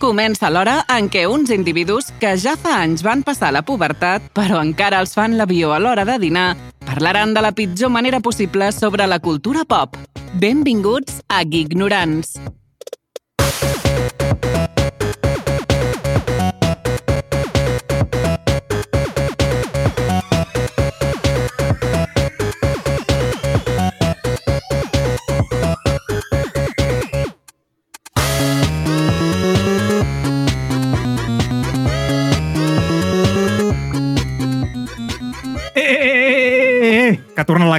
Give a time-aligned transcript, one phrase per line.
[0.00, 4.62] comença l'hora en què uns individus que ja fa anys van passar la pubertat, però
[4.64, 6.48] encara els fan l'avió a l'hora de dinar,
[6.88, 10.00] parlaran de la pitjor manera possible sobre la cultura pop.
[10.40, 12.38] Benvinguts a Gignorants.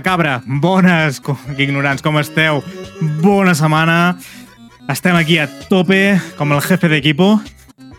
[0.02, 0.42] Cabra.
[0.46, 1.22] Bones,
[1.58, 2.62] ignorants, com esteu?
[3.22, 4.18] Bona setmana.
[4.90, 7.36] Estem aquí a tope, com el jefe d'equipo,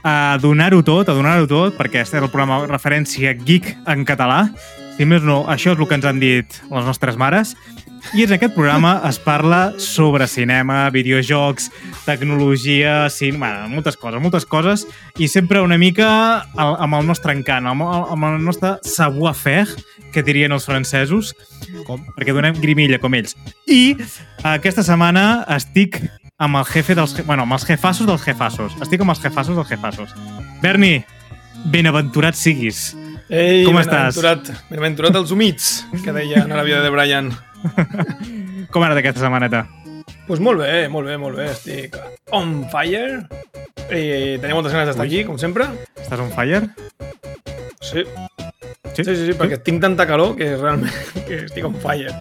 [0.04, 4.44] a donar-ho tot, a donar-ho tot, perquè este és el programa referència geek en català.
[4.96, 7.54] Si més no, això és el que ens han dit les nostres mares.
[8.14, 11.70] I en aquest programa es parla sobre cinema, videojocs,
[12.04, 13.38] tecnologia, cin...
[13.40, 16.08] Bueno, moltes coses, moltes coses, i sempre una mica
[16.58, 19.68] amb el nostre encant, amb, el- amb el nostre savoir-faire,
[20.12, 21.32] que dirien els francesos,
[21.86, 22.02] Com?
[22.16, 23.32] perquè donem grimilla com ells.
[23.66, 23.94] I
[24.44, 26.02] aquesta setmana estic
[26.42, 27.14] amb el jefe dels...
[27.24, 28.74] Bueno, amb els jefassos dels jefassos.
[28.82, 30.12] Estic amb els jefassos dels jefassos.
[30.60, 30.98] Berni,
[31.72, 32.90] benaventurat siguis.
[33.32, 34.18] Ei, Com estàs?
[34.18, 35.70] benaventurat, Benaventurat els humits,
[36.04, 37.30] que deien a la vida de Brian.
[38.72, 39.66] Com ha anat aquesta setmaneta?
[40.02, 41.50] Doncs pues molt bé, molt bé, molt bé.
[41.52, 41.96] Estic
[42.34, 43.22] on fire.
[43.92, 45.68] I tenia moltes ganes d'estar aquí, com sempre.
[45.98, 46.64] Estàs on fire?
[47.82, 48.06] Sí.
[48.92, 48.92] Sí?
[48.92, 50.92] Sí, sí, sí, perquè tinc tanta calor que realment
[51.28, 52.12] que estic on fire.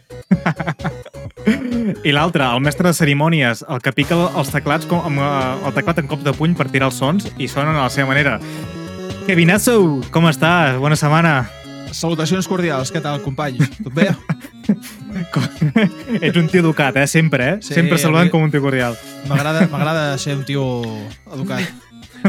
[2.08, 5.76] I l'altre, el mestre de cerimònies, el que pica els teclats com, amb eh, el
[5.76, 8.38] teclat en cop de puny per tirar els sons i sonen a la seva manera.
[9.28, 9.76] Kevinazo,
[10.14, 10.80] com estàs?
[10.81, 11.36] Bona setmana.
[11.92, 13.58] Salutacions cordials, què tal, company?
[13.84, 14.09] Tot bé?
[16.22, 17.08] Ets un tio educat, eh?
[17.08, 17.58] Sempre, eh?
[17.61, 18.95] Sí, Sempre saludant avui- com un tio cordial.
[19.30, 20.64] M'agrada m'agrada ser un tio
[21.33, 21.67] educat.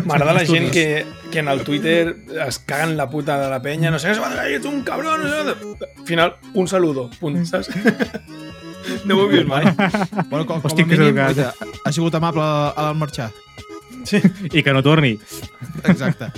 [0.06, 3.90] M'agrada la gent que, que en el Twitter es caguen la puta de la penya,
[3.92, 4.18] no sé què,
[4.56, 5.90] ets un cabrón, no sé què.
[6.00, 7.70] Al final, un saludo, punt, saps?
[9.06, 9.62] No ho he vist mai.
[10.26, 11.52] Bueno, com, com Hosti, a que és mínim, oita,
[11.86, 13.28] ha sigut amable a l'al marxar.
[14.50, 15.12] I que no torni.
[15.86, 16.32] Exacte.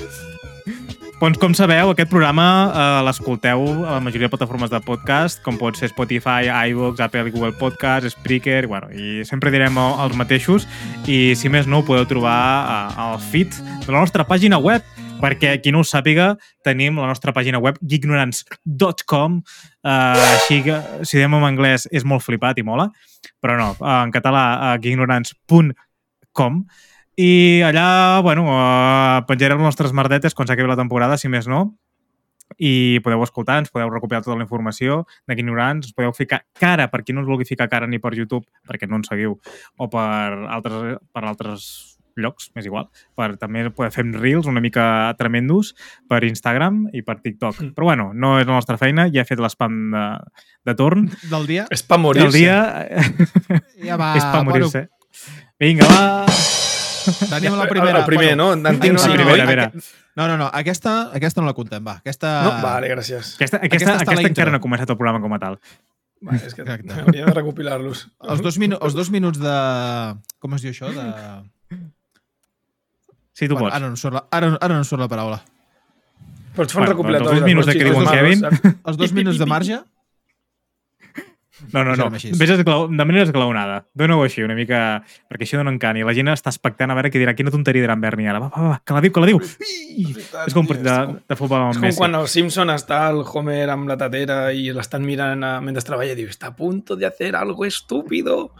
[1.24, 5.56] Doncs, com sabeu, aquest programa eh, l'escolteu a la majoria de plataformes de podcast, com
[5.56, 10.66] pot ser Spotify, iVoox, Apple Google Podcast, Spreaker, bueno, i sempre direm el- els mateixos,
[11.08, 14.84] i si més no, ho podeu trobar eh, al feed de la nostra pàgina web,
[15.22, 20.76] perquè qui no ho sàpiga, tenim la nostra pàgina web geeknorants.com, eh, així que
[21.08, 22.90] si diem en anglès és molt flipat i mola,
[23.40, 26.66] però no, eh, en català uh, geeknorants.com
[27.16, 31.68] i allà, bueno, uh, penjarem les nostres merdetes quan s'acabi la temporada, si més no,
[32.58, 36.88] i podeu escoltar, ens podeu recopilar tota la informació de ignorants, ens podeu ficar cara,
[36.92, 39.38] per qui no ens vulgui ficar cara ni per YouTube, perquè no ens seguiu,
[39.78, 41.68] o per altres, per altres
[42.14, 42.86] llocs, m'és igual,
[43.18, 44.84] per també poder fer reels una mica
[45.18, 45.72] tremendos
[46.10, 47.58] per Instagram i per TikTok.
[47.58, 47.72] Mm.
[47.74, 50.04] Però bueno, no és la nostra feina, ja he fet l'espam de,
[50.70, 51.08] de torn.
[51.30, 52.38] Del dia És pa El morir-se.
[52.38, 52.60] dia
[53.82, 54.12] ja va...
[54.20, 54.86] és per morir-se.
[55.58, 56.63] Vinga, va!
[57.30, 57.98] Tenim la primera.
[58.00, 58.52] El primer, no?
[58.54, 59.40] En tinc no, cinc, primera, oi?
[59.40, 59.66] a veure.
[60.16, 60.50] No, no, no.
[60.52, 61.96] Aquesta, aquesta no la contem, va.
[62.04, 62.30] Aquesta...
[62.46, 62.52] No?
[62.62, 63.34] Vale, gràcies.
[63.38, 65.58] Aquesta, aquesta, Aquesta aquesta encara no ha començat el programa com a tal.
[66.24, 66.94] Vale, és que Exacte.
[67.02, 68.04] hauria de recopilar-los.
[68.32, 69.56] Els dos, minu els dos minuts de...
[70.40, 70.88] Com es diu això?
[70.94, 71.08] De...
[73.34, 73.76] Sí, tu Bueno, pots.
[73.76, 75.40] ara, no surt la, ara, no- ara no surt la paraula.
[76.54, 77.24] Pots fer un Bueno, recopilatori.
[77.26, 78.78] doncs els minuts dels que xicos diu en malos, Kevin.
[78.86, 79.80] Els dos minuts de marge?
[81.72, 82.10] No, no, no.
[82.12, 82.88] Ves esglau...
[82.88, 83.86] de manera esglaonada.
[83.94, 85.02] Dóna-ho així, una mica...
[85.30, 85.96] Perquè això dona encant.
[85.96, 87.34] I la gent està expectant a veure què dirà.
[87.38, 88.40] Quina tonteria dirà en Berni ara.
[88.44, 89.40] Va, va, va, que la diu, que la diu.
[89.40, 91.98] Veritat, És com un partit de, és com- de futbol És amb com Messi.
[92.02, 96.12] quan el Simpson està el Homer amb la tatera i l'estan mirant a, mentre treballa
[96.12, 98.54] i diu, está a punto de hacer algo estúpido.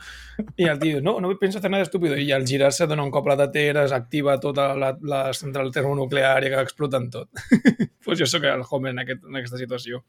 [0.59, 2.17] I el tio, no, no penso hacer nada estúpido.
[2.19, 6.51] I al girar-se dona un cop la tatera, s'activa tota la, la central termonuclear i
[6.51, 7.31] que exploten tot.
[8.05, 10.03] pues jo sóc el Homer en, aquest, en aquesta situació.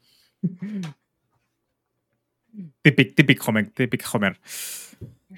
[2.82, 4.32] Típic, típic Homer, típic Homer.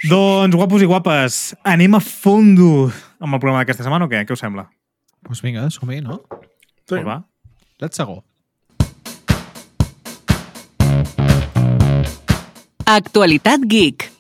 [0.06, 4.20] Doncs, guapos i guapes, anem a fondo amb el programa d'aquesta setmana o què?
[4.28, 4.68] Què us sembla?
[5.18, 6.20] Doncs pues vinga, som-hi, no?
[6.84, 6.92] Sí.
[6.94, 7.22] Pues va.
[7.82, 8.22] Let's go.
[12.86, 14.17] Actualitat Geek.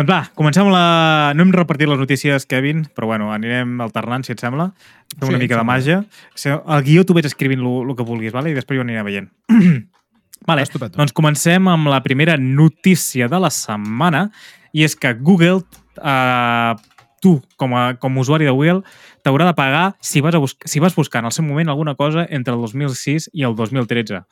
[0.00, 1.32] Doncs va, comencem la...
[1.36, 4.70] No hem repartit les notícies, Kevin, però bueno, anirem alternant, si et sembla.
[5.18, 5.98] Fem una Sí, mica de màgia.
[6.46, 8.48] El guió tu vaig escrivint el que vulguis, vale?
[8.48, 9.28] i després jo aniré veient.
[10.48, 10.96] vale, Estupendo.
[10.96, 14.30] doncs comencem amb la primera notícia de la setmana,
[14.72, 15.60] i és que Google,
[16.00, 16.72] eh,
[17.20, 18.80] tu, com a, com a usuari de Google,
[19.26, 21.92] t'haurà de pagar si vas, a bus si vas buscar en el seu moment alguna
[21.98, 24.22] cosa entre el 2006 i el 2013.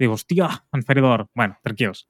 [0.00, 1.26] Diu, hòstia, en faré d'or.
[1.36, 2.06] Bueno, tranquils.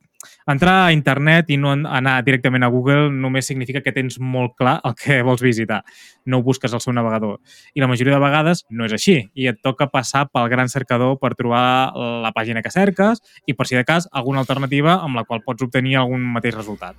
[0.46, 4.54] Entrar a internet i no an- anar directament a Google només significa que tens molt
[4.58, 5.82] clar el que vols visitar.
[6.26, 7.40] No ho busques al seu navegador.
[7.74, 9.30] I la majoria de vegades no és així.
[9.34, 11.92] I et toca passar pel gran cercador per trobar
[12.22, 15.62] la pàgina que cerques i, per si de cas, alguna alternativa amb la qual pots
[15.62, 16.96] obtenir algun mateix resultat.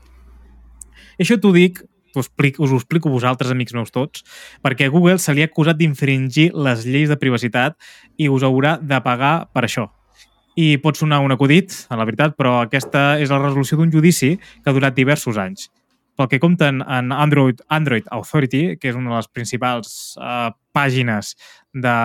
[1.18, 1.82] I això t'ho dic,
[2.16, 4.22] explico, us ho explico vosaltres, amics meus tots,
[4.62, 7.78] perquè a Google se li ha acusat d'infringir les lleis de privacitat
[8.18, 9.88] i us haurà de pagar per això.
[10.56, 14.36] I pot sonar un acudit, a la veritat, però aquesta és la resolució d'un judici
[14.38, 15.70] que ha durat diversos anys.
[16.14, 21.34] Pel que compten en Android, Android Authority, que és una de les principals uh, pàgines
[21.74, 21.96] de,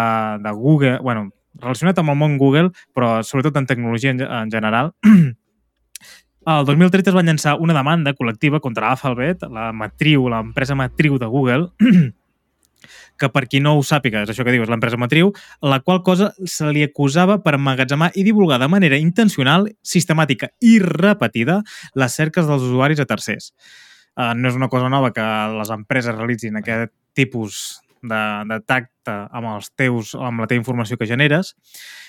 [0.45, 1.29] de Google, bueno,
[1.61, 4.95] relacionat amb el món Google, però sobretot en tecnologia en, en general,
[6.55, 11.29] el 2013 es va llançar una demanda col·lectiva contra Alphabet, la matriu, l'empresa matriu de
[11.29, 11.69] Google,
[13.19, 15.32] que per qui no ho sàpiga, és això que diu, és l'empresa matriu,
[15.62, 20.78] la qual cosa se li acusava per emmagatzemar i divulgar de manera intencional, sistemàtica i
[20.84, 21.62] repetida
[21.98, 23.52] les cerques dels usuaris a tercers.
[24.19, 29.14] Uh, no és una cosa nova que les empreses realitzin aquest tipus de, de tacte
[29.14, 31.54] amb, els teus, amb la teva informació que generes,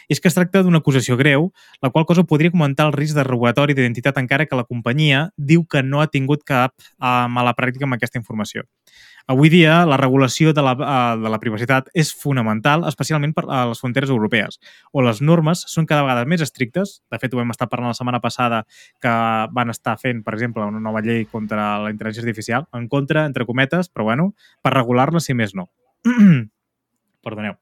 [0.10, 1.52] i és que es tracta d'una acusació greu,
[1.86, 5.66] la qual cosa podria comentar el risc de robatori d'identitat encara que la companyia diu
[5.70, 8.66] que no ha tingut cap uh, mala pràctica amb aquesta informació.
[9.28, 13.66] Avui dia, la regulació de la, uh, de la privacitat és fonamental, especialment per a
[13.70, 14.60] les fronteres europees,
[14.94, 17.00] on les normes són cada vegada més estrictes.
[17.12, 18.64] De fet, ho vam estar parlant la setmana passada
[19.02, 19.14] que
[19.56, 23.46] van estar fent, per exemple, una nova llei contra la intel·ligència artificial, en contra, entre
[23.46, 24.32] cometes, però bueno,
[24.64, 25.70] per regular-la, si més no.
[27.26, 27.58] Perdoneu.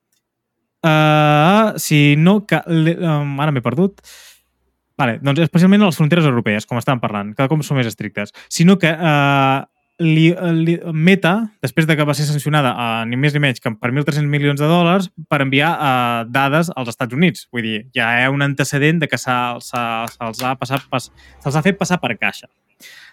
[0.86, 2.46] Uh, si no...
[2.48, 4.02] Que, um, ara m'he perdut.
[4.98, 8.34] Vale, doncs especialment a les fronteres europees, com estàvem parlant, cada cop són més estrictes.
[8.50, 9.66] Sinó que uh,
[10.00, 10.28] li,
[10.62, 11.34] li, Meta,
[11.64, 14.30] després de que va ser sancionada a uh, ni més ni menys que per 1.300
[14.30, 17.48] milions de dòlars per enviar uh, dades als Estats Units.
[17.54, 21.10] Vull dir, ja hi ha un antecedent de que se'ls ha, se ha, passat, pas,
[21.10, 22.50] se ha fet passar per caixa.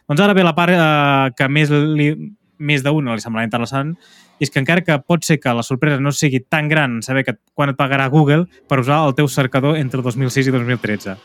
[0.08, 2.10] Doncs ara ve la part uh, que més, li,
[2.58, 3.94] més d'un li semblarà interessant,
[4.42, 7.38] és que encara que pot ser que la sorpresa no sigui tan gran saber que
[7.54, 11.16] quan et pagarà Google per usar el teu cercador entre 2006 i 2013.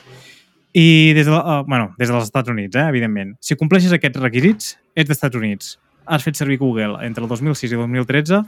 [0.74, 3.36] I des, de, uh, bueno, des dels Estats Units, eh, evidentment.
[3.42, 5.80] Si compleixes aquests requisits, ets dels Estats Units.
[6.06, 8.44] Has fet servir Google entre el 2006 i 2013,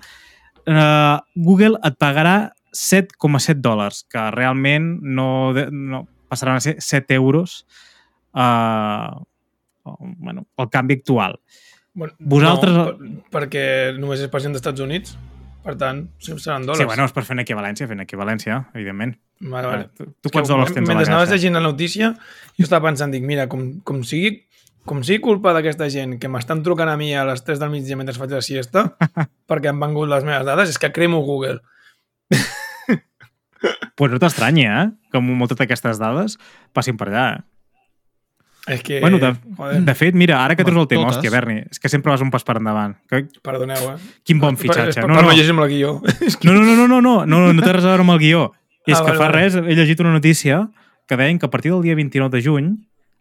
[0.67, 7.65] uh, Google et pagarà 7,7 dòlars, que realment no, no passaran a ser 7 euros
[8.33, 9.17] uh,
[10.17, 11.39] bueno, el canvi actual.
[11.93, 12.85] Bueno, Vosaltres- No,
[13.29, 13.65] per, perquè
[13.99, 15.17] només és per gent dels Estats Units,
[15.65, 16.81] per tant, sí, seran dòlars.
[16.81, 19.15] Sí, bueno, és per fer una equivalència, fer una equivalència, evidentment.
[19.41, 19.89] Vale, vale.
[19.97, 22.13] Tu, tu quants dòlars tens a la Mentre anaves llegint la notícia,
[22.57, 24.39] jo estava pensant, dic, mira, com, com sigui
[24.89, 27.97] com sigui culpa d'aquesta gent que m'estan trucant a mi a les 3 del migdia
[27.99, 28.87] mentre faig la siesta
[29.49, 31.59] perquè han vengut les meves dades, és que cremo Google.
[33.93, 34.85] Pues no t'estranyi, eh?
[35.13, 36.39] Que moltes d'aquestes dades
[36.73, 37.25] passin per allà.
[37.35, 37.50] Eh?
[38.71, 38.99] És que...
[39.03, 41.17] Bueno, de, joder, de fet, mira, ara que treus el tema, Totes.
[41.19, 42.93] hòstia, Berni, és que sempre vas un pas per endavant.
[43.11, 43.97] Que, perdoneu, eh?
[44.27, 45.01] quin bon fitxatge.
[45.01, 45.91] Per, No, per no, no llegir-me el guió.
[46.47, 48.45] No, no, no, no, no, no, no, no té res a veure amb el guió.
[48.87, 49.41] És Ah, que vale, fa vale.
[49.43, 50.69] res, he llegit una notícia
[51.07, 52.69] que deien que a partir del dia 29 de juny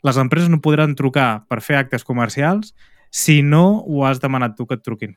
[0.06, 2.74] les empreses no podran trucar per fer actes comercials
[3.10, 5.16] si no ho has demanat tu que et truquin.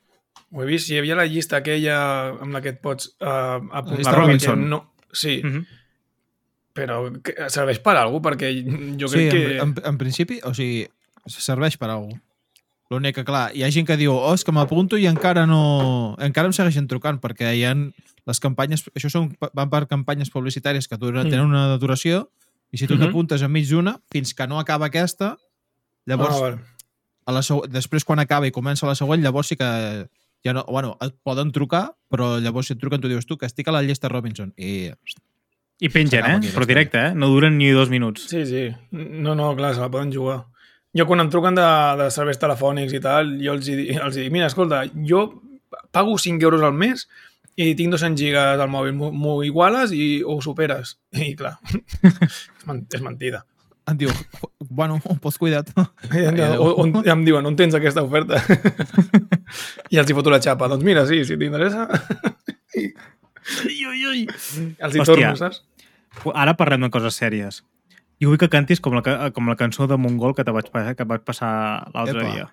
[0.51, 1.99] Ho he vist, si hi havia la llista aquella
[2.41, 4.03] amb la que et pots uh, apuntar.
[4.09, 4.67] La Robinson.
[4.69, 4.81] No,
[5.13, 5.65] sí, Mm -hmm.
[6.73, 6.99] Però
[7.53, 8.29] serveix per alguna cosa?
[8.31, 8.51] Perquè
[8.99, 9.57] jo Sí, crec que...
[9.61, 10.87] en, en, en principi, o sigui,
[11.27, 12.29] serveix per alguna cosa.
[12.91, 16.13] L'únic que, clar, hi ha gent que diu oh, és que m'apunto i encara no...
[16.21, 18.83] Encara em segueixen trucant, perquè hi ha les campanyes...
[18.93, 21.31] Això són, van per campanyes publicitàries que duren, Mm.
[21.31, 22.27] tenen una duració
[22.71, 23.05] i si tu Mhm.
[23.07, 25.37] t'apuntes enmig d'una, fins que no acaba aquesta,
[26.05, 26.59] llavors, Ah,
[27.25, 27.65] a la seg...
[27.71, 30.07] després quan acaba i comença la següent, llavors sí que
[30.43, 33.45] ja no, bueno, et poden trucar, però llavors si et truquen tu dius tu que
[33.47, 34.91] estic a la llista Robinson i
[35.81, 36.51] I pengen, eh?
[36.53, 37.13] Però directe, eh?
[37.15, 38.27] No duren ni dos minuts.
[38.29, 38.67] Sí, sí.
[38.91, 40.45] No, no, clar, se la poden jugar.
[40.95, 41.65] Jo quan em truquen de,
[42.03, 45.23] de serveis telefònics i tal, jo els, els hi dic, mira, escolta, jo
[45.91, 47.07] pago 5 euros al mes
[47.57, 50.99] i tinc 200 gigas al mòbil, m'ho- iguales i o ho superes.
[51.17, 51.55] I clar,
[52.21, 52.37] és,
[52.69, 53.41] men és mentida.
[53.89, 54.13] em diu,
[54.69, 55.73] bueno, pots cuida't.
[56.13, 56.21] I
[56.55, 58.37] on, on, em diuen, on tens aquesta oferta?
[59.91, 60.69] I els hi foto la xapa.
[60.71, 61.89] Doncs mira, sí, si t'interessa...
[63.65, 64.21] Ui, ui, ui.
[64.27, 65.05] Els hi Hòstia.
[65.05, 65.63] torno, saps?
[66.33, 67.61] Ara parlem de coses sèries.
[68.21, 69.01] Jo vull que cantis com la,
[69.35, 72.45] com la cançó de Mongol que te vaig, que vaig passar l'altre dia.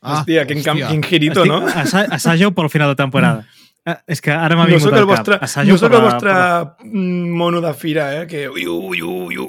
[0.00, 0.88] Ah, hòstia, quin, hòstia.
[0.88, 1.66] quin girito, Estic, no?
[1.68, 3.44] Assa assageu pel final de temporada.
[3.82, 5.42] Eh, és que ara m'ha No vingut sóc al el vostre, cap.
[5.42, 6.30] Assageu no sóc el la- vostre
[6.78, 8.28] per mm, mono de fira, eh?
[8.30, 9.48] Que ui, ui, ui, ui.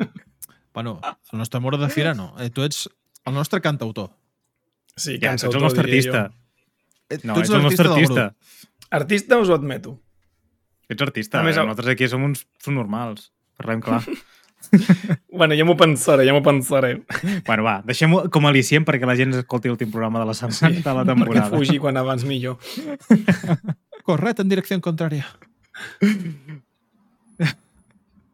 [0.72, 0.94] Bueno,
[1.32, 2.30] el nostre moro de fira no.
[2.40, 2.88] Eh, tu ets
[3.26, 4.14] el nostre cantautor.
[4.96, 6.22] Sí, Ja, ets el cantautor, nostre diria artista.
[7.10, 8.24] Eh, No, tu ets el nostre artista.
[8.90, 9.96] Artista us ho admeto.
[10.88, 11.40] Ets artista.
[11.40, 11.60] A més, eh?
[11.60, 13.32] el- Nosaltres aquí som uns som normals.
[13.58, 14.02] Parlem clar.
[15.30, 17.02] Bueno, ja m'ho pensaré, ja m'ho pensaré.
[17.46, 20.80] Bueno, va, deixem-ho com a al·licient perquè la gent escolti l'últim programa de la setmana,
[20.80, 21.50] de la Perquè temporada.
[21.52, 22.56] fugir quan abans millor.
[24.08, 25.28] Correcte en direcció contrària.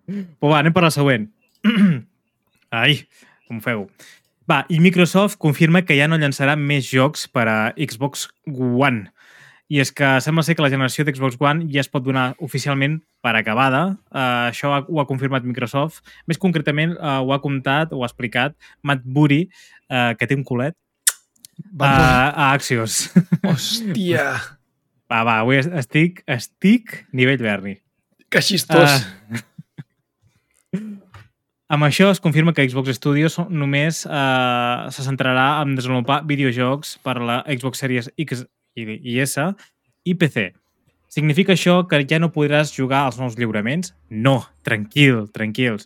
[0.07, 1.29] Però va, anem per la següent.
[2.83, 3.03] Ai,
[3.49, 3.85] com feu.
[4.49, 9.12] Va, i Microsoft confirma que ja no llançarà més jocs per a Xbox One.
[9.73, 12.99] I és que sembla ser que la generació d'Xbox One ja es pot donar oficialment
[13.25, 13.83] per acabada.
[14.13, 16.03] Uh, això ha- ho ha confirmat Microsoft.
[16.29, 18.53] Més concretament, uh, ho ha comptat, ho ha explicat
[18.85, 19.47] Matt Booty,
[19.89, 20.77] uh, que té un culet,
[21.73, 23.07] Va, uh, uh, a Axios.
[23.49, 24.27] Hòstia,
[25.13, 27.79] Va, va, avui estic, estic nivell Berni.
[28.33, 29.03] que xistós.
[29.05, 29.43] Ah.
[31.73, 37.15] Amb això es confirma que Xbox Studios només eh, se centrarà en desenvolupar videojocs per
[37.25, 39.39] la Xbox Series X i, i S
[40.05, 40.53] i PC.
[41.13, 43.93] Significa això que ja no podràs jugar als nous lliuraments?
[44.09, 45.85] No, tranquil, tranquils.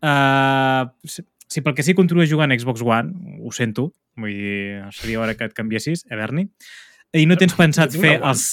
[0.00, 4.84] Uh, si, si pel que sí continues jugant a Xbox One, ho sento, vull dir,
[4.94, 6.46] seria hora que et canviessis, eh, Berni?
[7.18, 8.30] I no tens pensat fer One.
[8.30, 8.46] els...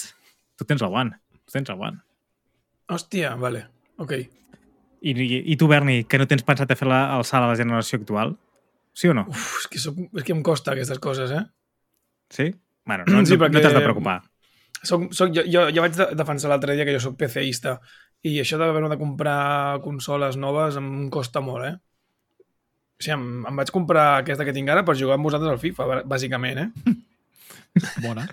[0.58, 1.14] Tu tens la One,
[1.46, 2.02] tu tens la One.
[2.90, 3.68] Hòstia, vale,
[4.02, 4.18] ok.
[4.18, 7.52] I, i, I tu, Berni, que no tens pensat a fer la, el salt a
[7.52, 8.34] la generació actual?
[8.98, 9.28] Sí o no?
[9.30, 11.44] Uf, és que, soc, és que em costa aquestes coses, eh?
[12.34, 12.48] Sí?
[12.88, 14.22] Bueno, no, Sí, no, perquè- no t'has de preocupar.
[14.82, 17.80] Soc, soc, jo, jo, jo vaig de- defensar l'altre dia que jo sóc PCista
[18.24, 21.76] i això d'haver de comprar consoles noves em costa molt, eh?
[22.98, 25.60] O sigui, em, em vaig comprar aquesta que tinc ara per jugar amb vosaltres al
[25.62, 26.70] FIFA, bà- bàsicament, eh?
[28.06, 28.28] bona.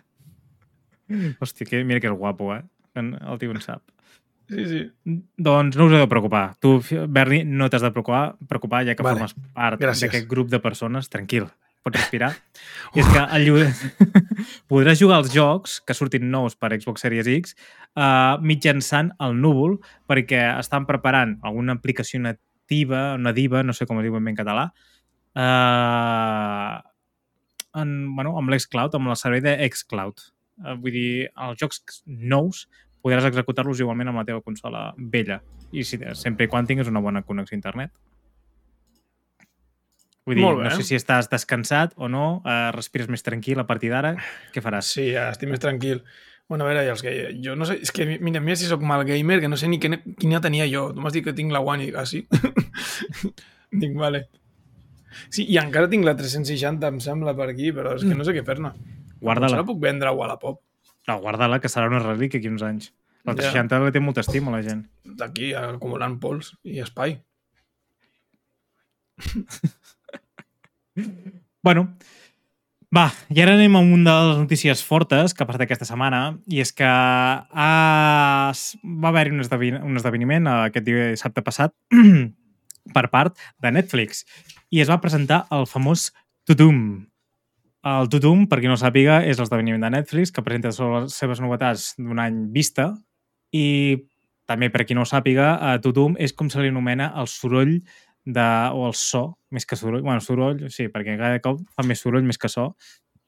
[1.41, 2.63] Hòstia, que, mira que és guapo, eh?
[2.97, 3.83] El tio en sap.
[4.49, 4.81] Sí, sí.
[5.41, 6.55] Doncs no us heu de preocupar.
[6.61, 6.77] Tu,
[7.09, 9.17] Berni, no t'has de preocupar, preocupar ja que Vale.
[9.19, 11.09] formes part d'aquest grup de persones.
[11.13, 11.49] Tranquil,
[11.85, 12.33] pots respirar.
[12.97, 13.69] I és que el lliure...
[14.73, 19.79] podràs jugar als jocs que surtin nous per Xbox Series X uh, mitjançant el núvol
[20.11, 24.41] perquè estan preparant alguna aplicació nativa, nadiva, no sé com es diu ben bé en
[24.41, 24.69] català,
[25.37, 26.79] uh,
[27.81, 30.31] en, bueno, amb l'xCloud, amb el servei de xCloud.
[30.63, 32.65] Uh, vull dir, els jocs nous
[33.05, 35.43] podràs executar-los igualment amb la teva consola vella
[35.75, 37.93] i si, sempre i quan tinguis una bona connexió a internet.
[40.25, 43.67] Vull dir, Molt no sé si estàs descansat o no, eh, respires més tranquil a
[43.69, 44.15] partir d'ara,
[44.55, 44.89] què faràs?
[44.97, 46.01] Sí, ja estic més tranquil.
[46.49, 47.13] Bueno, a veure, ja els que...
[47.45, 47.79] Jo no sé...
[47.85, 50.67] És que, mira, mira si sóc mal gamer, que no sé ni quina, quina tenia
[50.69, 50.91] jo.
[50.93, 51.93] Tu m'has dit que tinc la One i...
[51.97, 52.25] Ah, sí?
[53.81, 54.27] dic, vale.
[55.33, 58.35] Sí, i encara tinc la 360, em sembla, per aquí, però és que no sé
[58.37, 58.75] què fer-ne.
[59.25, 59.63] Guarda-la.
[59.63, 60.61] la puc vendre a Wallapop.
[61.09, 62.91] No, guarda-la, que serà una relíquia aquí uns anys.
[63.25, 63.41] La Ja.
[63.41, 64.85] 360 li té molta estima la gent.
[65.21, 67.17] D'aquí, acumulant pols i espai.
[71.65, 71.89] Bueno,
[72.95, 76.37] va, i ara anem a una de les notícies fortes que ha passat aquesta setmana,
[76.47, 77.71] i és que ha...
[78.53, 79.81] va haver-hi un, esdevin...
[79.83, 81.75] un esdeveniment aquest dissabte passat
[82.97, 84.23] per part de Netflix
[84.71, 86.13] i es va presentar el famós
[86.45, 86.79] Tudum.
[87.89, 91.95] El Tudum, per qui no sàpiga, és l'esdeveniment de Netflix que presenta les seves novetats
[91.97, 92.91] d'un any vista
[93.57, 93.65] i
[94.45, 97.79] també per qui no ho sàpiga, eh, Tudum és com se li anomena el soroll
[98.25, 102.01] de, o el so, més que soroll, bueno, soroll, sí, perquè cada cop fa més
[102.01, 102.71] soroll més que so,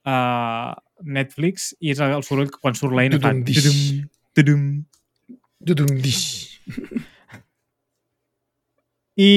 [0.09, 0.71] uh,
[1.17, 3.33] Netflix, i és el soroll que quan surt l'eina fa...
[4.37, 4.63] Tudum,
[5.65, 5.93] tudum.
[9.17, 9.29] I,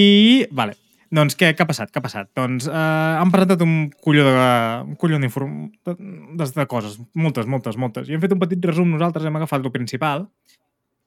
[0.53, 0.75] vale,
[1.11, 1.91] doncs què, què ha passat?
[1.91, 2.29] Què ha passat?
[2.39, 2.81] Doncs eh,
[3.19, 4.35] han presentat un colló de,
[4.93, 5.31] un colló de,
[5.97, 8.11] de, de coses, moltes, moltes, moltes.
[8.11, 10.29] I hem fet un petit resum nosaltres, hem agafat el principal.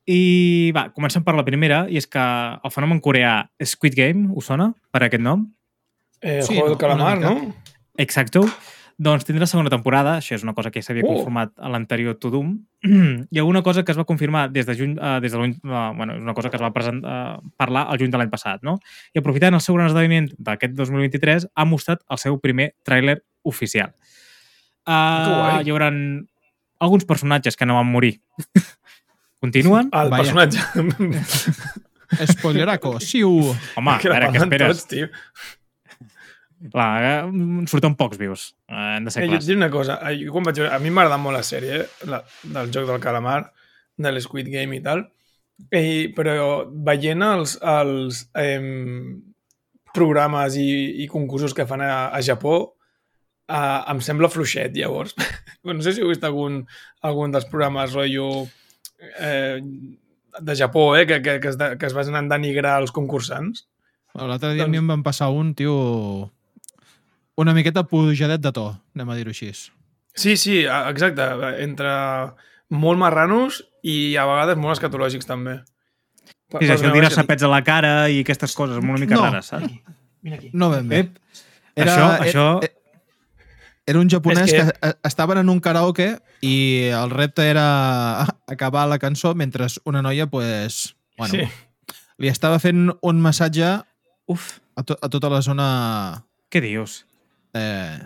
[0.09, 4.49] I va, comencem per la primera, i és que el fenomen coreà Squid Game, us
[4.51, 5.45] sona per aquest nom?
[6.21, 7.53] Eh, Sí, Juego no, del Calamar, no?
[7.97, 8.43] Exacto.
[9.03, 11.15] Doncs tindrà segona temporada, això és una cosa que ja s'havia Uh.
[11.15, 12.51] conformat a l'anterior Tudum.
[13.31, 15.55] Hi ha una cosa que es va confirmar des de juny, uh, des de l'any,
[15.63, 18.29] uh, bueno, és una cosa que es va present, uh, parlar al juny de l'any
[18.29, 18.77] passat, no?
[19.15, 23.95] I aprofitant el seu gran esdeveniment d'aquest 2023, ha mostrat el seu primer tràiler oficial.
[24.83, 24.93] Uh,
[25.31, 25.63] guai.
[25.63, 25.89] hi haurà
[26.83, 28.19] alguns personatges que no van morir.
[29.43, 29.89] Continuen?
[29.91, 30.23] El Vaya.
[30.23, 30.59] personatge.
[32.33, 33.31] Spoileraco, siu!
[33.79, 34.83] Home, que la veure, què esperes?
[34.83, 35.09] Tots, tio.
[36.71, 38.45] Clar, eh, surten pocs vius.
[38.71, 39.47] Hem de ser Eh, jo et clars.
[39.49, 41.81] diré una cosa, eh, jo quan vaig veure, a mi m'ha agradat molt la sèrie,
[41.81, 42.21] eh, la,
[42.55, 43.41] del joc del calamar,
[43.97, 45.03] de l'Squid Game i tal,
[45.71, 48.61] eh, però veient els, els eh,
[49.93, 52.75] programes i, i concursos que fan a, a Japó,
[53.49, 55.17] eh, em sembla fluixet, llavors.
[55.67, 56.61] no sé si heu vist algun,
[57.01, 58.47] algun dels programes rotllo
[59.19, 59.61] eh,
[60.41, 63.67] de Japó, eh, que, que, que, es, de, que es basen en denigrar els concursants.
[64.13, 66.31] L'altre dia Doncs- a mi em van passar un, tio,
[67.41, 69.51] una miqueta pujadet de to, anem a dir-ho així.
[70.13, 71.25] Sí, sí, exacte.
[71.63, 71.89] Entre
[72.73, 75.59] molt marranos i a vegades molt escatològics també.
[76.53, 79.17] Sí, sí, això de tirar-se pets a la cara i aquestes coses molt una mica
[79.17, 79.23] No.
[79.25, 79.73] rares, saps?
[80.21, 80.51] Vine aquí.
[80.53, 80.99] No ben bé.
[80.99, 81.17] Ep,
[81.87, 82.45] això, això...
[82.61, 82.77] Era,
[83.85, 84.71] era un japonès És que...
[84.79, 90.27] que- estaven en un karaoke i el repte era acabar la cançó mentre una noia,
[90.27, 91.47] pues, bueno, Sí.
[92.17, 93.81] li estava fent un massatge
[94.25, 97.05] Uf, a, to a tota la zona què dius?
[97.53, 97.99] eh,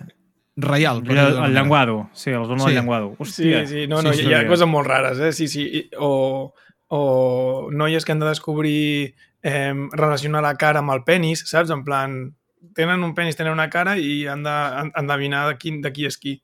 [0.55, 1.03] reial.
[1.05, 1.61] El, el, manera.
[1.61, 2.09] llenguado.
[2.13, 2.65] Sí, la zona Sí.
[2.71, 3.11] del llenguado.
[3.23, 3.67] Sí, Hòstia.
[3.67, 4.47] sí, no, no, sí, hi ha sí.
[4.47, 5.31] coses molt rares, eh?
[5.31, 5.61] Sí, sí.
[5.61, 6.53] I- O,
[6.87, 11.69] o noies que han de descobrir eh, relacionar la cara amb el penis, saps?
[11.69, 12.35] En plan,
[12.77, 16.35] tenen un penis, tenen una cara i han d'endevinar de, qui, de qui és qui.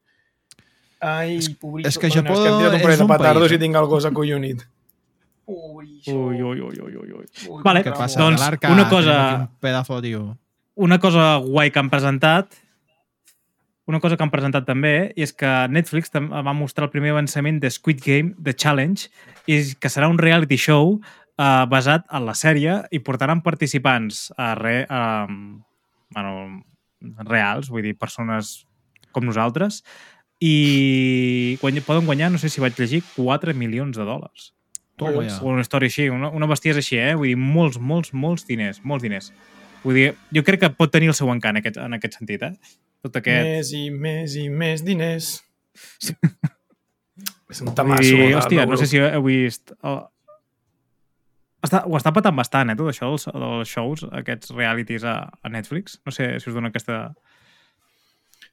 [1.03, 1.89] Ai, pobritxo.
[1.89, 3.55] és que Bueno, Japó és que hem un és un país, eh?
[3.55, 4.63] i tinc el gos acollonit.
[5.45, 7.25] Ui, ui, ui, ui, ui, ui.
[7.49, 8.19] Ui, Vale, Què passa?
[8.19, 10.37] Doncs, una cosa- Un pedazo, tio.
[10.75, 12.55] Una cosa guai que han presentat
[13.85, 17.69] una cosa que han presentat també és que Netflix va mostrar el primer avançament de
[17.69, 19.09] Squid Game, The Challenge,
[19.45, 21.01] i que serà un reality show
[21.37, 25.27] eh, basat en la sèrie i portaran participants a re, a,
[26.13, 26.63] bueno,
[27.27, 28.63] reals, vull dir, persones
[29.13, 29.81] com nosaltres,
[30.43, 34.51] i guany, poden guanyar, no sé si vaig llegir, 4 milions de dòlars.
[34.99, 35.37] Toma ja.
[35.41, 37.13] O una història així, una, una bestiesa així, eh?
[37.17, 39.31] Vull dir, molts, molts, molts diners, molts diners.
[39.83, 42.43] Vull dir, jo crec que pot tenir el seu encant en aquest, en aquest sentit,
[42.45, 42.79] eh?
[43.03, 43.49] Tot aquest...
[43.49, 45.31] Més i més i més diners.
[47.51, 48.15] és un tamasso.
[48.19, 49.73] del hòstia, no sé si heu vist...
[49.81, 50.01] Oh,
[51.63, 55.51] està, ho està patant bastant, eh, tot això, dels, dels shows, aquests realities a, a
[55.53, 55.99] Netflix.
[56.05, 57.05] No sé si us dona aquesta...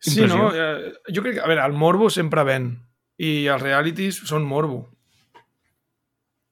[0.01, 0.47] Sí, no?
[0.47, 0.47] impressió.
[0.55, 2.73] Eh, jo crec que, a veure, el morbo sempre ven
[3.21, 4.87] i els realities són morbo.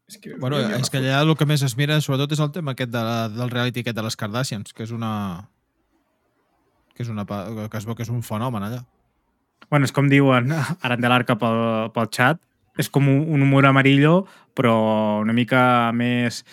[0.09, 2.53] És que, Bueno, ha és que allà el que més es mira sobretot és el
[2.53, 5.12] tema aquest de la, del reality aquest de les Kardashians, que és una
[6.97, 8.83] que és una que es veu que és un fenomen allà.
[9.69, 10.53] Bueno, és com diuen
[10.87, 11.61] Arandelarca pel,
[11.95, 12.41] pel xat,
[12.78, 16.44] és com un, humor amarillo, però una mica més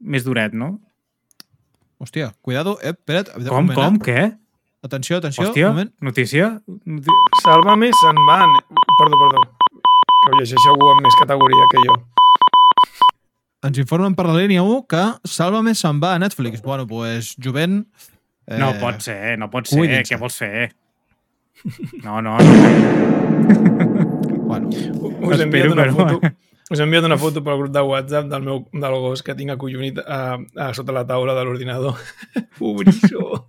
[0.00, 0.78] més duret, no?
[2.00, 3.28] Hòstia, cuidado, eh, espera't.
[3.48, 4.04] Com, moment, com, Eh?
[4.06, 4.36] què?
[4.82, 5.90] Atenció, atenció, Hòstia, un moment.
[6.00, 6.62] notícia?
[6.86, 8.54] Noti- Sálvame se'n van.
[8.96, 9.42] Perdó, perdó.
[10.22, 11.98] Que ho llegeix algú amb més categoria que jo.
[13.68, 16.62] Ens informen per la línia 1 que Sálvame se'n va a Netflix.
[16.62, 17.82] Bueno, pues, jovent...
[18.46, 20.02] Eh, No pot ser, no pot ser.
[20.08, 20.70] Què vols fer?
[22.02, 24.06] No, no, no.
[24.50, 26.20] Bueno, Us he enviat Espero una no, foto.
[26.70, 29.50] Us he enviat una foto pel grup de WhatsApp del meu del gos que tinc
[29.54, 30.20] acollonit a,
[30.66, 31.96] a sota la taula de l'ordinador.
[32.60, 33.46] Pobrissó.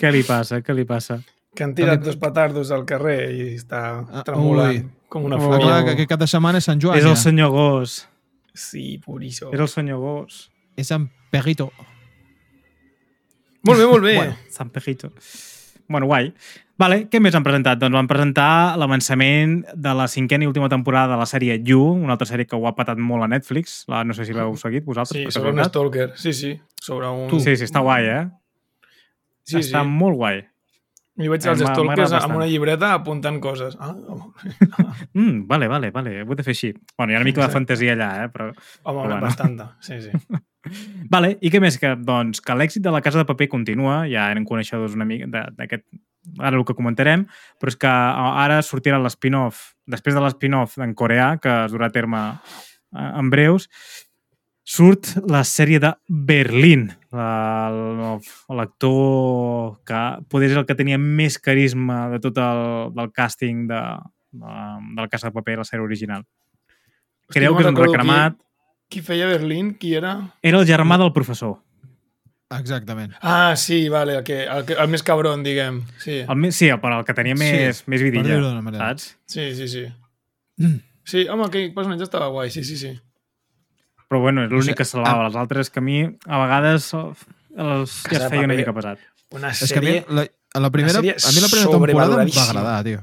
[0.00, 0.58] Què li passa?
[0.64, 1.20] Què li passa?
[1.54, 4.80] Que han tirat dos petardos al carrer i està Ah, tremolant ui.
[5.08, 5.84] com una clar, floria.
[5.86, 6.98] que, que cada setmana és Sant Joan.
[6.98, 7.20] és el ja.
[7.28, 8.00] senyor gos.
[8.54, 9.52] Sí, pobrissó.
[9.54, 10.48] És el senyor gos.
[10.76, 11.68] És en Perrito.
[13.64, 14.16] Molt bé, molt bé.
[14.18, 15.12] Bueno, San Pejito.
[15.88, 16.32] Bueno, guai.
[16.78, 17.78] Vale, què més han presentat?
[17.78, 22.16] Doncs van presentar l'avançament de la cinquena i última temporada de la sèrie You, una
[22.16, 23.84] altra sèrie que ho ha patat molt a Netflix.
[23.88, 25.20] La, no sé si l'heu seguit vosaltres.
[25.28, 26.08] Sí, sobre un stalker.
[26.16, 26.54] Sí, sí.
[26.82, 27.28] Sobre un...
[27.30, 27.38] Tu.
[27.44, 28.24] Sí, sí, està guai, eh?
[29.44, 29.88] sí, està sí.
[29.88, 30.40] molt guai.
[31.14, 33.76] I vaig Eh, als m'ha- stalkers amb una llibreta apuntant coses.
[33.78, 33.94] Ah,
[35.14, 36.22] Mm, vale, vale, vale.
[36.24, 36.72] Ho he de fer així.
[36.98, 37.58] Bueno, hi ha una mica de Exacte.
[37.60, 38.28] fantasia allà, eh?
[38.34, 38.48] Però...
[38.82, 39.20] home Bueno.
[39.20, 39.76] bastanta.
[39.80, 40.10] Sí, sí.
[41.10, 41.76] Vale, i què més?
[41.80, 45.28] Que, doncs, que l'èxit de la Casa de Paper continua, ja eren coneixedors una mica
[45.28, 45.86] d'aquest...
[46.40, 47.26] Ara el que comentarem,
[47.60, 51.92] però és que ara sortirà l'spin-off, després de l'spin-off en coreà, que es durà a
[51.92, 52.22] terme
[52.94, 53.68] en breus,
[54.64, 56.88] surt la sèrie de Berlín,
[58.48, 60.00] l'actor que
[60.32, 62.62] poder és el que tenia més carisma de tot el
[62.96, 63.82] del càsting de,
[64.32, 64.54] de,
[64.96, 66.24] de la Casa de Paper, la sèrie original.
[67.32, 68.34] Creu que és un recremat.
[68.40, 68.40] Qui,
[68.90, 69.74] qui feia Berlín?
[69.80, 70.16] Qui era?
[70.42, 71.56] Era el germà del professor.
[72.54, 73.14] Exactament.
[73.20, 75.80] Ah, sí, vale, el, que, el, que, el més cabron, diguem.
[75.98, 78.62] Sí, El més, sí, però el que tenia més, Sí, més per vidilla, dir-ho d'una
[78.62, 78.92] manera.
[78.92, 79.16] saps?
[79.26, 79.66] sí, sí.
[79.66, 79.86] Sí,
[81.04, 82.92] sí home, aquell personatge estava guai, sí, sí, sí.
[84.06, 85.24] Però bueno, és l'únic sé, que salvava.
[85.24, 85.28] ah.
[85.28, 89.02] Les altres que a mi, a vegades, els, ja es feia una mica pesat.
[89.34, 90.04] Una És que a mi, sèrie...
[90.14, 93.02] la, a la primera, a sèrie mi la primera temporada em va agradar, tio.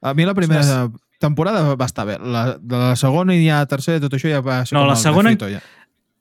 [0.00, 0.86] A mi la primera
[1.18, 2.18] temporada va estar bé.
[2.20, 4.88] La, de la segona i ja la tercera, tot això ja va ser No, com
[4.88, 5.60] la el segona- refrito, ja.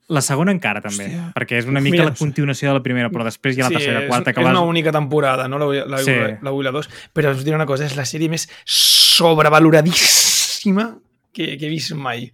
[0.08, 1.32] La segona encara, també, Hòstia.
[1.34, 3.80] perquè és una mica Mira, la continuació de la primera, però després hi ha la
[3.80, 4.52] tercera, és, quarta, que és vas...
[4.54, 6.12] una única temporada, no la, la, Sí.
[6.14, 8.46] la, la 1 i la 2, però us diré una cosa, és la sèrie més
[8.66, 11.00] sobrevaloradíssima
[11.34, 12.30] que, que he vist mai.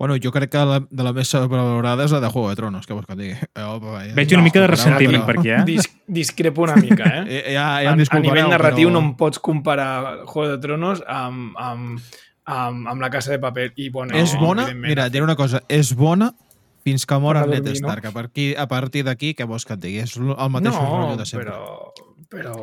[0.00, 2.86] Bueno, jo crec que la, de la més sobrevalorada és la de Juego de Tronos,
[2.88, 3.34] que vols que et digui.
[3.52, 4.14] Eh, opa, ja.
[4.16, 5.58] Veig una mica de ressentiment però- per aquí, eh?
[5.68, 7.24] Dis, discrepo una mica, eh?
[7.36, 8.94] Eh, Ja, a, ja em a disculpareu, nivell narratiu però...
[8.96, 9.90] no em pots comparar
[10.24, 12.00] Juego de Tronos amb, amb,
[12.48, 13.74] amb, amb La Casa de Paper.
[13.76, 16.32] I, bueno, És bona, mira, diré una cosa, és bona
[16.80, 17.74] fins que mor el a Ned no?
[17.76, 18.06] Stark.
[18.08, 20.00] A partir, a partir d'aquí, què vols que et digui?
[20.00, 21.52] És el mateix No, rotllo de sempre.
[21.52, 21.92] però...
[22.32, 22.54] però...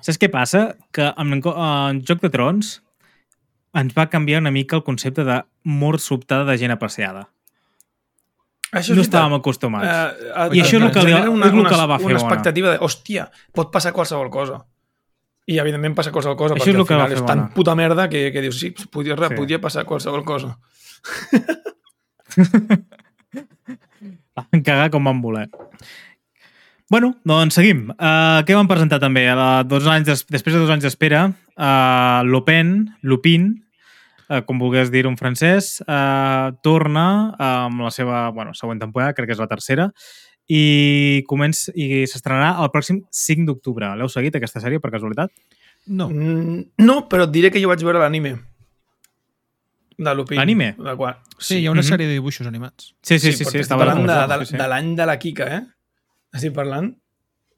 [0.00, 0.70] Saps què passa?
[0.96, 2.78] Que en, en Joc de Trons
[3.74, 7.28] ens va canviar una mica el concepte de mort sobtada de gent apreciada.
[8.72, 9.86] Això no estàvem acostumats.
[9.86, 12.18] Eh, I això és el que li- genera és el que la va fer una
[12.18, 12.26] bona.
[12.28, 14.60] expectativa de, hòstia, pot passar qualsevol cosa.
[15.50, 17.54] I, evidentment, passa qualsevol cosa, Això perquè és al final és tan bona.
[17.54, 19.34] puta merda que, que dius, sí, podria, sí.
[19.34, 20.58] podria passar qualsevol cosa.
[24.36, 25.48] Van cagar com van voler.
[26.90, 27.84] Bueno, doncs seguim.
[27.94, 29.22] Uh, què van presentar també?
[29.30, 32.72] A dos anys des després de dos anys d'espera, uh, Lupin,
[33.06, 33.44] Lupin,
[34.28, 39.14] uh, com volgués dir en francès, uh, torna uh, amb la seva bueno, següent temporada,
[39.14, 39.86] crec que és la tercera,
[40.50, 43.92] i comença i s'estrenarà el pròxim 5 d'octubre.
[43.94, 45.30] L'heu seguit, aquesta sèrie, per casualitat?
[45.86, 46.08] No.
[46.10, 48.34] Mm, No, però et diré que jo vaig veure l'anime.
[50.00, 50.40] De Lupin.
[50.40, 50.72] L'anime?
[50.80, 51.14] De quan...
[51.38, 51.88] Sí, hi ha una Mhm.
[51.92, 52.96] sèrie de dibuixos animats.
[53.02, 54.58] Sí, sí, sí, sí, perquè estic estava parlant de, de, sí, sí.
[54.58, 55.62] de l'any de la Kika, eh?
[56.36, 56.92] Estic parlant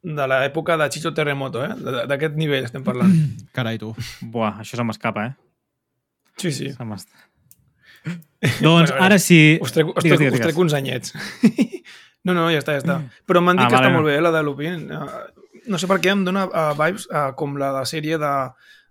[0.03, 1.75] de l'època de Chicho Terremoto, eh?
[2.11, 3.13] D'aquest nivell estem parlant.
[3.57, 3.93] Carai, tu.
[4.33, 5.35] Buah, això se m'escapa, eh?
[6.41, 6.71] Sí, sí.
[6.75, 7.29] Se m'escapa.
[8.65, 9.59] doncs Bueno, ara sí...
[9.63, 10.65] Us trec, us Digues, trec, digues, us trec digues.
[10.65, 11.15] uns anyets.
[12.27, 12.97] no, no, ja està, ja està.
[13.31, 13.87] Però m'han dit Ah, que vale.
[13.93, 14.89] està molt bé, la de Lupin.
[14.91, 15.39] Eh,
[15.71, 18.31] No sé per què em dona uh, vibes uh, com la de sèrie de,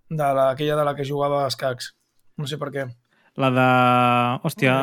[0.08, 1.90] de la, aquella de la que jugava a escacs.
[2.40, 2.86] No sé per què.
[3.42, 3.66] La de...
[4.48, 4.74] Hòstia,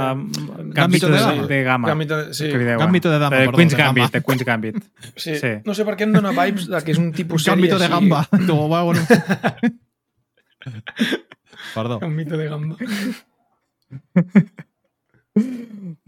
[0.75, 1.47] Gambito de Dama.
[1.47, 1.89] de Gama.
[1.93, 2.49] Gambito de- sí.
[2.51, 3.83] Gambito de Dama, De perdó, Queen's de.
[3.83, 4.77] Gambit, de Queen's Gambit.
[5.17, 5.37] Sí.
[5.39, 5.53] Sí.
[5.65, 7.85] No sé per què em dona vibes de que és un tipus sèrie Gambito de
[7.87, 7.95] així.
[7.95, 8.21] gamba.
[8.49, 9.01] Tu, va, bueno.
[11.75, 11.99] Perdó.
[12.01, 12.77] Gambito de gamba.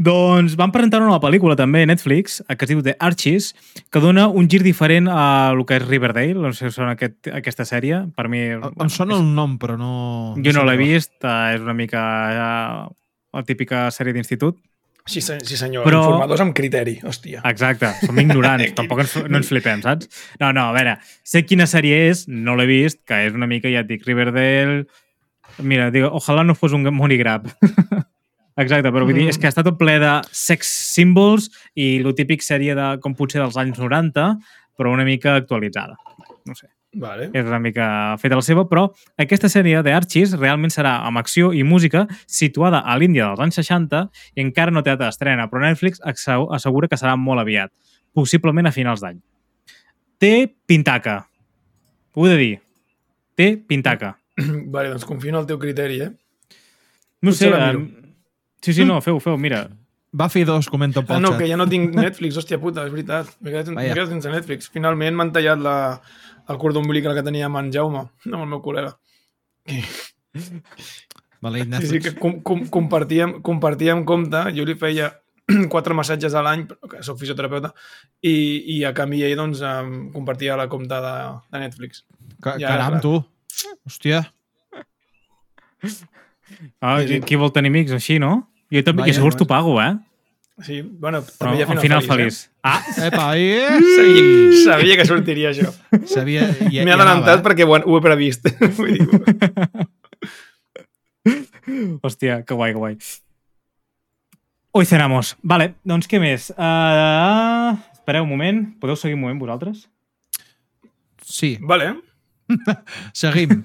[0.00, 3.50] Doncs van presentar una nova pel·lícula també a Netflix, que es diu The Archies,
[3.92, 7.28] que dona un gir diferent a el que és Riverdale, no sé si sona aquest,
[7.28, 8.06] aquesta sèrie.
[8.16, 8.46] Per mi...
[8.56, 9.92] Em sona el nom, però no...
[10.40, 12.88] Jo no l'he vist, eh, és una mica eh,
[13.36, 14.56] la típica sèrie d'institut.
[15.04, 15.84] Sí, sí senyor.
[15.84, 16.00] Però-.
[16.06, 17.44] Informadors amb criteri, hòstia.
[17.52, 20.08] Exacte, som ignorants, tampoc ens, no ens flipem, saps?
[20.40, 20.96] No, no, a veure,
[21.28, 24.86] sé quina sèrie és, no l'he vist, que és una mica, ja et dic, Riverdale...
[25.66, 27.50] Mira, dic, ojalà no fos un monograp.
[28.60, 29.30] Exacte, però vull dir, Mm.
[29.32, 33.40] és que està tot ple de sex symbols i lo típic sèrie de, com potser
[33.40, 34.26] dels anys 90,
[34.76, 35.96] però una mica actualitzada.
[36.46, 37.30] No sé, Vale.
[37.32, 41.52] és una mica feta la seva, però aquesta sèrie de Archies realment serà amb acció
[41.54, 45.60] i música situada a l'Índia dels anys 60 i encara no té data d'estrena, però
[45.62, 47.70] Netflix assegu- assegura que serà molt aviat,
[48.12, 49.20] possiblement a finals d'any.
[50.18, 51.26] Té pintaca.
[52.14, 52.58] Ho he de dir.
[53.36, 54.16] Té pintaca.
[54.36, 56.10] Vale, doncs confio en el teu criteri, eh?
[57.22, 57.99] No Potser sé...
[58.62, 59.68] Sí, sí, no, feu, feu, mira.
[60.12, 61.38] Buffy 2 comenta Ah, pel no, xat.
[61.38, 63.28] que ja no tinc Netflix, hòstia puta, és veritat.
[63.40, 64.68] M'he quedat, quedat sense Netflix.
[64.74, 65.76] Finalment m'han tallat la,
[66.50, 68.96] el cordó umbilical que tenia amb en Jaume, amb el meu col·lega.
[71.40, 72.04] Maleït Sí, sí, Netflix.
[72.04, 75.08] que com, com, compartíem, compartíem compte, jo li feia
[75.72, 77.72] quatre massatges a l'any, que soc fisioterapeuta,
[78.22, 78.34] i,
[78.76, 79.62] i a canvi ell doncs,
[80.12, 81.14] compartia la compte de,
[81.54, 82.04] de Netflix.
[82.42, 83.16] Ca ja, Caram, tu.
[83.86, 84.26] Hòstia.
[86.82, 87.20] Ah, Sí, sí.
[87.24, 88.49] qui vol tenir amics així, no?
[88.70, 89.40] Jo també, que segons vaja.
[89.42, 89.92] t'ho pago, eh?
[90.61, 92.37] Sí, bueno, Però també hi ha al final, final feliç.
[92.37, 92.50] feliç.
[92.62, 93.26] Ah, Epa.
[93.40, 93.78] Eh?
[93.96, 94.24] Sabia,
[94.66, 95.70] sabia que sortiria això.
[96.11, 96.44] Sabia...
[96.68, 98.44] Ja, M'he adelantat perquè ho, ho he previst.
[98.76, 99.09] Vull dir,
[102.04, 102.96] Hòstia, que guai, que guai.
[104.72, 105.33] Hoy cenamos.
[105.42, 106.50] Vale, doncs què més?
[106.54, 108.61] Uh, espereu un moment.
[108.83, 109.88] Podeu seguir un moment vosaltres?
[111.24, 111.94] Sí, vale.
[113.14, 113.56] seguim.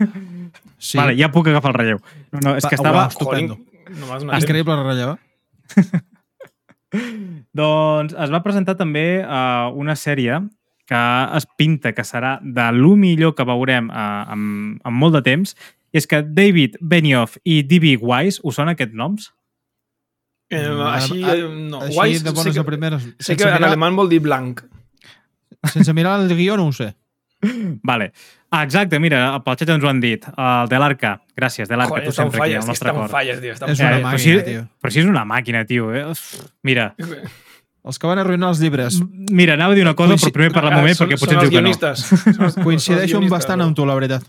[0.77, 0.97] Sí.
[0.97, 2.01] Vale, ja puc agafar el relleu.
[2.31, 3.03] No, no, és que Va, estava...
[3.05, 3.13] uau.
[3.13, 3.59] Estupendo.
[3.59, 5.17] Joder, no m'has donat Increïble relleva.
[7.55, 10.37] Doncs es va presentar també uh, una sèrie
[10.85, 10.99] que
[11.37, 14.43] es pinta que serà de lo millor que veurem uh, en,
[14.85, 15.55] en molt de temps,
[15.95, 17.95] i és que David Benioff i D.B.
[18.03, 19.31] Wise, us sona aquests noms?
[20.53, 21.79] Eh, així, Ah, eh, no.
[21.81, 23.01] Així Wise, de bones sé a que, primeres.
[23.17, 24.61] sé Sense que en mirar, alemany vol dir blanc.
[25.73, 26.91] sense mirar el guió no ho sé.
[27.83, 28.11] Vale.
[28.55, 30.23] Ah, exacte, mira, pel xat ens ho han dit.
[30.37, 31.15] El de l'Arca.
[31.35, 33.09] Gràcies, de l'Arca, tu sempre aquí, falles, al que nostre cor.
[33.09, 33.51] falles, tio.
[33.51, 34.67] És una però, màquina, si, tio.
[34.81, 35.89] però si és una màquina, tio.
[35.93, 36.05] Eh?
[36.63, 36.93] Mira.
[37.85, 39.01] Els que van arruïnar els llibres.
[39.29, 41.19] mira, anava a dir una cosa, Coinci- però primer parla un Ah, moment són- perquè
[41.19, 42.63] potser ens els diu que no.
[42.63, 44.23] Coincideixo bastant amb tu, la veritat.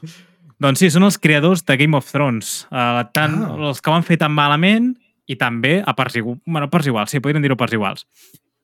[0.59, 2.67] Doncs sí, són els creadors de Game of Thrones.
[2.71, 3.55] Uh, tant Ah.
[3.69, 6.41] els que van fer tan malament i també a parts iguals.
[6.47, 8.07] Bueno, a parts iguals, sí, podríem dir-ho a parts iguals.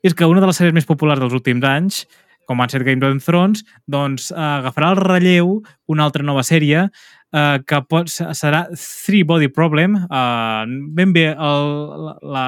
[0.02, 2.06] I és que una de les sèries més populars dels últims anys,
[2.48, 5.60] com van ser Game of Thrones, doncs uh, agafarà el relleu
[5.92, 9.94] una altra nova sèrie uh, que pot, serà Three Body Problem.
[10.08, 11.70] Uh, ben bé, el,
[12.08, 12.46] la, la,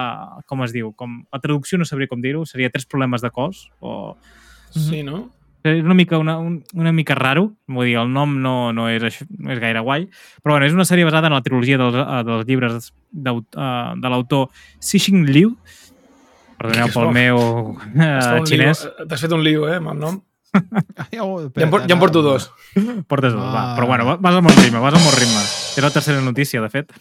[0.51, 0.93] com es diu?
[0.99, 4.17] Com, la traducció no sabria com dir-ho, seria Tres problemes de cos o
[4.75, 5.29] Sí, no?
[5.65, 9.01] és una mica, una, un, una mica raro, vull dir, el nom no, no, és,
[9.07, 10.03] això- no és gaire guai,
[10.45, 13.33] però bueno, és una sèrie basada en la trilogia dels, eh, dels llibres eh,
[13.97, 14.51] de l'autor
[14.85, 15.55] Cixin Liu,
[16.59, 19.07] perdoneu pel meu uh, un xinès, lío.
[19.09, 20.21] T'has fet un lío, eh, amb el nom.
[20.55, 21.25] Ai, Ja
[21.65, 22.51] en, por, ja en porto dos.
[23.11, 23.73] portes dos, va.
[23.73, 23.77] Ah.
[23.77, 25.43] Però bueno, va- vas amb un ritme, vas amb un ritme.
[25.75, 26.93] És la tercera notícia, de fet.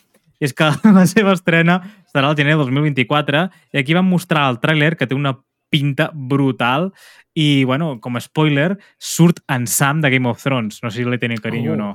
[0.41, 0.65] i és que
[0.97, 1.77] la seva estrena
[2.11, 5.37] serà el gener del 2024 i aquí van mostrar el tràiler que té una
[5.73, 6.91] pinta brutal
[7.33, 10.81] i, bueno, com a spoiler, surt en Sam de Game of Thrones.
[10.83, 11.73] No sé si li tenen carinyo Uh.
[11.73, 11.91] o no.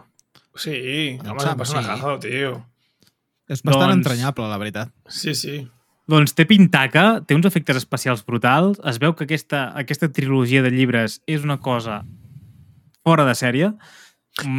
[0.59, 1.75] Sí, El home, Sam, em sí.
[1.87, 2.55] caja, tio.
[3.49, 4.91] És bastant Doncs- entranyable, la veritat.
[5.07, 5.61] Sí, sí.
[6.09, 10.71] Doncs té pintaca, té uns efectes especials brutals, es veu que aquesta, aquesta trilogia de
[10.73, 12.03] llibres és una cosa
[13.05, 13.73] fora de sèrie.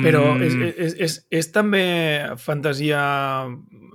[0.03, 1.81] Però Mm, és, és, és, és també
[2.37, 2.99] fantasia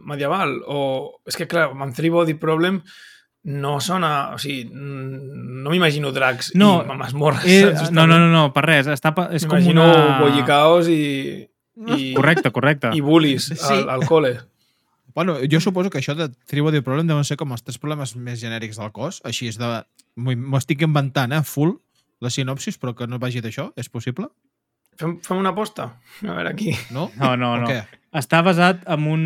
[0.09, 0.57] medieval?
[0.67, 1.21] O...
[1.29, 2.79] És que, clar, amb Three Body Problem
[3.45, 4.33] no sona...
[4.33, 7.45] O sigui, no m'imagino dracs No, i masmorres.
[7.45, 7.91] Eh, saps?
[7.93, 8.89] no, no, no, no, per res.
[8.89, 10.19] Està, és com M'imagino una...
[10.23, 11.03] bollicaos i,
[11.85, 12.95] i, Correcte, correcte.
[12.97, 13.75] i bullies Sí.
[13.77, 14.39] al, al col·le.
[15.15, 18.17] Bueno, jo suposo que això de Three Body Problem deuen ser com els tres problemes
[18.19, 19.21] més genèrics del cos.
[19.25, 19.69] Així és de...
[20.19, 21.43] M'ho estic inventant, eh?
[21.47, 21.77] Full,
[22.23, 23.69] la sinopsis, però que no vagi d'això.
[23.79, 24.27] És possible?
[24.99, 25.87] Fem, fem una aposta?
[26.23, 26.75] A veure aquí.
[26.95, 27.09] No?
[27.21, 27.71] No, no, no.
[27.71, 28.03] què?
[28.15, 29.25] Està basat en un...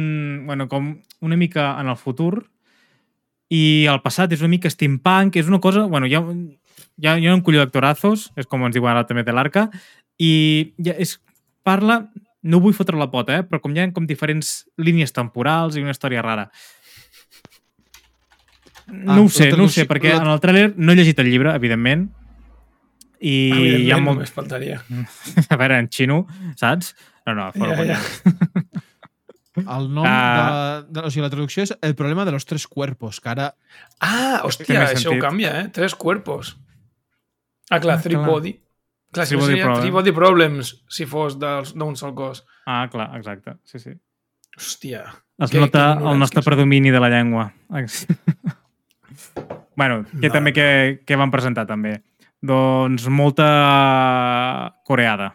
[0.48, 2.46] Bueno, com una mica en el futur
[3.48, 5.86] i el passat és una mica steampunk, és una cosa...
[5.88, 9.08] Bueno, hi ha, hi ha, hi ha un colló d'actorazos, és com ens diuen ara
[9.08, 9.70] també de l'arca,
[10.20, 10.32] i
[10.84, 11.16] ja és,
[11.64, 12.02] parla...
[12.42, 13.42] No vull fotre la pota, eh?
[13.42, 16.50] però com hi ha com diferents línies temporals i una història rara.
[18.88, 21.18] No Ah, ho sé, no ho sé, perquè la- en el tràiler no he llegit
[21.20, 22.06] el llibre, evidentment,
[23.20, 24.16] i Evidentment, hi ha molt...
[24.20, 24.78] només faltaria.
[25.52, 26.22] A veure, en xino,
[26.56, 26.94] saps?
[27.26, 27.98] No, no, fora Ja, ja.
[29.58, 30.84] El nom Ah.
[30.86, 31.02] de, de...
[31.02, 33.48] O sigui, la traducció és El problema de los tres cuerpos, que ara...
[34.00, 35.68] Ah, hòstia, això ho canvia, eh?
[35.74, 36.54] Tres cuerpos.
[37.68, 38.28] Ah, clar, Ah, three clar.
[38.30, 38.54] body.
[39.18, 39.82] Clar, si Three no body seria problem.
[39.82, 42.44] three body problems si fos dels- d'un sol cos.
[42.66, 43.56] Ah, clar, exacte.
[43.64, 43.90] Sí, sí.
[44.56, 45.04] Hòstia.
[45.38, 47.52] Es Que- nota que el nostre que predomini de la llengua.
[49.76, 50.54] bueno, que No, també no.
[50.54, 52.02] que, que van presentar també.
[52.40, 55.34] Doncs molta coreada,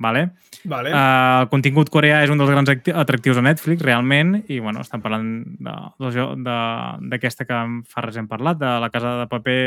[0.00, 0.30] vale?
[0.64, 0.90] Vale.
[0.90, 4.80] Uh, el contingut coreà és un dels grans acti- atractius de Netflix, realment, i bueno,
[4.80, 5.28] estan parlant
[6.40, 7.58] d'aquesta que
[7.88, 9.58] fa res hem parlat, de la Casa de Paper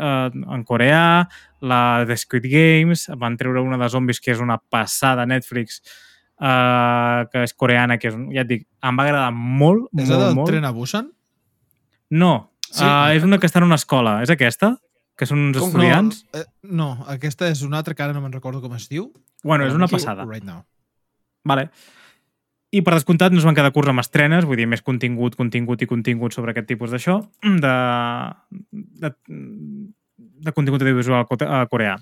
[0.00, 1.26] uh, en coreà,
[1.66, 5.80] la de Squid Games, van treure una de zombis que és una passada a Netflix,
[6.40, 10.16] uh, que és coreana, que és, ja et dic, em va agradar molt, És la
[10.16, 10.50] molt, del molt.
[10.52, 11.12] tren a Busan?
[12.10, 12.34] No,
[12.70, 12.82] Sí.
[12.84, 14.18] uh, és una que està en una escola.
[14.22, 14.74] És aquesta?
[15.16, 16.24] Que són uns Com- estudiants?
[16.34, 19.06] No, eh, no, aquesta és una altra que ara no me'n recordo com es diu.
[19.46, 20.26] Bueno, és una passada.
[20.26, 20.64] Right now.
[21.46, 21.68] Vale.
[22.74, 25.80] I per descomptat no es van quedar curts amb estrenes, vull dir, més contingut, contingut
[25.80, 27.20] i contingut sobre aquest tipus d'això,
[27.62, 27.74] de,
[29.06, 29.12] de,
[30.48, 31.38] de contingut audiovisual co-
[31.70, 31.94] coreà.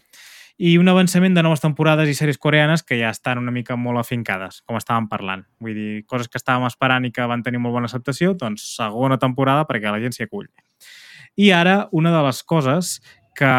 [0.56, 3.98] I un avançament de noves temporades i sèries coreanes que ja estan una mica molt
[4.00, 5.42] afincades, com estàvem parlant.
[5.60, 9.18] Vull dir, coses que estàvem esperant i que van tenir molt bona acceptació, doncs segona
[9.18, 10.46] temporada perquè la gent s'hi acull.
[11.36, 13.00] I ara, una de les coses
[13.34, 13.50] que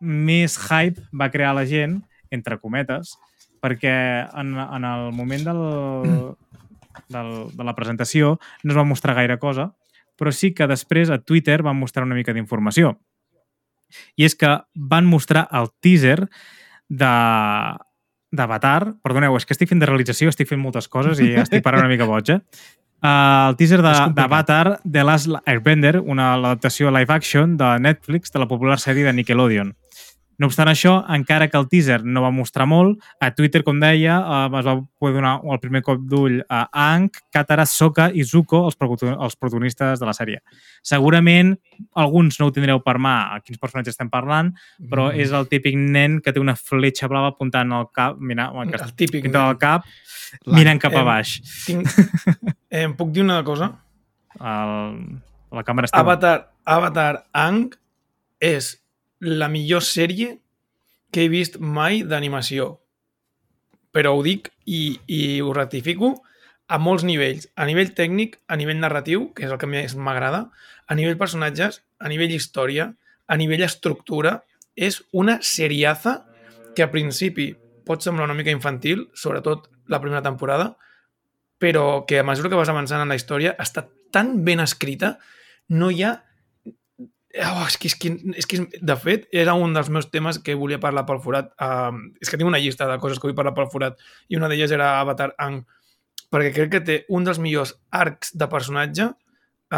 [0.00, 1.98] més hype va crear la gent,
[2.30, 3.16] entre cometes,
[3.60, 3.92] perquè
[4.40, 5.60] en, en el moment del,
[7.12, 9.70] del, de la presentació no es va mostrar gaire cosa,
[10.16, 12.98] però sí que després a Twitter van mostrar una mica d'informació.
[14.16, 16.28] I és que van mostrar el teaser
[16.88, 17.14] de
[18.30, 18.94] d'Avatar.
[19.02, 21.90] Perdoneu, és que estic fent de realització, estic fent moltes coses i estic parant una
[21.90, 22.40] mica boig, eh?
[23.02, 28.38] Uh, el teaser de- d'Avatar The Last Airbender, una adaptació live action de Netflix de
[28.38, 29.74] la popular sèrie de Nickelodeon.
[30.40, 34.14] No obstant això, encara que el teaser no va mostrar molt, a Twitter, com deia,
[34.24, 38.62] eh, es va poder donar el primer cop d'ull a Aang, Katara, Sokka i Zuko,
[38.70, 40.40] els, els protagonistes de la sèrie.
[40.82, 41.52] Segurament
[41.94, 45.20] alguns no ho tindreu per mà a quins personatges estem parlant, però Mm.
[45.20, 48.94] és el típic nen que té una fletxa blava apuntant al cap, mira, que El
[48.96, 49.36] típic nen.
[49.36, 49.84] al cap,
[50.46, 51.40] La- mirant cap a baix.
[51.66, 51.86] Tinc...
[52.70, 53.72] Eh, em puc dir una cosa?
[54.40, 55.20] El,
[55.52, 56.00] la càmera està...
[56.00, 57.74] Avatar, Avatar Ang
[58.40, 58.79] és
[59.20, 60.38] la millor sèrie
[61.12, 62.78] que he vist mai d'animació.
[63.92, 66.14] Però ho dic i, i ho ratifico
[66.70, 67.48] a molts nivells.
[67.58, 70.46] A nivell tècnic, a nivell narratiu, que és el que més m'agrada,
[70.86, 72.92] a nivell personatges, a nivell història,
[73.26, 74.40] a nivell estructura,
[74.78, 76.20] és una seriaza
[76.76, 77.52] que a principi
[77.86, 80.76] pot semblar una mica infantil, sobretot la primera temporada,
[81.60, 85.18] però que a mesura que vas avançant en la història està tan ben escrita,
[85.68, 86.14] no hi ha...
[87.30, 88.10] Oh, és, que, és, que,
[88.42, 91.52] és que, de fet, era un dels meus temes que volia parlar pel forat.
[91.62, 94.48] Uh, és que tinc una llista de coses que vull parlar pel forat i una
[94.50, 95.60] d'elles era Avatar Ang,
[96.34, 99.12] perquè crec que té un dels millors arcs de personatge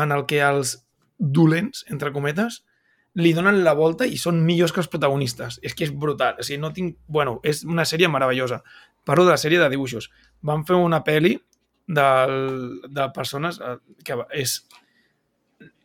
[0.00, 0.78] en el que els
[1.18, 2.62] dolents, entre cometes,
[3.20, 5.60] li donen la volta i són millors que els protagonistes.
[5.60, 6.40] És que és brutal.
[6.40, 6.96] O sigui, no tinc...
[7.06, 8.62] Bueno, és una sèrie meravellosa.
[9.04, 10.08] Parlo de la sèrie de dibuixos.
[10.40, 11.36] Van fer una pel·li
[11.92, 14.62] del, de persones eh, que és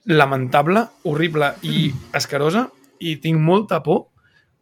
[0.08, 2.68] lamentable, horrible i escarosa
[3.04, 4.08] i tinc molta por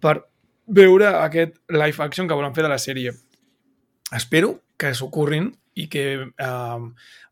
[0.02, 0.18] per
[0.66, 3.14] veure aquest live action que volen fer de la sèrie.
[4.16, 6.82] espero que s'ocorrin i que eh,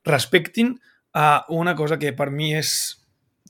[0.04, 0.80] respectin
[1.14, 3.00] a una cosa que per mi és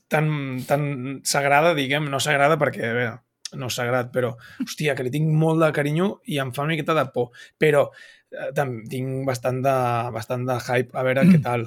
[0.08, 3.14] tan, tan sagrada, diguem, no sagrada perquè, a veure,
[3.58, 6.94] no sagrat, però, hòstia, que li tinc molt de carinyo i em fa una miqueta
[6.96, 7.30] de por.
[7.58, 8.50] Però eh,
[8.90, 9.74] tinc bastant de,
[10.14, 11.66] bastant de hype a veure què tal.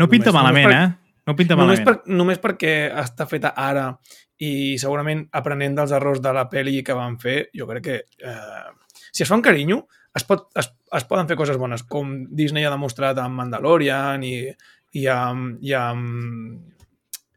[0.00, 1.09] No pinta malament, només eh?
[1.30, 2.02] No pinta Només, malament.
[2.02, 3.86] per, només perquè està feta ara
[4.42, 8.70] i segurament aprenent dels errors de la pel·li que van fer, jo crec que eh,
[9.12, 9.84] si es fa amb carinyo,
[10.16, 14.34] es, pot, es, es poden fer coses bones, com Disney ha demostrat amb Mandalorian i,
[14.98, 16.80] i, amb, i, amb,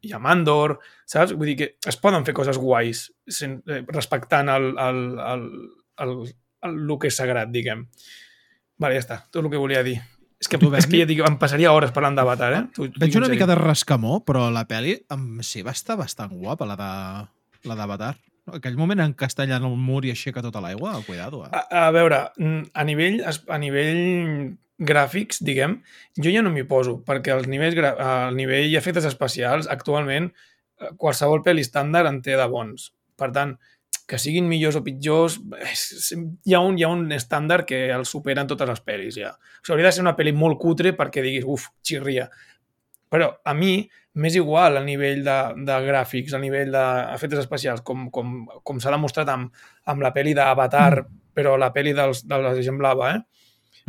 [0.07, 1.35] i amb Andor, saps?
[1.37, 5.45] Vull dir que es poden fer coses guais sen, eh, respectant el, el, el,
[6.07, 6.17] el,
[6.65, 7.85] el, el que és sagrat, diguem.
[8.81, 9.99] Vale, ja està, tot el que volia dir.
[10.43, 12.61] És que, Tu, és que ja dic, em passaria hores parlant d'Avatar, eh?
[12.75, 15.71] T'ho- t'ho Veig dic en una mica de rascamó, però la pel·li em sí, va
[15.71, 16.89] estar bastant guapa, la de
[17.71, 18.13] la d'Avatar.
[18.57, 21.49] Aquell moment en què està allà en el mur i aixeca tota l'aigua, cuidado, eh?
[21.55, 22.17] A, a veure,
[22.75, 25.77] a nivell, a nivell gràfics, diguem,
[26.19, 30.27] jo ja no m'hi poso, perquè els nivells, el nivell i efectes especials, actualment,
[30.81, 32.89] eh, qualsevol pel·li estàndard en té de bons.
[33.15, 33.55] Per tant,
[34.07, 38.05] que siguin millors o pitjors, és, hi, ha un, hi ha un estàndard que el
[38.09, 39.31] superen totes les pel·lis, ja.
[39.33, 42.27] O sigui, hauria de ser una pel·li molt cutre perquè diguis, uf, xirria.
[43.13, 43.77] Però a mi
[44.19, 48.35] m'és igual a nivell de, de gràfics, a nivell d'efectes especials, com, com,
[48.65, 49.53] com s'ha demostrat amb,
[49.89, 53.23] amb la pel·li d'Avatar, però la pel·li dels, de la gent blava, eh?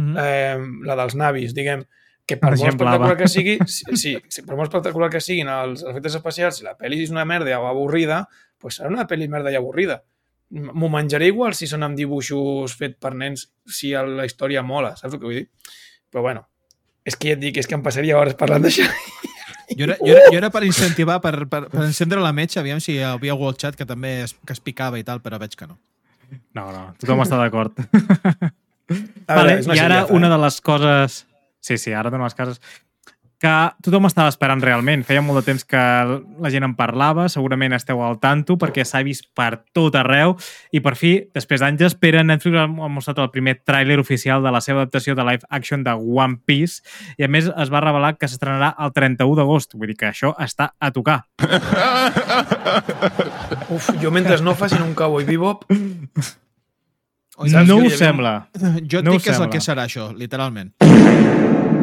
[0.00, 0.16] Mm.
[0.18, 1.84] eh, la dels navis, diguem,
[2.24, 5.84] que per molt espectacular que sigui, sí, sí, sí, per molt espectacular que siguin els
[5.84, 8.22] efectes especials, si la pel·li és una merda o avorrida,
[8.60, 10.00] pues serà una pel·li merda i avorrida.
[10.54, 15.16] M'ho menjaré igual si són amb dibuixos fet per nens, si la història mola, saps
[15.16, 15.46] el que vull dir?
[16.12, 16.46] Però bueno,
[17.04, 18.88] és que ja et dic, és que em passaria hores parlant d'això.
[19.74, 22.82] Jo era, jo, era, jo era per incentivar, per, per, per encendre la metxa, aviam
[22.84, 25.40] si hi havia algú al xat que també es, que es picava i tal, però
[25.40, 25.78] veig que no.
[26.56, 27.80] No, no, tothom està d'acord.
[29.28, 30.34] Vale, I ara una eh?
[30.34, 31.22] de les coses...
[31.64, 32.60] Sí, sí, ara dona les cases
[33.44, 33.50] que
[33.84, 35.02] tothom estava esperant realment.
[35.04, 39.02] Feia molt de temps que la gent en parlava, segurament esteu al tanto perquè s'ha
[39.04, 40.32] vist per tot arreu
[40.72, 44.62] i per fi, després d'anys d'espera, Netflix ha mostrat el primer tràiler oficial de la
[44.64, 46.80] seva adaptació de live action de One Piece
[47.18, 49.76] i a més es va revelar que s'estrenarà el 31 d'agost.
[49.76, 51.24] Vull dir que això està a tocar.
[53.68, 55.66] Uf, jo mentre no facin un cowboy bebop,
[57.36, 58.46] Oi, no ho sembla.
[58.88, 59.52] Jo et No dic que és el sembla.
[59.52, 60.72] que serà això, literalment.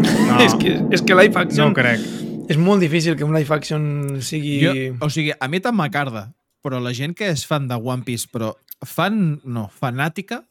[0.01, 2.03] No, és, que, és que live no action ho crec.
[2.51, 3.83] és molt difícil que un live action
[4.25, 4.57] sigui...
[4.63, 4.73] Jo,
[5.05, 6.29] o sigui, a mi tant m'acarda,
[6.63, 8.53] però la gent que és fan de One Piece, però
[8.85, 10.41] fan, no, fanàtica,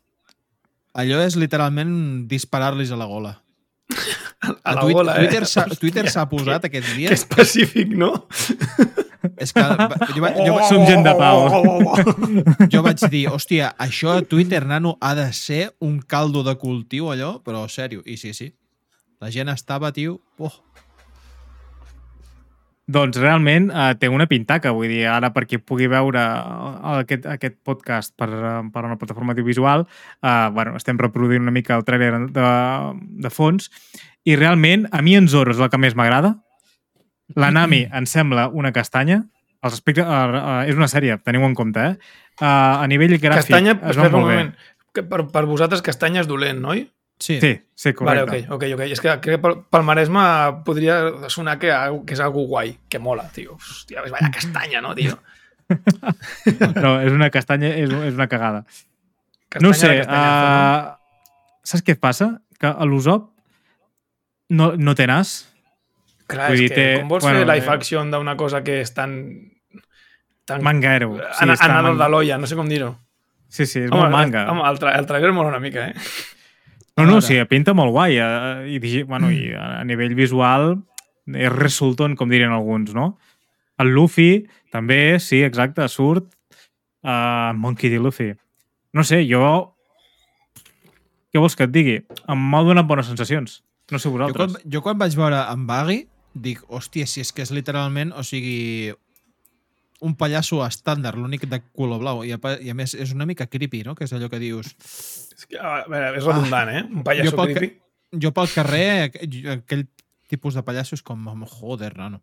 [0.94, 3.34] allò és literalment disparar-los a la gola.
[4.64, 5.26] a la Twitter, bola, eh?
[5.26, 7.12] Twitter s'ha Twitter s'ha posat aquests Que dies.
[7.20, 8.14] específic, no?
[9.36, 11.42] És que jo, va- jo, va- Som gent de pau.
[12.72, 17.10] jo vaig dir, hòstia, això a Twitter, nano, ha de ser un caldo de cultiu,
[17.12, 18.48] allò, però sèrio, i sí, sí.
[19.20, 20.18] La gent estava, tio...
[20.38, 20.52] Oh,
[22.90, 27.26] Doncs realment eh, té una pintaca, vull dir, ara per qui pugui veure eh, aquest,
[27.30, 31.84] aquest podcast per, eh, per una plataforma audiovisual, eh, bueno, estem reproduint una mica el
[31.86, 32.46] trailer de,
[33.26, 33.70] de fons,
[34.26, 36.34] i realment a mi en Zoro és la que més m'agrada.
[37.38, 39.22] La Nami em sembla una castanya.
[39.62, 42.14] Els aspectes, uh, uh, és una sèrie, teniu en compte, eh?
[42.40, 44.14] Uh, a nivell gràfic Castanya, es un bé.
[44.16, 44.54] moment.
[44.96, 46.74] Que per, per vosaltres castanya és dolent, no?
[47.20, 47.38] Sí.
[47.40, 48.46] Sí, sí, Vale, correcte.
[48.52, 48.80] ok, ok, ok.
[48.90, 50.22] És que crec que pel, pel Maresme
[50.64, 51.70] podria sonar que,
[52.06, 53.58] que és algo guai, que mola, tio.
[53.60, 55.18] Hòstia, ves, vaya castanya, no, tio?
[56.82, 58.64] No, és una castanya, és, és una cagada.
[59.50, 62.30] Castanya no sé, de castanyazo, uh, saps què passa?
[62.60, 63.28] Que a l'Usop
[64.50, 65.36] no, no té nas.
[66.30, 68.62] Clar, vull és dir, que té- com vols bueno, fer live eh, action d'una cosa
[68.66, 69.14] que és tan...
[70.46, 71.14] tan Manguero.
[71.38, 72.92] sí, man- de l'olla, no sé com dir-ho.
[73.50, 74.44] Sí, sí, és molt manga.
[74.50, 75.94] Home, el, tra el trailer mola una mica, eh?
[77.06, 78.16] No, no, sí, pinta molt guai.
[78.18, 80.74] eh, I, bueno, i a nivell visual
[81.30, 83.18] és resulton, com dirien alguns, no?
[83.80, 86.26] El Luffy, també, sí, exacte, surt
[87.04, 87.98] uh, Monkey D.
[88.02, 88.32] Luffy.
[88.92, 89.74] No sé, jo...
[91.30, 92.00] Què vols que et digui?
[92.28, 93.60] Em m'ha donat bones sensacions.
[93.90, 94.64] No sé Jo quan, vosaltres.
[94.66, 96.00] jo quan vaig veure en Baggy,
[96.34, 98.90] dic, hòstia, si és que és literalment, o sigui,
[100.00, 103.46] un pallasso estàndard, l'únic de color blau, i a, i a més és una mica
[103.46, 103.94] creepy, no?
[103.94, 104.70] Que és allò que dius...
[104.80, 106.82] És, que, a veure, és redundant, eh?
[106.88, 107.74] Un pallasso pel, creepy.
[107.76, 109.28] ca- jo pel carrer, aqu-
[109.58, 109.86] aquell
[110.30, 111.28] tipus de pallasso és com,
[111.60, 112.22] joder, nano.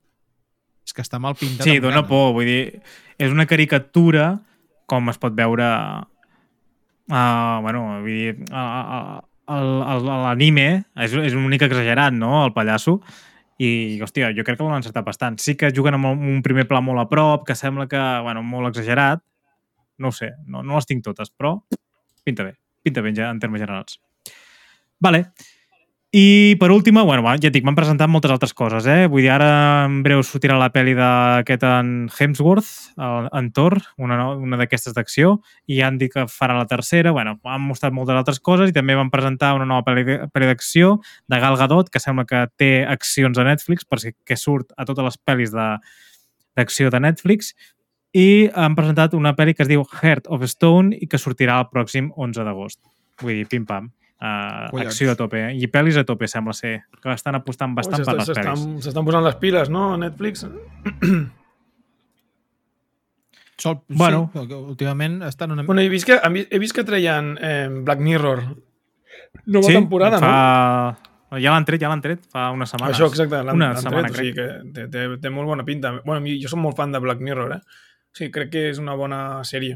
[0.88, 1.68] És que està mal pintat.
[1.68, 2.32] Sí, dona por.
[2.38, 2.82] Vull dir,
[3.20, 4.40] és una caricatura
[4.88, 5.66] com es pot veure
[7.12, 9.98] uh, bueno, vull dir, uh, uh,
[10.28, 13.02] l'anime és, és una mica exagerat, no?, el pallasso.
[13.58, 15.40] I, hòstia, jo crec que l'han encertat bastant.
[15.42, 18.70] Sí que juguen amb un primer pla molt a prop, que sembla que, bueno, molt
[18.70, 19.24] exagerat.
[19.98, 21.56] No ho sé, no, no les tinc totes, però
[22.24, 22.54] pinta bé.
[22.86, 23.98] Pinta bé en termes generals.
[25.02, 25.32] Vale.
[26.14, 29.10] I per última, bueno, ja et dic, m'han presentat moltes altres coses, eh?
[29.12, 29.50] Vull dir, ara
[29.90, 35.34] en breu sortirà la pel·li d'aquest en Hemsworth, el, en Thor, una, una d'aquestes d'acció,
[35.68, 38.96] i han dit que farà la tercera, bueno, han mostrat moltes altres coses i també
[38.96, 43.44] van presentar una nova pel·li d'acció de Gal Gadot, que sembla que té accions a
[43.50, 47.52] Netflix, perquè que surt a totes les pel·lis d'acció de, de Netflix,
[48.16, 51.68] i han presentat una pel·li que es diu Heart of Stone i que sortirà el
[51.68, 52.80] pròxim 11 d'agost.
[53.20, 53.92] Vull dir, pim-pam.
[54.18, 55.52] Uh, acció a tope, eh?
[55.62, 56.80] I pel·lis a tope, sembla ser.
[57.04, 58.40] Que estan apostant bastant per les pel·lis.
[58.42, 59.92] S'estan s'estan posant les piles, no?
[59.94, 60.46] a Netflix.
[63.58, 64.30] Sol, Bueno.
[64.34, 65.64] sí, últimament estan una...
[65.64, 68.44] Bueno, he vist que, he vist- que treien eh, Black Mirror.
[69.46, 70.28] Nova sí, temporada, no?
[70.28, 71.40] fa...
[71.42, 72.96] Ja l'han tret, ja l'han tret, fa unes setmanes.
[72.96, 74.46] Això, exacte, l'han Una setmana, tret, o sigui que
[74.76, 75.92] té, té, té molt bona pinta.
[76.06, 77.60] Bueno, jo soc molt fan de Black Mirror, eh?
[78.14, 79.76] O sigui, crec que és una bona sèrie.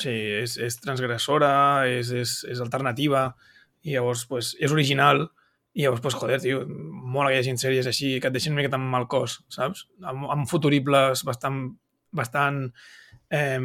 [0.00, 1.52] Sigui, és, és transgressora,
[1.90, 3.30] és, és, és alternativa,
[3.84, 5.26] i llavors, pues, és original,
[5.74, 8.62] i llavors, pues, joder, tio, mola que hi hagi sèries així, que et deixin una
[8.62, 9.86] miqueta amb mal cos, saps?
[10.04, 11.64] Amb, amb futuribles bastant,
[12.12, 12.64] bastant
[13.32, 13.58] eh,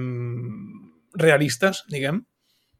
[1.17, 2.23] realistes, diguem.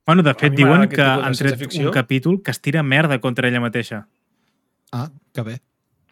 [0.07, 3.59] Bueno, de fet, diuen que han tret un capítol que es tira merda contra ella
[3.59, 4.05] mateixa.
[4.95, 5.57] Ah, que bé.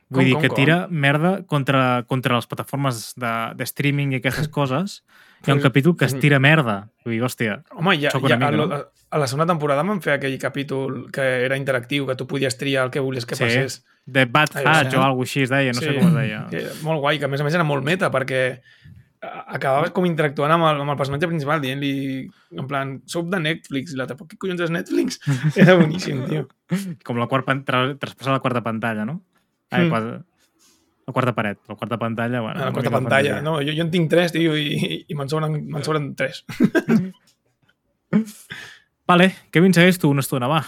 [0.10, 0.58] Vull Com, dir com, que com?
[0.60, 5.00] tira merda contra, contra les plataformes de, de streaming i aquestes coses.
[5.46, 6.90] Hi ha un capítol que es tira merda.
[7.06, 8.80] Vull dir, hòstia, Home, ja, ja a, mica, lo- no?
[9.12, 12.86] a la segona temporada van fer aquell capítol que era interactiu, que tu podies triar
[12.86, 13.44] el que volies que Sí.
[13.44, 13.84] passés.
[14.12, 14.98] The Bad Hatch sí.
[14.98, 16.48] o alguna així es deia, no sé com es deia.
[16.50, 18.60] Que, molt guai, que a més a més era molt meta, perquè
[19.22, 23.40] a- acabaves com interactuant amb el, amb el personatge principal, dient-li, en plan, soc de
[23.40, 25.20] Netflix, i l'altre, "Però què collons és Netflix?
[25.58, 26.48] Era boníssim, tio.
[27.04, 29.22] Com la quarta, tra- traspassar la quarta pantalla, no?
[29.72, 30.24] Ai, Mm.
[31.06, 32.42] La quarta paret, la quarta pantalla...
[32.42, 33.42] Bueno, A la quarta pantalla.
[33.46, 36.44] No, jo, jo en tinc tres, tio, i, i me'n sobren, me'n sobren tres.
[39.08, 40.64] Vale, Kevin, segueix tu una estona, va.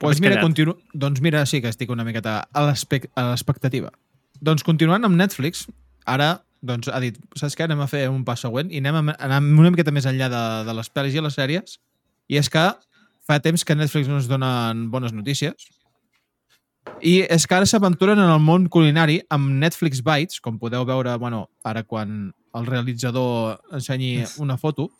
[0.00, 0.76] Pues mira, continu...
[0.94, 3.90] doncs mira, sí que estic una miqueta a l'expec- a l'expectativa.
[4.40, 5.66] Doncs continuant amb Netflix,
[6.08, 7.66] ara doncs, ha dit, saps què?
[7.66, 10.44] Anem a fer un pas següent i anem a anar una miqueta més enllà de,
[10.68, 11.76] de les pel·lis i les sèries.
[12.30, 12.64] I és que
[13.26, 15.68] fa temps que Netflix no ens donen bones notícies.
[17.00, 21.16] I és que ara s'aventuren en el món culinari amb Netflix Bites, com podeu veure,
[21.20, 24.90] bueno, ara quan el realitzador ensenyi una foto,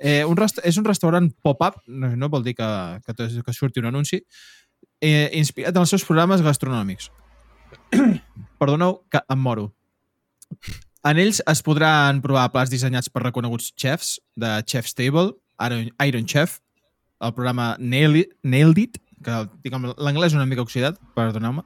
[0.00, 2.68] Eh, un és un restaurant pop-up, no, no vol dir que,
[3.04, 4.22] que, que surti un anunci,
[5.00, 7.10] eh, inspirat en els seus programes gastronòmics.
[8.60, 9.66] Perdoneu que em moro.
[11.04, 16.24] En ells es podran provar plats dissenyats per reconeguts chefs de Chef's Table, Iron, Iron
[16.24, 16.58] Chef,
[17.20, 21.62] el programa Nailed Nailed It que diguem, l'anglès una mica oxidat, perdoneu-me,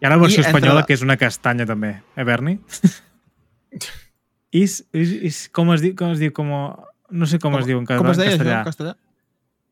[0.00, 2.58] Hi ha la versió I espanyola la- que és una castanya també, eh, Berni?
[4.52, 6.48] is, is, is, com es diu, com es diu, com...
[7.10, 8.52] No sé com, es diu en, com es deia castellà.
[8.52, 8.94] això en castellà?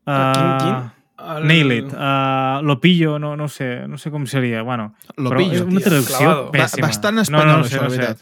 [0.07, 0.75] Quin, quin?
[0.77, 0.93] Uh,
[1.37, 1.87] El- Nail it.
[1.93, 4.61] Uh, lo pillo, no, no sé, no sé com seria.
[4.65, 6.87] Bueno, Lo però pillo, és una traducció pèssima.
[6.89, 8.21] bastant espanyol, això, la veritat.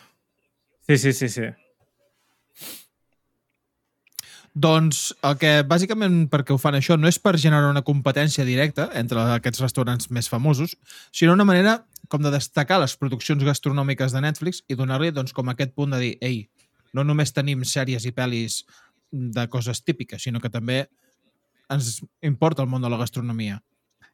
[0.88, 1.47] Sí, sí, sí, sí.
[4.56, 8.88] Doncs el que bàsicament perquè ho fan això no és per generar una competència directa
[8.95, 10.78] entre aquests restaurants més famosos,
[11.12, 15.51] sinó una manera com de destacar les produccions gastronòmiques de Netflix i donar-li doncs, com
[15.51, 16.45] aquest punt de dir ei,
[16.95, 18.62] no només tenim sèries i pel·lis
[19.12, 20.86] de coses típiques, sinó que també
[21.70, 23.60] ens importa el món de la gastronomia.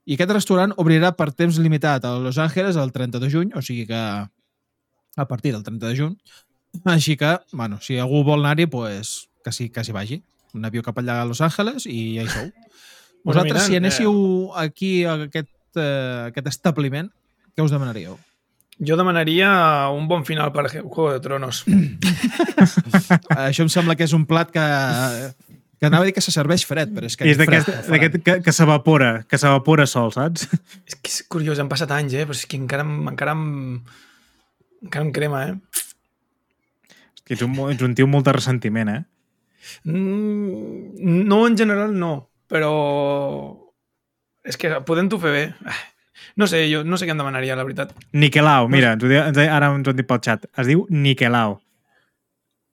[0.09, 3.61] I aquest restaurant obrirà per temps limitat a Los Angeles el 30 de juny, o
[3.61, 6.17] sigui que a partir del 30 de juny.
[6.89, 10.21] Així que, bueno, si algú vol anar-hi, pues, que s'hi que s'hi vagi.
[10.57, 12.51] Un avió cap allà a Los Angeles i ja hi sou.
[13.27, 14.11] Vosaltres, si eh, anéssiu
[14.57, 17.11] aquí a aquest, eh, aquest establiment,
[17.55, 18.17] què us demanaríeu?
[18.81, 19.51] Jo demanaria
[19.93, 21.63] un bon final per Juego de Tronos.
[23.37, 24.63] Això em sembla que és un plat que,
[25.77, 27.27] que anava a dir que se serveix fred, però és que...
[27.29, 30.47] I és d'aquest que, que s'evapora, que s'evapora sol, saps?
[30.89, 32.25] és que és curiós, han passat anys, eh?
[32.25, 33.45] Però és que encara, em- encara, em,
[34.87, 35.55] encara em crema, eh?
[37.21, 39.01] Que ets un, ets un tio amb molt de ressentiment, eh?
[39.83, 42.11] Mm, no, en general no,
[42.49, 42.71] però
[44.43, 45.45] és que podent-ho fer bé.
[45.65, 45.79] Ah,
[46.37, 47.91] No sé, jo no sé què em demanaria, la veritat.
[48.13, 50.45] Niquelau, mira, ens ho diu, ens, ara ens ho han dit pel xat.
[50.61, 51.57] Es diu Niquelau.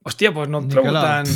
[0.07, 1.07] Hòstia, doncs no el trobo Nicolau.
[1.09, 1.27] tan...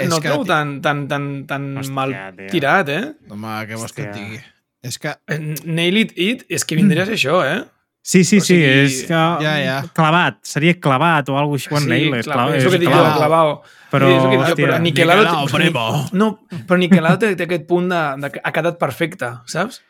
[0.00, 2.48] És No el que- trobo tan, tan, tan, tan Hòstia, mal tio.
[2.50, 3.02] tirat, eh?
[3.30, 4.40] Home, què vols que et digui?
[4.82, 5.12] És que...
[5.30, 5.38] Eh,
[5.68, 7.60] Nail it, it, és que vindria a ser això, eh?
[8.02, 9.78] Sí, sí, O sí, sigui, és que ja, ja.
[9.94, 11.74] clavat, seria clavat o alguna cosa així.
[11.76, 13.18] Bueno, nail, és, clar, clavat, és el que és dic jo, clavat.
[13.20, 13.52] clavao.
[13.90, 15.84] Però, Sí, hòstia, però Niquelado, Niquelao, primo.
[16.12, 16.28] No,
[16.68, 19.80] però Niquelado té, té aquest punt de, de que ha quedat perfecte, saps?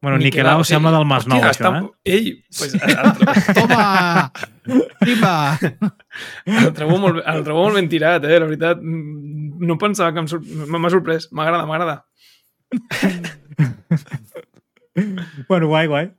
[0.00, 0.74] Bueno, Niquelau sí.
[0.74, 2.12] sembla del Masnou, Hòstia, això, està- eh?
[2.14, 4.32] Ell, pues, el, trobo, Toma!
[5.00, 5.32] Prima!
[6.46, 8.38] el, trobo molt, el trobo molt ben tirat, eh?
[8.38, 11.26] La veritat, no pensava que m'ha m'ha sorprès.
[11.34, 12.04] M'agrada, m'agrada.
[15.48, 16.12] Bueno, guai, guai.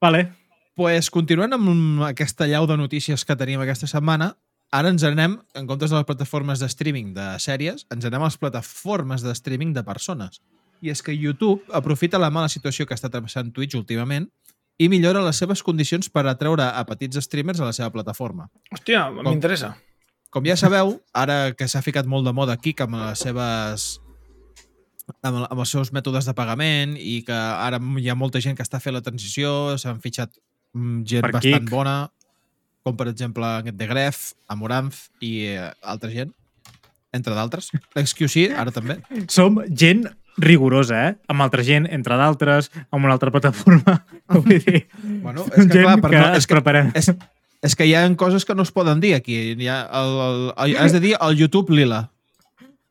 [0.00, 0.32] Vale.
[0.80, 4.30] pues, continuant amb aquesta llau de notícies que tenim aquesta setmana,
[4.70, 8.30] ara ens anem, en comptes de les plataformes de streaming de sèries, ens anem a
[8.30, 10.40] les plataformes de streaming de persones.
[10.80, 14.30] I és que YouTube aprofita la mala situació que està travessant Twitch últimament
[14.80, 18.48] i millora les seves condicions per atreure a petits streamers a la seva plataforma.
[18.72, 19.74] Hòstia, m'interessa.
[20.30, 23.90] Com ja sabeu, ara que s'ha ficat molt de moda Kik amb les seves
[25.26, 28.64] amb, amb els seus mètodes de pagament i que ara hi ha molta gent que
[28.64, 30.32] està fent la transició, s'han fitxat
[30.76, 31.72] mm, gent Per bastant Kik.
[31.72, 31.96] bona,
[32.84, 34.20] com per exemple aquest de Gref,
[34.52, 36.32] Amoranth i eh, altra gent,
[37.12, 37.70] entre d'altres.
[37.96, 38.98] L'XQC, ara també.
[39.28, 40.06] Som gent
[40.40, 41.14] rigorosa, eh?
[41.28, 43.98] Amb altra gent, entre d'altres, amb una altra plataforma.
[44.32, 44.86] Vull dir,
[45.24, 46.92] Bueno, som gent per que no- es preparem.
[46.96, 47.10] És,
[47.66, 49.36] és que hi ha coses que no es poden dir aquí.
[49.58, 52.06] Hi ha el, el, el, has de dir el YouTube Lila.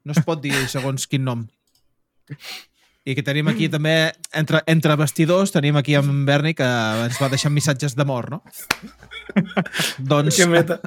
[0.06, 1.48] No es pot dir segons quin nom.
[3.10, 6.68] I que tenim aquí també, entre, entre vestidors, tenim aquí en Berni que
[7.07, 8.41] ens va deixar missatges d'amor, no?
[10.12, 10.78] doncs, Que meta.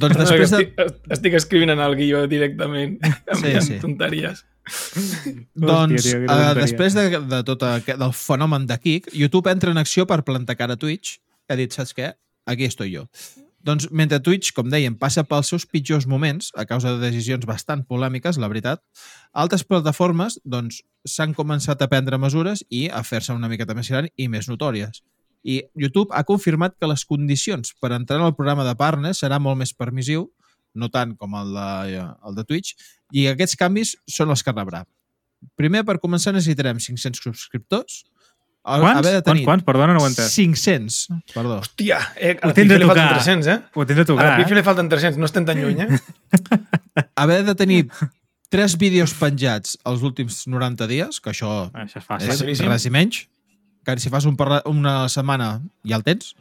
[0.00, 2.98] doncs després de, estic, estic escrivint en el guió directament.
[3.02, 3.78] Amb, Sí, amb sí.
[3.82, 4.44] tonteries.
[5.54, 9.74] doncs Hòstia, tio, uh, després de, de tot aquest, del fenomen de Kik, YouTube entra
[9.74, 11.18] en acció per plantar cara a Twitch.
[11.50, 12.14] Ha dit, saps què?
[12.46, 13.08] Aquí estoy jo.
[13.64, 17.84] Doncs mentre Twitch, com dèiem, passa pels seus pitjors moments a causa de decisions bastant
[17.88, 18.82] polèmiques, la veritat,
[19.32, 24.08] altres plataformes doncs, s'han començat a prendre mesures i a fer-se una miqueta més gran
[24.20, 25.00] i més notòries.
[25.44, 29.40] I YouTube ha confirmat que les condicions per entrar en el programa de partners serà
[29.40, 30.28] molt més permissiu,
[30.74, 32.76] no tant com el de, el de Twitch,
[33.12, 34.84] i aquests canvis són els que rebrà.
[35.60, 38.02] Primer, per començar, necessitarem 500 subscriptors.
[38.64, 38.96] A- Quants?
[38.98, 39.64] haver de Quants, tenir quants?
[39.66, 40.30] Perdona, no ho entès.
[40.34, 41.58] 500, perdó.
[41.60, 43.18] Hòstia, eh, a Ho la tens Pifi a li falten tocar.
[43.20, 43.58] 300, eh?
[43.74, 44.56] Ho tens a A la tocar, Pifi eh?
[44.56, 45.98] li falten 300, no estem tan lluny, eh?
[47.20, 47.82] Haver de tenir
[48.48, 52.30] tres vídeos penjats els últims 90 dies, que això Això és és fàcil.
[52.32, 52.68] Facilíssim.
[52.70, 53.20] res i menys,
[53.84, 56.32] que si fas un per, una setmana ja el tens,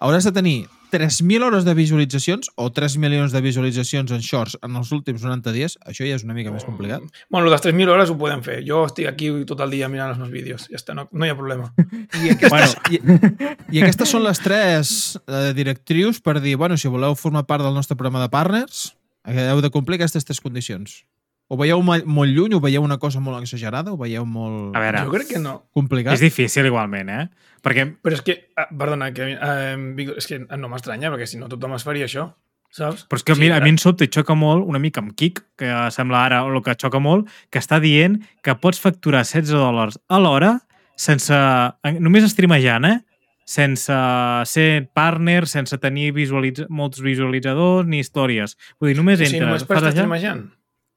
[0.00, 0.56] hauràs de tenir
[0.94, 5.54] 3.000 hores de visualitzacions o 3 milions de visualitzacions en shorts en els últims 90
[5.56, 7.02] dies, això ja és una mica més complicat.
[7.34, 8.60] Bueno, les 3.000 hores ho podem fer.
[8.66, 10.68] Jo estic aquí tot el dia mirant els meus vídeos.
[10.70, 11.72] Ja està, no, no hi ha problema.
[12.22, 13.18] I aquestes, bueno.
[13.74, 14.92] i, I aquestes són les tres
[15.26, 18.92] eh, directrius per dir, bueno, si voleu formar part del nostre programa de partners,
[19.26, 21.00] heu de complir aquestes tres condicions.
[21.52, 25.02] Ho veieu molt, lluny, ho veieu una cosa molt exagerada, ho veieu molt A veure,
[25.04, 25.58] Jo crec que no.
[25.76, 26.16] complicat?
[26.16, 27.26] és difícil igualment, eh?
[27.64, 31.50] Perquè Però és que, ah, perdona, que, eh, és que no m'estranya, perquè si no
[31.52, 32.30] tothom es faria això,
[32.72, 33.04] saps?
[33.10, 35.12] Però és que Sí, mira, a mi em sobta i xoca molt una mica amb
[35.12, 39.52] Kik, que sembla ara el que xoca molt, que està dient que pots facturar 16
[39.52, 40.58] dòlars a l'hora
[40.96, 41.34] sense...
[42.00, 42.98] només streamejant, eh?
[43.44, 43.92] Sense
[44.48, 48.56] ser partner, sense tenir visualitza, molts visualitzadors ni històries.
[48.80, 50.46] Vull dir, només O sigui, entres, només per estar allà, streamejant.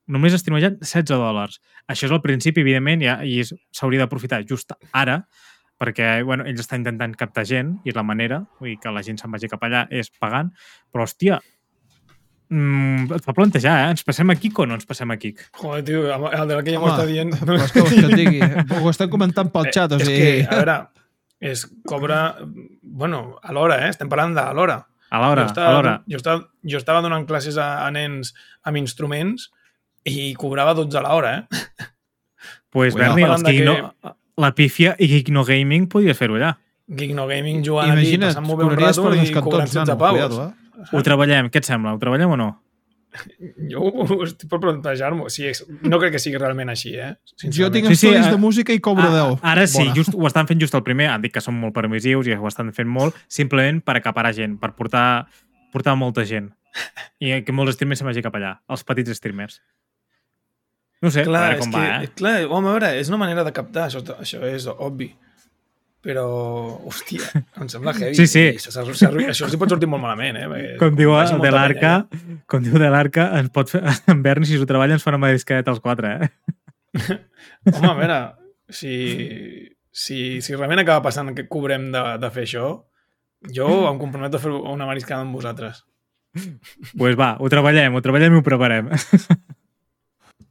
[0.08, 1.60] Només streamejant 16 dòlars.
[1.92, 5.22] Això és al principi, evidentment, ja, i s'hauria d'aprofitar just ara,
[5.78, 9.04] perquè bueno, ells estan intentant captar gent i és la manera, vull dir, que la
[9.06, 10.50] gent se'n vagi cap allà és pagant,
[10.94, 11.38] però hòstia,
[12.50, 13.92] mm, et fa plantejar, eh?
[13.94, 15.50] Ens passem a Kik o no ens passem a Kik?
[15.62, 17.34] Joder, tio, el de que ja m'ho està dient.
[17.38, 18.42] És que que et digui,
[18.82, 20.22] ho estan comentant pel xat, o Eh, és sigui...
[20.24, 20.78] que, a veure,
[21.54, 22.22] és cobra...
[22.82, 23.92] Bueno, a l'hora, eh?
[23.94, 24.82] Estem parlant de a l'hora.
[25.10, 25.94] A l'hora, jo estava, a l'hora.
[26.10, 28.34] Jo estava, jo estava donant classes a, a nens
[28.68, 29.52] amb instruments
[30.08, 31.88] i cobrava 12 a l'hora, eh?
[32.70, 33.16] Pues, Cuidado.
[33.16, 33.66] Berni, els de que...
[33.66, 36.54] no, la pífia i Geekno Gaming podria fer-ho allà.
[36.88, 40.16] Geekno Gaming jugant Imagina't, passant molt bé un rato i cobrant cantons, 16 nano, paus.
[40.16, 40.88] cuidado, eh?
[40.94, 41.96] Ho treballem, què et sembla?
[41.96, 42.50] Ho treballem o no?
[43.72, 43.90] Jo
[44.26, 45.26] estic per plantejar-m'ho.
[45.26, 47.16] O sigui, és- no crec que sigui realment així, eh?
[47.56, 49.40] Jo tinc Sí, sí, estudis de música i cobro 10.
[49.42, 49.96] Ah, ara sí, Bona.
[49.98, 51.10] just, ho estan fent just el primer.
[51.16, 54.60] Han dit que són molt permissius i ho estan fent molt, simplement per acaparar gent,
[54.62, 55.26] per portar,
[55.74, 56.52] portar molta gent.
[57.24, 59.58] I que molts streamers se'n vagi cap allà, els petits streamers.
[61.02, 62.10] No sé, Clar, a veure com que, va, eh?
[62.18, 65.12] clar, home, a veure, és una manera de captar, això, això és obvi.
[66.08, 66.24] Però,
[66.88, 67.26] hòstia,
[67.60, 68.16] em sembla heavy.
[68.16, 68.44] Sí, sí.
[68.56, 70.46] I s'ha- s'ha- s'ha- això els hi pot sortir molt malament, eh?
[70.48, 73.82] Perquè Com diu vagi de l'Arca, penya com diu de l'Arca, ens pot fer,
[74.14, 76.30] en Berni, si s'ho treballa, ens farà una disqueta als quatre, eh?
[77.76, 78.20] Home, a veure,
[78.70, 78.94] si,
[79.92, 82.70] si, si realment acaba passant que cobrem de, de fer això,
[83.54, 85.84] jo em comprometo a fer una mariscada amb vosaltres.
[86.38, 88.90] Doncs pues va, ho treballem, ho treballem i ho preparem.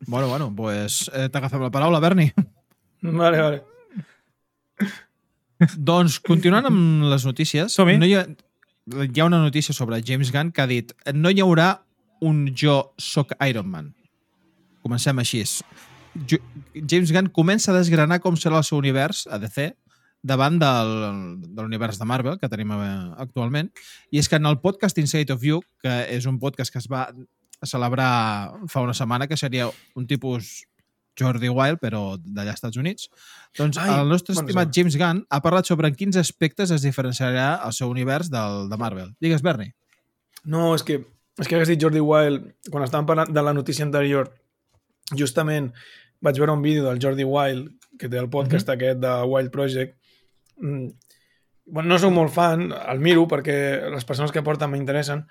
[0.07, 2.33] Bueno, bueno, pues eh, t'agafem la paraula, Berni.
[3.03, 3.63] Vale, vale.
[5.79, 8.25] doncs, continuant amb les notícies, no hi, ha,
[9.05, 11.69] hi ha una notícia sobre James Gunn que ha dit no hi haurà
[12.25, 13.93] un jo soc Iron Man.
[14.83, 15.45] Comencem així.
[16.27, 16.41] Jo,
[16.75, 19.71] James Gunn comença a desgranar com serà el seu univers a DC
[20.27, 20.93] davant del,
[21.45, 22.93] de l'univers de Marvel que tenim eh,
[23.23, 23.71] actualment
[24.11, 26.89] i és que en el podcast Inside of You que és un podcast que es
[26.91, 27.07] va
[27.65, 30.65] celebrar fa una setmana que seria un tipus
[31.17, 33.09] Jordi Wild, però d'allà als Estats Units.
[33.57, 34.73] Doncs Ai, el nostre estimat.
[34.75, 38.77] James Gunn ha parlat sobre en quins aspectes es diferenciarà el seu univers del de
[38.81, 39.15] Marvel.
[39.21, 39.73] Digues, Bernie.
[40.45, 41.01] No, és que,
[41.41, 44.29] és que hagués dit Jordi Wild, quan estàvem parlant de la notícia anterior,
[45.17, 45.73] justament
[46.21, 49.97] vaig veure un vídeo del Jordi Wild, que té el podcast aquest de Wild Project.
[50.61, 50.93] Mm,
[51.67, 55.25] Bueno, no sóc molt fan, el miro perquè les persones que porten m'interessen,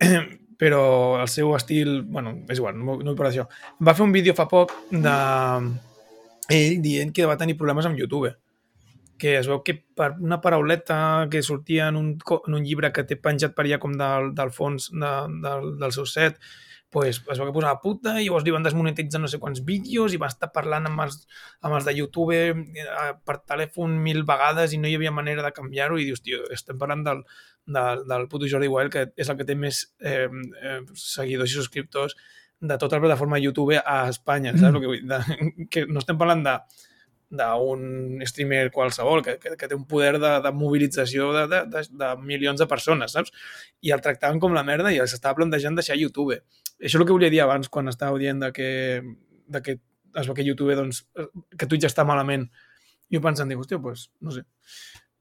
[0.58, 0.82] però
[1.20, 3.46] el seu estil, bueno, és igual, no, no parlar d'això.
[3.84, 5.16] Va fer un vídeo fa poc de
[6.50, 8.34] ell dient que va tenir problemes amb YouTube
[9.18, 12.10] que es veu que per una parauleta que sortia en un,
[12.46, 15.94] en un llibre que té penjat per allà com del, del fons de, del, del
[15.96, 16.38] seu set,
[16.90, 20.14] pues, es veu que posava puta i llavors li van desmonetitzar no sé quants vídeos
[20.14, 21.20] i va estar parlant amb els,
[21.60, 25.52] amb els de YouTube eh, per telèfon mil vegades i no hi havia manera de
[25.56, 27.22] canviar-ho i dius, tio, estem parlant del,
[27.66, 31.60] del, del puto Jordi Wild que és el que té més eh, eh, seguidors i
[31.60, 32.16] subscriptors
[32.60, 35.68] de tota la plataforma YouTube a Espanya, saps el que vull dir?
[35.72, 36.58] Que no estem parlant de
[37.28, 41.82] d'un streamer qualsevol que, que, que té un poder de, de mobilització de, de, de,
[42.00, 43.34] de milions de persones, saps?
[43.84, 46.40] I el tractaven com la merda i s'estava plantejant deixar YouTube.
[46.78, 48.70] Això és el que volia dir abans quan estàveu dient de que,
[49.50, 49.78] de que
[50.18, 51.04] es veu que YouTube, doncs,
[51.58, 52.46] que Twitch està malament.
[53.08, 54.44] I jo pensant, dic, hòstia, doncs, no sé.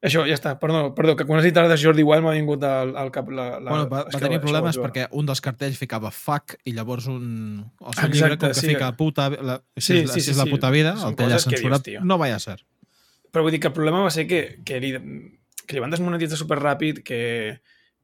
[0.07, 2.61] Això, ja està, perdó, perdó que quan has dit ara de Jordi Wild m'ha vingut
[2.67, 3.71] al, al cap la, la...
[3.71, 7.23] bueno, va, va tenir problemes perquè un dels cartells ficava fuck i llavors un...
[7.81, 8.67] El seu Exacte, llibre, com que sí.
[8.69, 9.25] fica puta...
[9.41, 10.53] La, si Sí, és, sí, si sí, és la sí.
[10.53, 11.85] puta vida, Són el que dius, censurat.
[11.87, 12.03] tio.
[12.05, 12.59] no vaya a ser.
[13.33, 14.93] Però vull dir que el problema va ser que, que, li,
[15.65, 17.19] que li van desmonetitzar superràpid, que,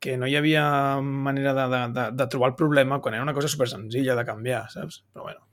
[0.04, 0.66] que no hi havia
[1.00, 4.26] manera de, de, de, de trobar el problema quan era una cosa super senzilla de
[4.28, 5.00] canviar, saps?
[5.14, 5.46] Però bueno,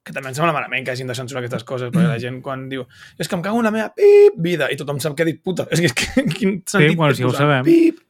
[0.00, 2.64] que també em sembla malament que hagin de censurar aquestes coses, perquè la gent quan
[2.70, 2.86] diu
[3.20, 5.42] és que em cago en la meva pip vida, i tothom sap que ha dit
[5.44, 5.68] puta.
[5.68, 7.66] És que, és que quin sentit bueno, té si ho sabem.
[7.68, 8.00] pip?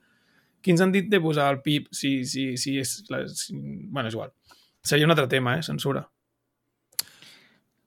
[0.62, 2.94] Quin sentit té posar el pip si, si, si és...
[3.10, 4.30] La, si, bueno, és igual.
[4.86, 5.64] Seria un altre tema, eh?
[5.66, 6.04] Censura.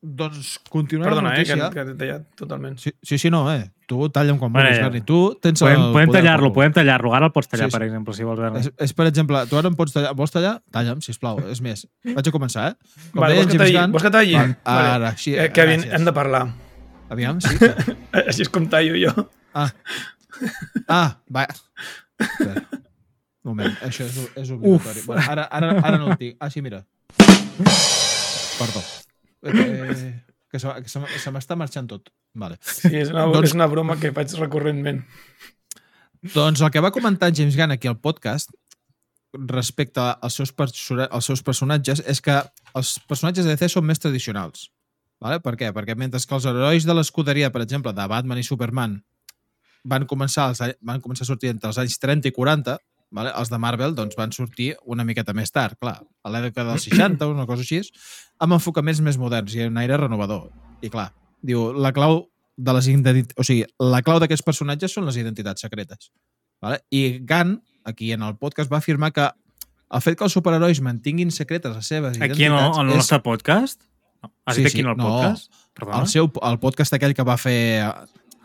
[0.04, 1.46] Doncs continuant Perdona, la eh?
[1.48, 1.72] Que, notícia...
[1.72, 2.76] que t'he tallat totalment.
[2.82, 3.70] Sí, sí, sí, no, eh?
[3.94, 4.80] Tu talla'm quan vulguis.
[4.82, 5.02] Berni.
[5.06, 7.14] Tu tens Podem, el podem tallar-lo, podem tallar-lo.
[7.14, 7.78] Ara el pots tallar, Sí, sí.
[7.78, 8.64] per exemple, si vols, Berni.
[8.64, 10.14] És, és, per exemple, tu ara em pots tallar...
[10.18, 10.56] Vols tallar?
[10.74, 11.42] Talla'm, sisplau.
[11.54, 12.92] És més, vaig a començar, eh?
[13.14, 13.78] Com Vale, deia vols que talli?
[13.94, 14.36] Vols que talli?
[14.40, 14.58] Vale.
[14.66, 15.94] Ara, així, Eh, Kevin, gràcies.
[16.00, 16.44] hem de parlar.
[17.14, 17.54] Aviam, sí.
[18.28, 19.14] Així és com tallo jo.
[19.54, 19.70] Ah,
[20.90, 21.46] ah va.
[22.18, 22.64] Espera.
[23.44, 25.02] Un moment, això és, és obligatori.
[25.06, 26.38] Bueno, ara, ara, ara no ho tinc.
[26.40, 26.86] Ah, sí, mira.
[28.58, 28.82] Perdó.
[29.44, 32.08] Eh, que se, que se, se m'està marxant tot.
[32.34, 32.58] Vale.
[32.66, 35.04] Sí, és una, Doncs- és una broma que faig recurrentment.
[36.34, 38.52] Doncs el que va comentar James Gunn aquí al podcast
[39.34, 40.54] respecte als seus,
[41.10, 42.36] als seus personatges és que
[42.78, 44.70] els personatges de DC són més tradicionals.
[45.24, 45.40] Vale?
[45.42, 45.72] Per què?
[45.74, 48.98] Perquè mentre que els herois de l'escuderia, per exemple, de Batman i Superman,
[49.84, 52.78] van començar, any- van començar a sortir entre els anys 30 i 40,
[53.12, 53.32] vale?
[53.36, 57.26] els de Marvel doncs, van sortir una miqueta més tard, clar, a l'època dels 60
[57.28, 57.82] o una cosa així,
[58.40, 60.50] amb enfocaments més moderns i un aire renovador.
[60.82, 61.12] I clar,
[61.44, 62.24] diu, la clau
[62.56, 66.12] de les identi- o sigui, la clau d'aquests personatges són les identitats secretes.
[66.64, 66.80] Vale?
[66.96, 69.26] I Gunn, aquí en el podcast, va afirmar que
[69.94, 72.96] el fet que els superherois mantinguin secretes les seves Aquí en el, identitats en el
[72.96, 73.84] nostre podcast?
[74.46, 75.04] Has Sí, dit aquí sí, en el no.
[75.10, 75.50] podcast?
[75.52, 76.00] és Perdona.
[76.02, 77.84] el, seu, el podcast aquell que va fer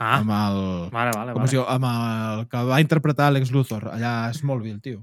[0.00, 0.90] Ah, amb el...
[0.94, 1.32] vale, vale.
[1.34, 1.50] Com vale.
[1.50, 1.62] diu?
[1.66, 5.00] Amb el que va interpretar Alex Luthor allà a Smallville, tio.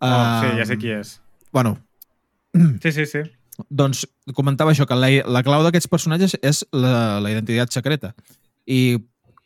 [0.00, 1.20] Oh, sí, Ah, ja sé qui és.
[1.52, 1.78] Bueno,
[2.82, 3.22] Sí, sí, sí.
[3.70, 8.14] Doncs comentava això, que la, la clau d'aquests personatges és la, la identitat secreta.
[8.66, 8.98] I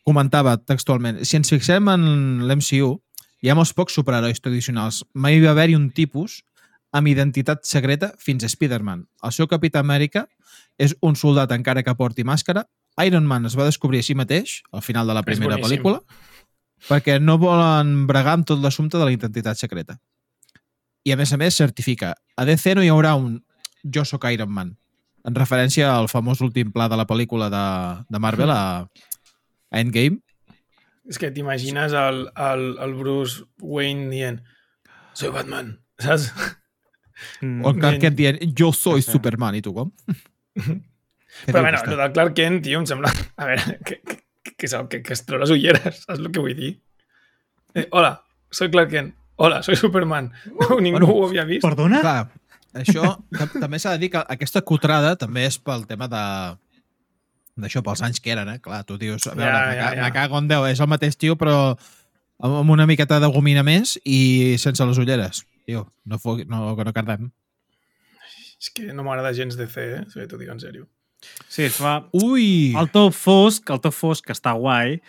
[0.07, 2.05] comentava textualment, si ens fixem en
[2.49, 2.95] l'MCU,
[3.43, 5.03] hi ha molts pocs superherois tradicionals.
[5.13, 6.41] Mai va haver-hi un tipus
[6.95, 9.05] amb identitat secreta fins a Spider-Man.
[9.23, 10.25] El seu Capità Amèrica
[10.81, 12.65] és un soldat encara que porti màscara.
[13.05, 16.01] Iron Man es va descobrir a si mateix al final de la primera pel·lícula
[16.87, 19.99] perquè no volen bregar amb tot l'assumpte de la identitat secreta.
[21.05, 23.37] I a més a més certifica a DC no hi haurà un
[23.83, 24.75] jo sóc Iron Man
[25.27, 27.65] en referència al famós últim pla de la pel·lícula de,
[28.09, 28.61] de Marvel a,
[29.71, 30.21] a Endgame
[31.09, 34.41] És que t'imagines el, el, el Bruce Wayne dient
[35.17, 36.29] soy Batman, saps?
[37.41, 37.65] Mm.
[37.65, 39.11] o el Clark Kent dient jo soy Sí.
[39.11, 39.89] Superman i tu com?
[41.45, 43.11] Però bueno, el del Clark Kent, tio, em sembla...
[43.35, 46.43] A veure, que, que, que, que, que, que es treu les ulleres, saps el que
[46.43, 46.71] vull dir?
[47.75, 48.13] Eh, hola,
[48.51, 49.15] soy Clark Kent.
[49.35, 50.31] Hola, soy Superman.
[50.47, 51.63] No, ningú Bueno, ho havia vist.
[51.63, 52.01] Perdona?
[52.03, 52.31] Clar,
[52.73, 56.23] això tam- també s'ha de dir que aquesta cutrada també és pel tema de
[57.59, 58.59] d'això, pels anys que eren, eh?
[58.63, 60.03] Clar, tu dius, a veure, Ja, ja, ja.
[60.05, 61.75] me cago en Déu, és el mateix tio, però
[62.39, 65.41] amb una miqueta de gomina més i sense les ulleres.
[65.65, 67.31] Tio, no, fo- no, que no cardem.
[68.59, 70.05] És que no m'agrada gens de fer, eh?
[70.13, 70.87] Si t'ho dic en sèrio.
[71.49, 71.97] Sí, es fa...
[72.15, 72.73] Ui!
[72.79, 75.01] El top fosc, el top fosc està guai,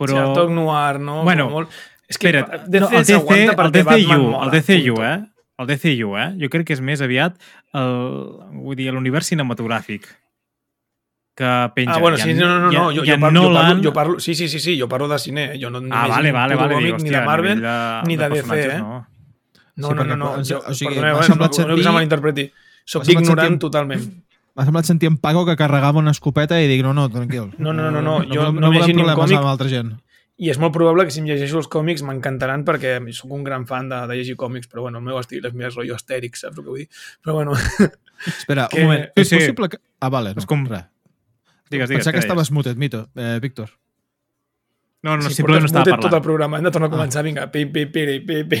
[0.00, 0.16] Però...
[0.16, 1.20] Sí, el toc noir, no?
[1.28, 1.70] Bueno, molt...
[2.08, 3.20] És que Espera't, DC no, el DC,
[3.52, 5.18] el DCU, el DCU, eh?
[5.62, 6.28] El DCU, eh?
[6.40, 7.38] Jo crec que és més aviat
[7.72, 7.94] el,
[8.62, 10.08] vull dir, l'univers cinematogràfic
[11.34, 11.94] que penja.
[11.96, 12.90] Ah, bueno, sí, no, no, no, no.
[12.92, 15.46] Jo, jo, parlo, jo, parlo, jo parlo, sí, sí, sí, sí, jo parlo de cine.
[15.60, 16.74] Jo no, Ah, vale, vale, vale.
[16.74, 18.78] còmic, Dic, ni de Marvel, de, ni de, DC, personatges, eh?
[18.78, 19.06] No.
[19.74, 20.32] No, Sí, no, no, no.
[20.34, 22.52] o sigui, perdoneu, eh, no, no que sentir- se malinterpreti.
[22.84, 24.02] Soc ignorant sentir- totalment.
[24.54, 27.54] M'ha semblat sentir en Paco que carregava una escopeta i dic, no, no, tranquil.
[27.56, 29.94] No, no, no, no, jo no, no no volem problemes còmic amb altra gent.
[30.42, 33.66] I és molt probable que si em llegeixo els còmics m'encantaran perquè sóc un gran
[33.68, 36.58] fan de, de llegir còmics, però bueno, el meu estil és més rotllo astèric, saps
[36.58, 36.88] el que vull dir?
[37.22, 37.54] Però bueno,
[38.32, 39.04] Espera, Que- un moment.
[39.14, 39.38] Sí, és sí.
[39.38, 39.78] possible que...
[40.02, 40.42] Ah, vale, no.
[40.42, 40.84] És com- res.
[41.72, 42.02] Digues, digues.
[42.02, 43.06] Pensava que estaves muted, Mito.
[43.16, 43.70] Eh, Víctor.
[45.02, 46.24] No, no, si simplement no estava mutet tot el parlant.
[46.26, 48.60] programa, hem de tornar a començar, vinga, pi, pi, pi, pi, pi,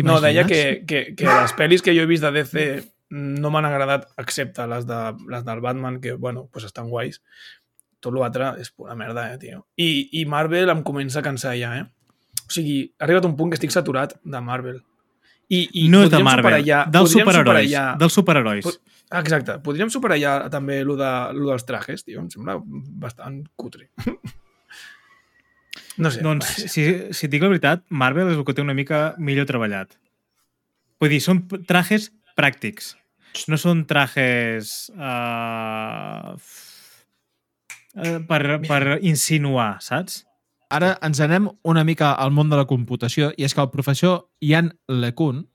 [0.04, 2.66] No, deia que, que, que les pel·lis que jo he vist de DC
[3.10, 4.98] no m'han agradat, excepte les, de,
[5.32, 7.18] les del Batman, que, bueno, pues estan guais.
[8.00, 9.64] Tot l'altre és pura merda, eh, tio.
[9.76, 11.84] I, I Marvel em comença a cansar ja, eh?
[12.46, 14.80] O sigui, ha arribat un punt que estic saturat de Marvel.
[15.50, 17.70] I, i no és de Marvel, superar ja- dels superherois.
[17.70, 18.66] ja- Dels superherois.
[19.20, 19.58] Exacte.
[19.64, 22.20] Podríem superar ja també lo, de, lo dels trajes, tio.
[22.22, 23.90] Em sembla bastant cutre.
[26.00, 26.22] No sé.
[26.24, 29.44] Doncs, si, si et dic la veritat, Marvel és el que té una mica millor
[29.48, 29.92] treballat.
[31.02, 32.06] Vull dir, són trajes
[32.38, 32.94] pràctics.
[33.50, 36.32] No són trajes uh,
[38.28, 40.24] per, per insinuar, saps?
[40.70, 44.28] Ara ens anem una mica al món de la computació i és que el professor
[44.40, 45.46] Ian LeCun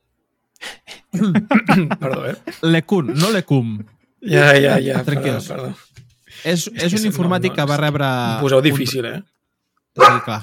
[2.00, 2.36] Perdó, eh?
[2.62, 3.78] LeCun, no LeCum
[4.22, 5.04] Ja, ja, ja.
[5.06, 5.48] Tranquils.
[5.48, 5.76] Perdó, perdó.
[6.44, 8.08] és, és que un no, informàtic no, que va és- rebre...
[8.10, 9.20] Em poseu un- difícil, eh?
[9.96, 10.42] Sí, clar.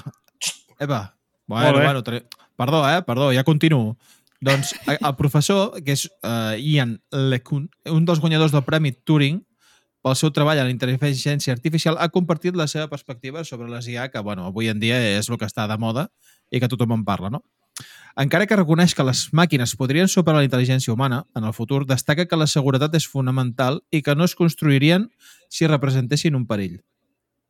[0.79, 1.01] Epa.
[1.45, 2.23] Bueno, bueno, tre-
[2.55, 3.01] perdó, eh?
[3.03, 3.97] Perdó, ja continuo.
[4.41, 9.41] Doncs eh, el professor, que és uh, Ian LeCun, un dels guanyadors del Premi Turing,
[10.03, 14.19] pel seu treball en intel·ligència artificial, ha compartit la seva perspectiva sobre les IA, que
[14.19, 16.09] bueno, avui en dia és el que està de moda
[16.51, 17.43] i que tothom en parla, no?
[18.19, 22.27] Encara que reconeix que les màquines podrien superar la intel·ligència humana en el futur, destaca
[22.29, 25.07] que la seguretat és fonamental i que no es construirien
[25.49, 26.83] si representessin un perill.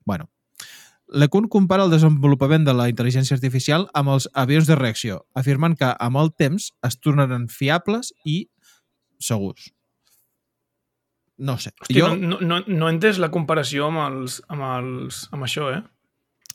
[0.05, 0.29] Bueno,
[1.11, 5.91] LeCun compara el desenvolupament de la intel·ligència artificial amb els avions de reacció, afirmant que
[5.99, 8.45] amb el temps es tornaran fiables i
[9.19, 9.73] segurs.
[11.37, 11.71] No sé.
[11.81, 15.71] Hòstia, jo, no, no, no he entès la comparació amb, els, amb, els, amb això,
[15.73, 15.81] eh?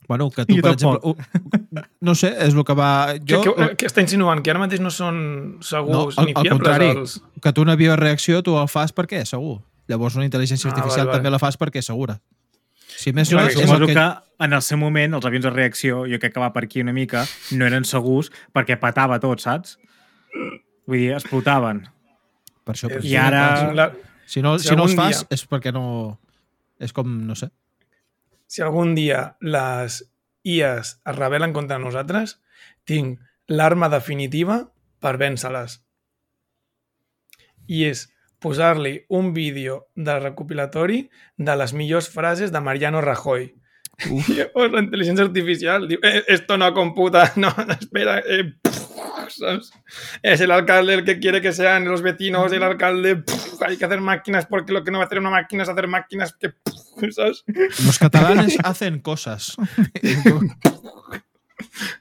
[0.09, 1.18] bueno, que tu, Jo per tampoc.
[1.18, 1.83] exemple...
[2.01, 3.14] No sé, és el que va...
[3.29, 5.18] Jo, Jo, que, que està insinuant que ara mateix no són
[5.61, 6.87] segurs No, al- ni al fiables contrari.
[6.95, 7.16] els...
[7.43, 9.59] que tu un avió de reacció tu el fas perquè és segur.
[9.91, 11.18] Llavors una intel·ligència Ah, artificial vale, vale.
[11.18, 12.20] també la fas perquè és segura.
[12.99, 13.95] Si més Jo no, és el que...
[13.99, 14.07] que...
[14.47, 16.95] en el seu moment els avions de reacció, jo crec que va per aquí una
[16.97, 19.76] mica, no eren segurs perquè patava tot, saps?
[20.89, 21.85] Vull dir, explotaven.
[22.64, 23.26] Per això, per I això.
[23.26, 23.91] ara- La,
[24.29, 26.18] Si no, si si no algun fas dia- és perquè no...
[26.79, 27.49] És com, no sé.
[28.49, 29.99] si algun dia les
[30.49, 32.39] IAs es rebel·len contra nosaltres,
[32.89, 33.18] tinc
[33.49, 34.61] l'arma definitiva
[35.01, 35.81] per vèncer-les.
[37.68, 38.07] I és
[38.41, 41.03] posar-li un vídeo del recopilatori
[41.37, 43.51] de les millors frases de Mariano Rajoy.
[44.14, 44.29] Uf.
[44.39, 48.55] Llavors la intel·ligència artificial diu, eh, esto no computa, no, espera, eh,
[49.35, 49.70] ¿sabes?
[50.22, 53.85] es el alcalde el que quiere que sean los vecinos, el alcalde, pff, hay que
[53.85, 56.51] hacer máquinas porque lo que no va a hacer una máquina es hacer máquinas que,
[56.51, 57.45] pff, ¿sabes?
[57.85, 59.57] Los catalanes hacen coses.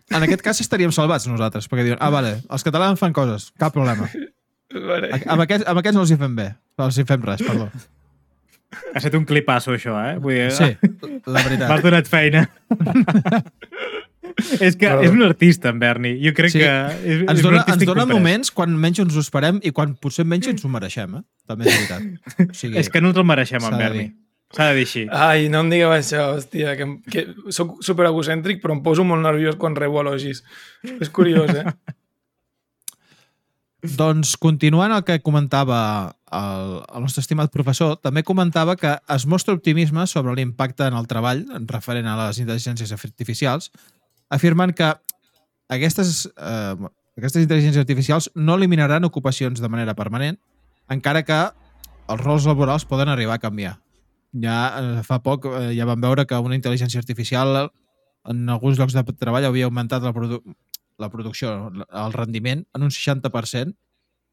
[0.09, 3.73] En aquest cas estaríem salvats nosaltres, perquè diuen, ah, vale, els catalans fan coses, cap
[3.75, 4.07] problema.
[4.73, 5.11] Vale.
[5.27, 6.47] Amb aquests, amb aquests no els hi fem bé,
[6.79, 7.67] no els hi fem res, perdó.
[8.93, 10.17] Ha estat un clipasso, això, eh?
[10.23, 10.67] Vull dir, Sí,
[11.27, 11.83] la M'has veritat.
[11.85, 12.41] donat feina.
[14.61, 15.03] és que Perdó.
[15.03, 16.13] és un artista, en Berni.
[16.23, 16.59] Jo crec Sí.
[16.59, 16.69] que
[17.03, 18.07] és, Ens dona, ens dona incomprès.
[18.13, 21.23] moments quan menys ens ho esperem i quan potser menys ens ho mereixem, eh?
[21.47, 22.47] També és veritat.
[22.49, 24.07] O sigui, És que no ens el mereixem, en Berni.
[24.55, 25.01] S'ha de dir així.
[25.11, 29.19] Ai, no em digueu això, hòstia, que, que soc super egocèntric, però em poso molt
[29.25, 30.43] nerviós quan rebo elogis.
[31.01, 31.65] És curiós, eh?
[33.97, 39.53] Doncs continuant el que comentava el, el nostre estimat professor, també comentava que es mostra
[39.53, 43.69] optimisme sobre l'impacte en el treball en referent a les intel·ligències artificials,
[44.33, 44.91] afirmant que
[45.73, 46.75] aquestes, eh,
[47.17, 50.39] aquestes intel·ligències artificials no eliminaran ocupacions de manera permanent,
[50.89, 51.39] encara que
[52.07, 53.77] els rols laborals poden arribar a canviar.
[54.43, 57.69] Ja eh, fa poc eh, ja vam veure que una intel·ligència artificial
[58.27, 60.41] en alguns llocs de treball havia augmentat la, produ
[60.99, 63.75] la producció, el rendiment, en un 60%,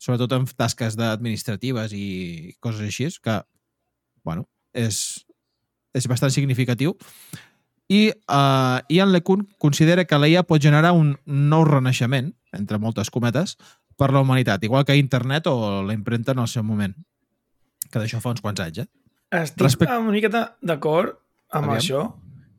[0.03, 3.39] sobretot en tasques administratives i coses així, que,
[4.27, 5.25] bueno, és,
[5.95, 6.97] és bastant significatiu.
[7.95, 13.11] I uh, Ian LeCun considera que la IA pot generar un nou renaixement, entre moltes
[13.15, 13.57] cometes,
[14.01, 16.95] per la humanitat, igual que internet o la impremta en el seu moment.
[17.91, 18.89] Que d'això fa uns quants anys, eh?
[19.35, 21.15] Estic Respect- una miqueta d'acord
[21.55, 21.79] amb Aviam.
[21.79, 22.03] això,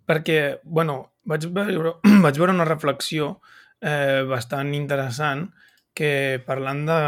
[0.08, 3.40] perquè, bueno, vaig veure, vaig veure una reflexió
[3.82, 5.50] eh, bastant interessant
[5.96, 7.00] que parlant de,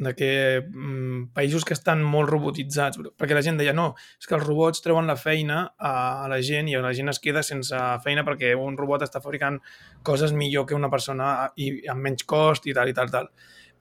[0.00, 0.30] de que
[0.64, 4.80] mm, països que estan molt robotitzats, perquè la gent deia no, és que els robots
[4.80, 5.92] treuen la feina a,
[6.24, 9.60] a la gent i la gent es queda sense feina perquè un robot està fabricant
[10.02, 13.28] coses millor que una persona i amb menys cost i tal i tal, tal.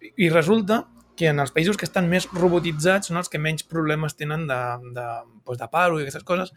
[0.04, 0.84] I, i resulta
[1.20, 4.60] que en els països que estan més robotitzats són els que menys problemes tenen de,
[4.96, 5.08] de,
[5.48, 6.52] doncs de paro i aquestes coses,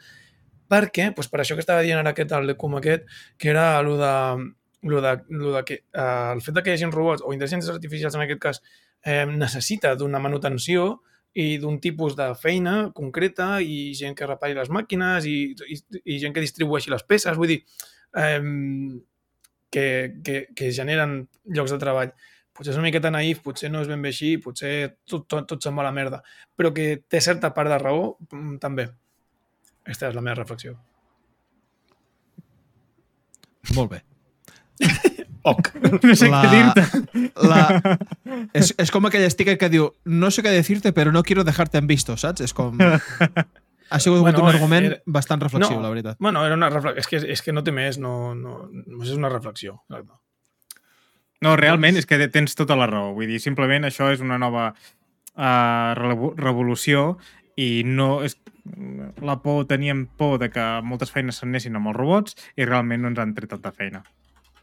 [0.70, 3.06] perquè, doncs per això que estava dient ara aquest, el com aquest,
[3.38, 4.14] que era el de,
[4.90, 7.70] lo de, lo de que eh, el fet de que hi hagi robots o intel·ligències
[7.70, 8.62] artificials en aquest cas
[9.04, 14.68] eh, necessita d'una manutenció i d'un tipus de feina concreta i gent que repari les
[14.68, 17.62] màquines i, i, i gent que distribueixi les peces, vull dir,
[18.20, 18.42] eh,
[19.72, 19.86] que,
[20.24, 22.12] que, que generen llocs de treball
[22.52, 24.72] potser és una miqueta naïf, potser no és ben bé així, potser
[25.08, 26.20] tot, tot, tot se'n va a la merda,
[26.56, 28.88] però que té certa part de raó, mm, també.
[29.82, 30.76] Aquesta és la meva reflexió.
[33.74, 34.02] Molt bé.
[35.42, 35.68] Ok.
[36.06, 37.32] No sé La- què dir-te.
[37.42, 37.60] La...
[38.54, 41.78] És, és com aquell sticker que diu no sé què decirte, però no quiero dejarte
[41.82, 42.40] en visto, saps?
[42.46, 42.78] És com...
[43.92, 45.82] Ha sigut Bueno, un argument era- bastant reflexiu, No.
[45.84, 46.16] la veritat.
[46.18, 46.98] Bueno, era una reflexió.
[47.02, 49.80] És que, és que no té més, no, no, només és una reflexió.
[49.90, 50.14] Exacte.
[51.42, 53.12] No, realment és que tens tota la raó.
[53.16, 55.92] Vull dir, simplement això és una nova uh,
[56.38, 57.16] revolució
[57.58, 58.38] i no és
[59.20, 63.10] la por, teníem por de que moltes feines s'anessin amb els robots i realment no
[63.10, 64.04] ens han tret tanta feina.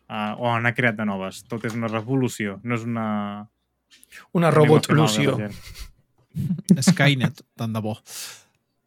[0.10, 1.44] Uh, o han creat de noves.
[1.46, 3.08] Tot és una revolució, no és una...
[4.34, 5.36] Una robotlució.
[6.82, 7.96] Skynet, tant de bo.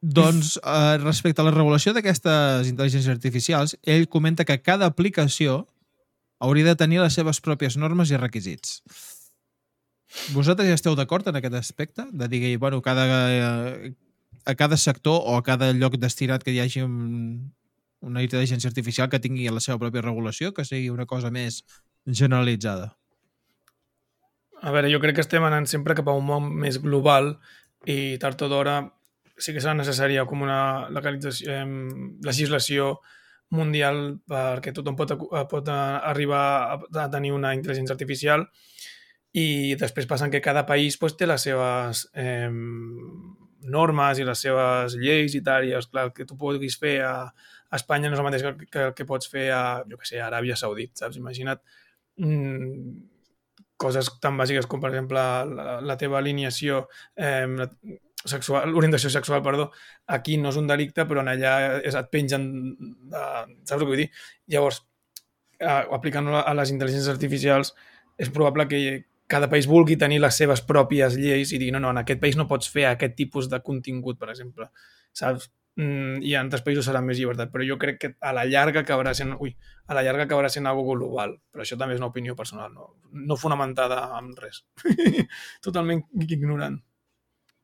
[0.02, 5.60] Doncs, eh, respecte a la regulació d'aquestes intel·ligències artificials, ell comenta que cada aplicació
[6.42, 8.80] hauria de tenir les seves pròpies normes i requisits.
[10.34, 12.08] Vosaltres ja esteu d'acord en aquest aspecte?
[12.10, 13.94] De dir, bueno, cada, eh,
[14.44, 17.54] a cada sector o a cada lloc destinat que hi hagi un,
[18.02, 21.62] una intel·ligència artificial que tingui la seva pròpia regulació, que sigui una cosa més
[22.06, 22.92] generalitzada.
[24.62, 27.36] A veure, jo crec que estem anant sempre cap a un món més global
[27.90, 28.76] i tard o d'hora
[29.38, 31.66] sí que serà necessària com una legalització, eh,
[32.22, 32.92] legislació
[33.52, 35.16] mundial perquè tothom pot,
[35.50, 35.78] pot eh,
[36.12, 36.44] arribar
[36.78, 38.46] a, tenir una intel·ligència artificial
[39.32, 42.48] i després passen que cada país pues, té les seves eh,
[43.62, 47.00] normes i les seves lleis i tal, i és clar, el que tu puguis fer
[47.06, 47.14] a,
[47.78, 50.28] Espanya no és el mateix que, que, que pots fer a, jo que sé, a
[50.28, 51.18] Aràbia Saudit, saps?
[51.20, 51.60] Imagina't
[52.20, 52.92] mm,
[53.82, 55.18] coses tan bàsiques com, per exemple,
[55.56, 57.70] la, la teva alineació eh, la-
[58.24, 59.70] sexual, l'orientació sexual, perdó,
[60.06, 62.44] aquí no és un delicte, però en allà és, et pengen
[63.10, 63.22] de,
[63.66, 64.10] saps el que vull dir?
[64.54, 64.82] Llavors,
[65.62, 67.72] aplicant-ho a les intel·ligències artificials,
[68.18, 68.80] és probable que
[69.32, 72.36] cada país vulgui tenir les seves pròpies lleis i dir, no, no, en aquest país
[72.36, 74.68] no pots fer aquest tipus de contingut, per exemple.
[75.16, 75.48] Saps?
[75.80, 78.82] Mm, I en altres països serà més llibertat, però jo crec que a la llarga
[78.82, 79.54] acabarà sent, ui,
[79.88, 82.90] a la llarga acabarà sent algo global, però això també és una opinió personal, no,
[83.12, 84.66] no fonamentada en res.
[85.64, 86.76] Totalment ignorant.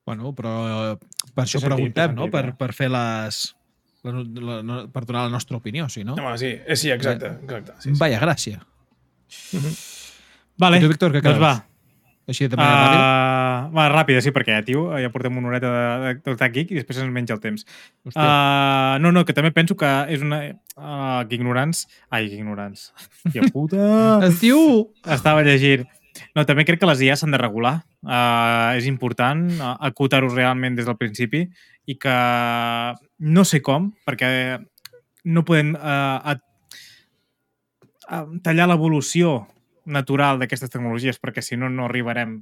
[0.09, 0.97] Bueno, però eh,
[1.35, 2.31] per això sentit, preguntem, no?
[2.33, 2.57] Per, eh?
[2.57, 3.45] per fer les...
[4.07, 6.15] La, la, la, per donar la nostra opinió, si no?
[6.17, 7.75] No, sí, eh, sí, exacte, exacte.
[7.83, 7.99] Sí, sí.
[8.01, 8.63] Vaya gràcia.
[10.63, 11.45] Vale, I tu, Víctor, què doncs creus?
[11.45, 11.69] va.
[12.29, 13.05] Així de manera ràpida?
[13.75, 16.79] Va, ràpida, sí, perquè, tio, ja portem una horeta de, de, del Tag Geek i
[16.81, 17.67] després ens menja el temps.
[18.07, 18.25] Hòstia.
[18.25, 20.41] Uh, no, no, que també penso que és una...
[20.79, 21.87] Uh, que ignorants...
[22.11, 22.91] Ai, que ignorants.
[23.27, 23.85] Hòstia puta!
[24.29, 24.59] Es diu...
[25.19, 25.87] Estava llegint.
[26.35, 27.79] No, també crec que les IA s'han de regular.
[28.03, 31.45] Uh, és important uh, acotar-ho realment des del principi
[31.89, 32.17] i que
[33.19, 34.31] no sé com, perquè
[35.29, 36.37] no podem uh, a,
[38.09, 39.41] a tallar l'evolució
[39.89, 42.39] natural d'aquestes tecnologies, perquè si no, no arribarem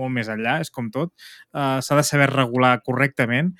[0.00, 1.14] molt més enllà, és com tot.
[1.54, 3.54] Uh, S'ha de saber regular correctament.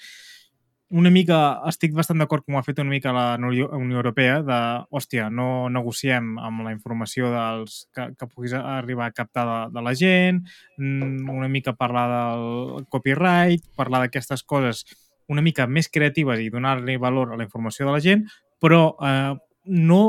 [0.90, 1.36] Una mica,
[1.70, 4.56] estic bastant d'acord com ho ha fet una mica la Unió Europea, de,
[4.90, 9.84] hòstia, no negociem amb la informació dels, que, que puguis arribar a captar de, de
[9.86, 10.42] la gent,
[10.78, 14.82] mm, una mica parlar del copyright, parlar d'aquestes coses
[15.30, 18.26] una mica més creatives i donar-li valor a la informació de la gent,
[18.60, 19.36] però eh,
[19.70, 20.02] no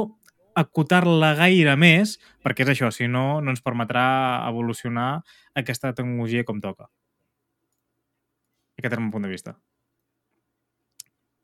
[0.56, 4.06] acotar-la gaire més, perquè és això, si no, no ens permetrà
[4.50, 5.22] evolucionar
[5.58, 6.90] aquesta tecnologia com toca.
[8.80, 9.56] Aquest era el meu punt de vista.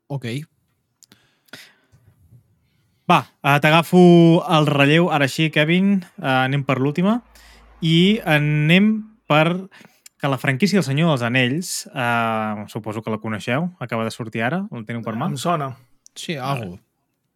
[0.08, 0.26] Ok.
[3.08, 4.00] Va, eh, t'agafo
[4.58, 5.10] el relleu.
[5.12, 7.22] Ara sí, Kevin, eh, anem per l'última.
[7.80, 8.90] I anem
[9.28, 9.68] per
[10.18, 14.42] que la franquícia del Senyor dels Anells, eh, suposo que la coneixeu, acaba de sortir
[14.42, 15.76] ara, la teniu per mà, Em sona.
[16.14, 16.80] Sí, algo.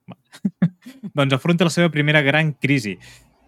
[1.15, 2.97] doncs afronta la seva primera gran crisi.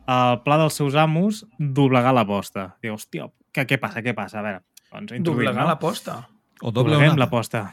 [0.07, 2.75] El pla dels seus amos, doblegar l'aposta.
[2.83, 4.41] Diu, hòstia, què, què passa, què passa?
[4.41, 4.61] A veure,
[4.93, 5.71] doncs introduïm, Doblegar no?
[5.73, 6.19] l'aposta.
[6.63, 7.25] O doble Dobleguem una.
[7.25, 7.65] l'aposta.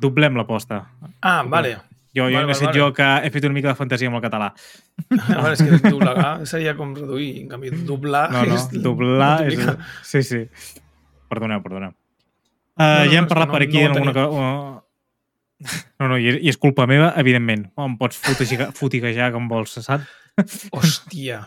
[0.00, 0.84] Doblem l'aposta.
[1.20, 1.76] Ah, vale.
[2.16, 2.78] Jo, jo Vale, vale, vale, he vale.
[2.80, 4.48] jo que he fet una mica de fantasia amb el català.
[5.36, 7.42] A veure, és que doblegar seria com reduir.
[7.44, 8.68] En canvi, doblar No, no, és...
[8.82, 9.60] doblar és...
[10.08, 10.40] Sí, sí.
[11.28, 11.92] Perdoneu, perdoneu.
[11.92, 14.12] Uh, no, ja hem és que parlat no- per aquí no tenia.
[14.16, 14.84] cosa...
[15.98, 17.64] No, no, i és, i és culpa meva, evidentment.
[17.82, 20.06] Em pots fotigejar, fotigejar com vols, saps?
[20.70, 21.40] Hòstia.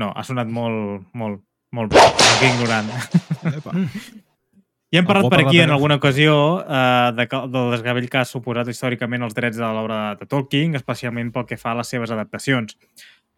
[0.00, 1.40] No, ha sonat molt, molt,
[1.74, 2.88] molt, molt ignorant.
[3.52, 3.74] Epa.
[4.94, 8.26] Ja hem parlat per aquí en alguna ocasió eh, de, que- del desgavell que ha
[8.26, 12.12] suposat històricament els drets de l'obra de Tolkien, especialment pel que fa a les seves
[12.14, 12.76] adaptacions.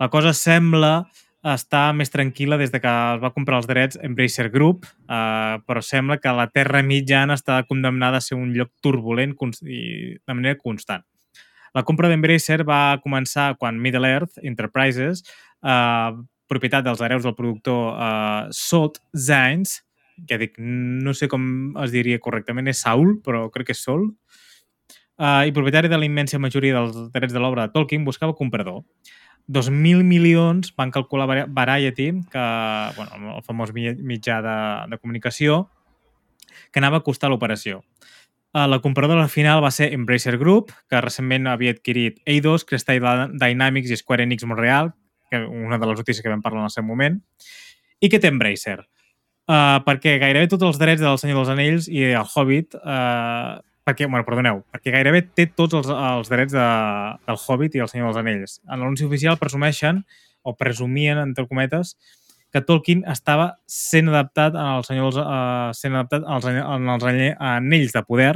[0.01, 1.07] La cosa sembla
[1.55, 5.82] estar més tranquil·la des de que es va comprar els drets Embracer Group, eh, però
[5.82, 10.59] sembla que la Terra mitjana està condemnada a ser un lloc turbulent i de manera
[10.59, 11.05] constant.
[11.74, 15.22] La compra d'Embracer va començar quan Middle Earth Enterprises,
[15.62, 16.12] eh,
[16.49, 19.82] propietat dels hereus del productor eh, Salt Zines,
[20.26, 24.07] que dic, no sé com es diria correctament, és Saul, però crec que és Sol,
[25.20, 28.82] uh, i propietari de la immensa majoria dels drets de l'obra de Tolkien, buscava comprador.
[29.49, 32.44] 2.000 milions van calcular Vari- Variety, que,
[32.97, 34.57] bueno, el famós mi- mitjà de,
[34.90, 35.68] de comunicació,
[36.72, 37.82] que anava a costar l'operació.
[38.57, 43.90] Uh, la compradora final va ser Embracer Group, que recentment havia adquirit Eidos, Crystal Dynamics
[43.92, 44.94] i Square Enix Montreal,
[45.30, 47.20] que una de les notícies que vam parlar en el seu moment,
[48.01, 48.80] i que té Embracer.
[49.47, 54.09] Uh, perquè gairebé tots els drets del Senyor dels Anells i el Hobbit uh, perquè,
[54.11, 56.66] bueno, perdoneu, perquè gairebé té tots els, els drets de,
[57.28, 58.57] del Hobbit i el Senyor dels Anells.
[58.66, 60.03] En l'anunci oficial presumeixen,
[60.43, 61.95] o presumien, entre cometes,
[62.55, 67.07] que Tolkien estava sent adaptat en el Senyor dels, uh, sent adaptat als, en els
[67.07, 68.34] ane- Anells de Poder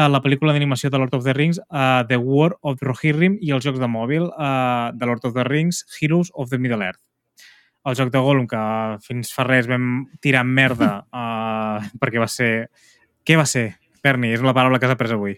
[0.00, 3.50] a la pel·lícula d'animació de Lord of the Rings uh, The War of Rohirrim i
[3.52, 7.02] els jocs de mòbil uh, de Lord of the Rings Heroes of the Middle Earth
[7.88, 8.60] el joc de Gollum, que
[9.04, 12.68] fins fa res vam tirar merda uh, perquè va ser...
[13.24, 13.70] Què va ser?
[14.04, 15.36] Berni, és una paraula que has après avui.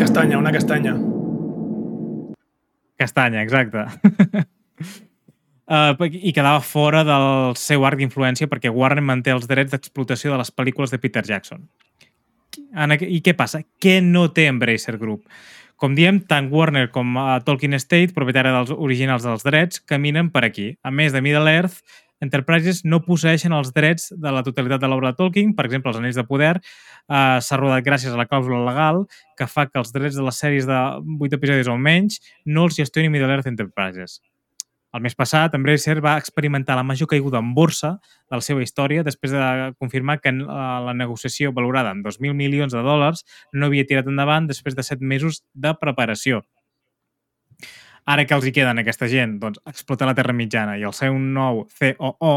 [0.00, 0.94] Castanya, una castanya.
[3.00, 3.84] Castanya, exacte.
[5.66, 5.94] Uh,
[6.28, 10.52] I quedava fora del seu arc d'influència perquè Warner manté els drets d'explotació de les
[10.52, 11.64] pel·lícules de Peter Jackson.
[12.76, 13.62] En I què passa?
[13.80, 15.24] Què no té Embracer Group?
[15.80, 20.44] Com diem, tant Warner com uh, Tolkien Estate, propietària dels originals dels drets, caminen per
[20.44, 20.74] aquí.
[20.84, 21.80] A més de Middle Earth,
[22.20, 26.00] Enterprises no posseixen els drets de la totalitat de l'obra de Tolkien, per exemple, els
[26.00, 29.06] Anells de Poder, eh, s'ha rodat gràcies a la clàusula legal
[29.36, 30.80] que fa que els drets de les sèries de
[31.16, 34.20] 8 episodis o menys no els gestioni Middle Earth Enterprises.
[34.92, 39.04] El mes passat, Embracer va experimentar la major caiguda en borsa de la seva història
[39.06, 39.42] després de
[39.78, 40.46] confirmar que eh,
[40.86, 45.06] la negociació valorada en 2.000 milions de dòlars no havia tirat endavant després de 7
[45.06, 46.42] mesos de preparació.
[48.06, 49.38] Ara que els hi queden aquesta gent?
[49.42, 52.34] Doncs explotar la Terra Mitjana i el seu nou COO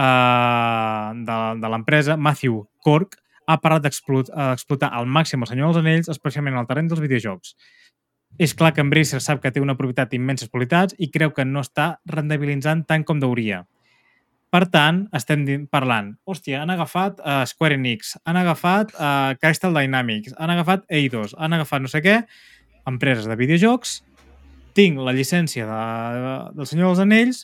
[0.00, 3.18] eh, de, de l'empresa, Matthew Cork,
[3.50, 7.54] ha parat d'explotar al màxim el Senyor dels Anells, especialment en el terreny dels videojocs.
[8.38, 11.64] És clar que Embracer sap que té una propietat d'immenses qualitats i creu que no
[11.64, 13.64] està rendibilitzant tant com deuria.
[14.50, 20.34] Per tant, estem parlant, hòstia, han agafat uh, Square Enix, han agafat uh, Crystal Dynamics,
[20.38, 22.16] han agafat Eidos, han agafat no sé què,
[22.90, 24.00] empreses de videojocs,
[24.76, 25.80] tinc la llicència de,
[26.20, 27.42] de, del Senyor dels Anells,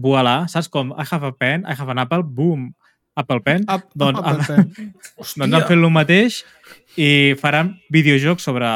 [0.00, 0.92] voilà, saps com?
[0.96, 2.70] I have a pen, I have an apple, boom,
[3.18, 3.64] Apple Pen.
[3.68, 4.92] Up, doncs, Apple Pen.
[5.36, 6.38] Doncs han fet el mateix
[6.96, 7.08] i
[7.40, 8.68] faran videojocs sobre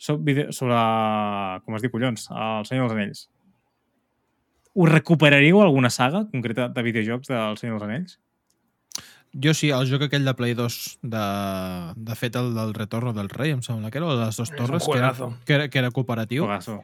[0.00, 0.78] so- vide- sobre,
[1.64, 3.22] com es diu, collons, el Senyor dels Anells.
[4.74, 8.16] Us recuperaríeu alguna saga concreta de videojocs del Senyor dels Anells?
[9.42, 11.22] Jo sí, el joc aquell de Play 2, de,
[11.96, 14.50] de fet el del Retorno del Rei, em sembla que era, o de les dues
[14.54, 15.12] torres, que era,
[15.44, 16.44] que, era, que era cooperatiu.
[16.46, 16.80] Juegazo.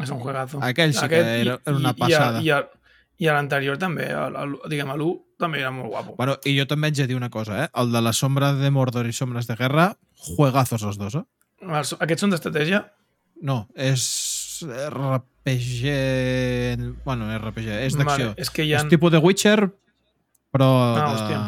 [0.00, 0.58] és un juegazo.
[0.64, 2.40] Aquell sí que era- era una passada.
[2.40, 6.14] I, i, i, i a l'anterior també, el, el, diguem, l'1 també era molt guapo.
[6.16, 7.68] Bueno, i jo també haig de dir una cosa, eh?
[7.74, 9.92] El de la sombra de Mordor i sombres de guerra,
[10.36, 11.24] juegazos els dos, eh?
[11.60, 12.82] Els, aquests són d'estratègia?
[13.42, 14.64] No, és
[15.50, 15.84] RPG...
[17.04, 18.30] Bueno, RPG, és d'acció.
[18.32, 18.80] Vale, és que hi ha...
[18.82, 19.68] És tipus de Witcher,
[20.50, 20.68] però...
[20.68, 21.08] Ah, de...
[21.14, 21.40] hòstia.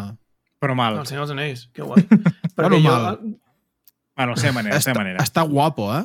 [0.63, 0.99] Però mal.
[1.03, 2.05] El Senyor dels Anells, que guai.
[2.55, 3.17] Perquè Bueno, jo, mal.
[4.17, 5.23] Bueno, la seva manera, la seva manera.
[5.25, 6.05] està guapo, eh?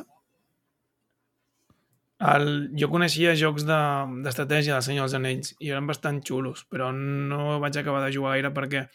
[2.34, 6.64] el, jo coneixia jocs de- d'estratègia de, del Senyor dels Anells i eren bastant xulos,
[6.70, 8.88] però no vaig acabar de jugar gaire perquè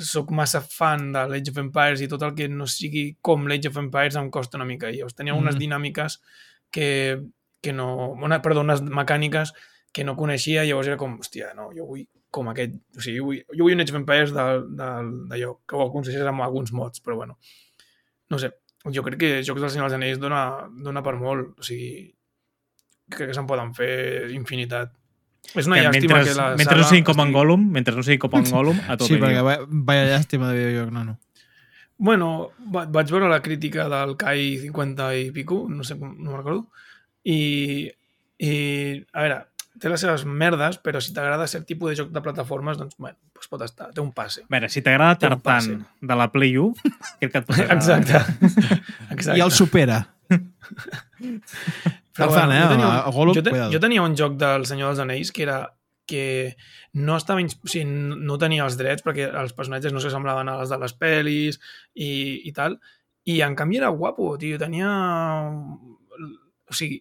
[0.00, 3.68] sóc massa fan de l'Age of Empires i tot el que no sigui com l'Age
[3.68, 4.88] of Empires em costa una mica.
[4.92, 5.60] I llavors tenia unes Mhm.
[5.66, 6.18] dinàmiques
[6.70, 7.20] que,
[7.62, 8.12] que no...
[8.12, 9.52] Una, perdó, unes mecàniques
[9.92, 12.04] que no coneixia i llavors era com, hòstia, no, jo vull
[12.36, 12.76] com aquest...
[12.96, 16.44] O sigui, jo vull, jo vull un Age of Empires d'allò, que ho aconsegueixes amb
[16.44, 17.38] alguns mods, però bueno.
[18.30, 18.52] No sé,
[18.92, 20.42] jo crec que Jocs del Senyor dels Anells dona,
[20.84, 21.56] dona per molt.
[21.58, 22.10] O sigui,
[23.10, 24.92] crec que se'n poden fer infinitat.
[25.54, 27.66] És una Que llàstima mentre, que la mentre no saga sigui com en estigui- Gollum,
[27.76, 30.90] mentre no sigui com en Gollum, a tot Sí, perquè vaya, vaya llàstima de videojoc,
[30.96, 31.18] nano.
[31.98, 32.30] Bueno,
[32.74, 36.40] va- vaig veure la crítica del CAI 50 i pico, no sé, com- no me'n
[36.42, 36.66] recordo,
[37.24, 37.38] i,
[38.42, 38.50] i,
[39.14, 39.38] a veure,
[39.80, 43.18] té les seves merdes, però si t'agrada cert tipus de joc de plataformes, doncs, bueno,
[43.34, 44.44] doncs pot estar, té un passe.
[44.46, 47.76] A veure, si t'agrada un Tartan de la Play 1, crec que et pot agradar.
[47.76, 48.16] Exacte.
[49.16, 49.38] Exacte.
[49.38, 50.02] I el supera.
[52.16, 52.62] Però Tartan, eh?
[52.62, 55.44] jo tenia, a Gollum, jo, te, jo tenia un joc del Senyor dels Anells que
[55.44, 55.60] era
[56.06, 56.56] que
[56.94, 60.70] no estava o sigui, no tenia els drets perquè els personatges no s'assemblaven a les
[60.70, 61.58] de les pel·lis
[61.98, 62.10] i,
[62.46, 62.78] i tal
[63.26, 64.88] i en canvi era guapo, tio, tenia
[65.50, 67.00] o sigui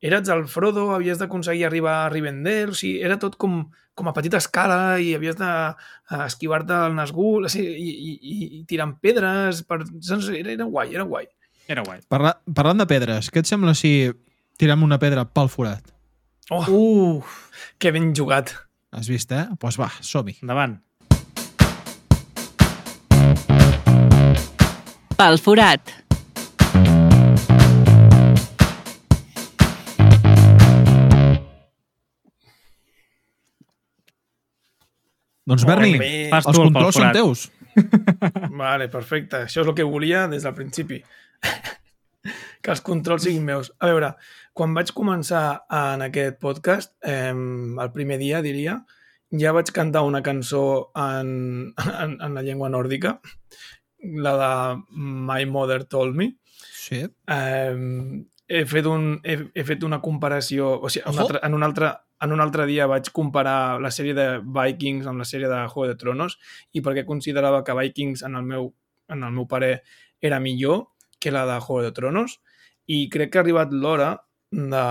[0.00, 3.64] eres el Frodo, havies d'aconseguir arribar a Rivendell, o sigui, era tot com,
[3.98, 8.96] com a petita escala i havies d'esquivar-te el Nazgûl o sigui, i, i, i, tirant
[9.02, 9.82] pedres per...
[9.82, 11.28] Era, era guai, era guai.
[11.68, 12.00] Era guai.
[12.08, 14.10] Parla, parlant de pedres, què et sembla si
[14.58, 15.92] tirem una pedra pel forat?
[16.50, 17.22] Oh, Uh,
[17.76, 18.54] que ben jugat.
[18.90, 19.44] Has vist, eh?
[19.50, 20.38] Doncs pues va, som-hi.
[20.40, 20.78] endavant.
[25.18, 26.07] Pel forat.
[35.48, 36.10] Doncs, Berni, bé.
[36.32, 37.46] Fas els tu el controls són teus.
[38.62, 39.44] Vale, perfecte.
[39.46, 41.00] Això és el que volia des del principi.
[42.62, 43.70] que els controls siguin meus.
[43.80, 44.12] A veure,
[44.52, 48.80] quan vaig començar en aquest podcast, eh, el primer dia, diria,
[49.40, 51.72] ja vaig cantar una cançó en,
[52.02, 53.18] en, en la llengua nòrdica,
[54.28, 54.52] la de
[54.98, 56.34] My Mother Told Me.
[56.74, 57.04] Sí.
[57.06, 60.74] Eh, he, fet un, he, he fet una comparació...
[60.76, 61.26] O sigui, un Ojo.
[61.26, 65.22] altre, en, un altre, en un altre dia vaig comparar la sèrie de Vikings amb
[65.22, 66.38] la sèrie de Juego de Tronos
[66.74, 68.72] i perquè considerava que Vikings, en el meu,
[69.08, 69.82] en el meu parer,
[70.20, 70.88] era millor
[71.20, 72.40] que la de Juego de Tronos
[72.86, 74.16] i crec que ha arribat l'hora
[74.50, 74.86] de,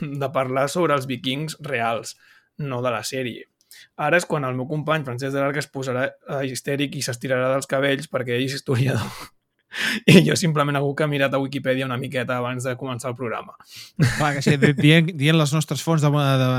[0.00, 2.16] de parlar sobre els vikings reals,
[2.58, 3.46] no de la sèrie.
[4.00, 6.08] Ara és quan el meu company Francesc de l'Arc es posarà
[6.48, 9.28] histèric i s'estirarà dels cabells perquè ell és historiador
[10.06, 13.16] i jo simplement algú que ha mirat a Wikipedia una miqueta abans de començar el
[13.18, 13.54] programa.
[14.18, 16.50] Clar que sí, di- dient, dient les nostres fonts de, de,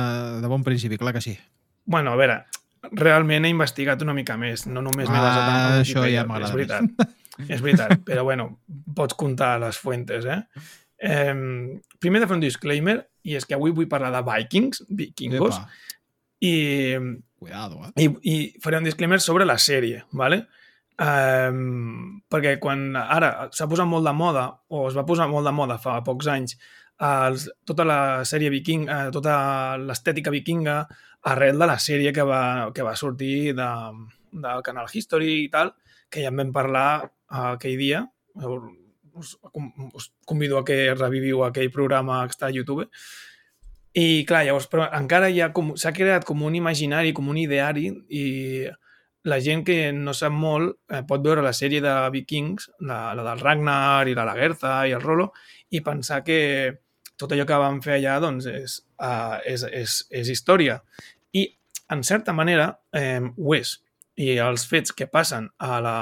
[0.43, 1.37] de bon principi, clar que sí.
[1.89, 2.43] Bueno, a veure,
[2.93, 6.27] realment he investigat una mica més, no només m'he Ah, basat en això Wikipedia, ja
[6.29, 7.15] m'agrada És veritat,
[7.49, 8.49] és veritat, però bueno,
[8.95, 10.43] pots comptar les fuentes, eh?
[10.99, 11.33] eh?
[11.99, 15.69] Primer de fer un disclaimer, i és que avui vull parlar de Vikings, vikingos, Epa,
[16.39, 16.53] i,
[17.39, 17.91] cuidado, eh?
[18.05, 20.45] i, i faré un disclaimer sobre la sèrie, ¿vale?
[20.99, 25.53] Um, perquè quan ara s'ha posat molt de moda, o es va posar molt de
[25.55, 26.57] moda fa pocs anys,
[26.99, 30.81] els, tota la sèrie viking, eh, tota l'estètica vikinga,
[31.31, 33.69] arrel de la sèrie que va, que va sortir de,
[34.31, 35.73] del canal History i tal,
[36.11, 38.03] que ja en vam parlar eh, aquell dia.
[39.19, 39.37] Us,
[39.95, 42.89] us convido a que reviviu aquell programa que està a YouTube.
[43.95, 48.67] I clar, llavors, però encara com, s'ha creat com un imaginari, com un ideari, i
[49.27, 53.25] la gent que no sap molt eh, pot veure la sèrie de Vikings, la, la
[53.25, 55.31] del Ragnar i la Lagertha i el Rolo,
[55.75, 56.39] i pensar que
[57.19, 60.79] tot allò que van fer allà doncs, és, uh, és, és, és història.
[61.35, 61.49] I,
[61.91, 63.75] en certa manera, eh, ho és.
[64.19, 65.97] I els fets que passen a la,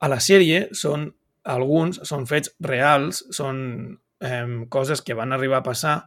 [0.00, 1.10] a la sèrie són,
[1.44, 3.60] alguns són fets reals, són
[4.24, 5.98] eh, coses que van arribar a passar,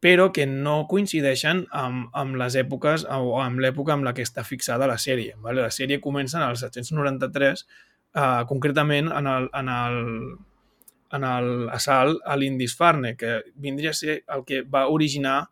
[0.00, 4.44] però que no coincideixen amb, amb les èpoques o amb l'època amb la que està
[4.48, 5.36] fixada la sèrie.
[5.44, 5.60] Vale?
[5.60, 7.66] La sèrie comença en el 793,
[8.16, 9.98] eh, concretament en el, en el,
[11.12, 11.26] en
[11.68, 15.42] l'assalt a l'Indisfarne, que vindria a ser el que va originar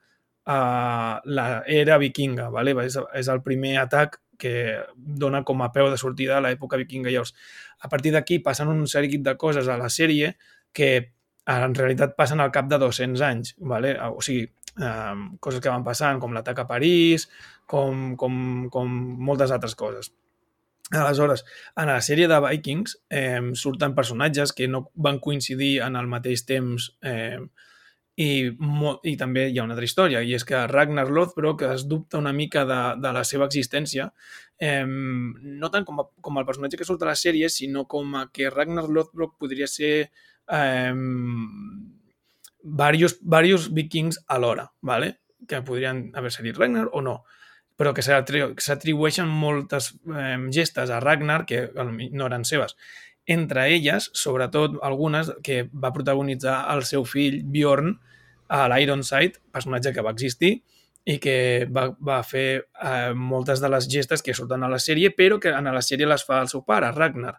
[0.49, 2.49] uh, l'era vikinga.
[2.55, 2.75] Vale?
[2.87, 7.11] És, és el primer atac que dona com a peu de sortida a l'època vikinga.
[7.11, 7.35] Llavors,
[7.83, 10.37] a partir d'aquí passen un seguit de coses a la sèrie
[10.73, 11.11] que
[11.49, 13.55] en realitat passen al cap de 200 anys.
[13.59, 13.95] Vale?
[14.13, 14.47] O sigui,
[14.79, 17.29] eh, coses que van passant, com l'atac a París,
[17.67, 18.97] com, com, com
[19.29, 20.13] moltes altres coses.
[20.89, 21.45] Aleshores,
[21.77, 26.47] en la sèrie de Vikings eh, surten personatges que no van coincidir en el mateix
[26.49, 27.43] temps eh,
[28.17, 28.29] i,
[29.05, 32.33] i també hi ha una altra història, i és que Ragnar Lothbrok es dubta una
[32.33, 34.09] mica de, de la seva existència,
[34.59, 38.17] eh, no tant com, a, com el personatge que surt a la sèrie, sinó com
[38.17, 40.09] a que Ragnar Lothbrok podria ser
[40.51, 40.95] eh,
[42.63, 45.21] varios, varios vikings alhora, ¿vale?
[45.47, 47.23] que podrien haver-se dit Ragnar o no
[47.79, 52.75] però que s'atribueixen moltes eh, gestes a Ragnar que no eren seves.
[53.29, 57.95] Entre elles, sobretot algunes que va protagonitzar el seu fill Bjorn
[58.51, 60.57] a l'Ironside, personatge que va existir
[61.09, 65.13] i que va, va fer eh, moltes de les gestes que surten a la sèrie,
[65.15, 67.37] però que en la sèrie les fa el seu pare, Ragnar.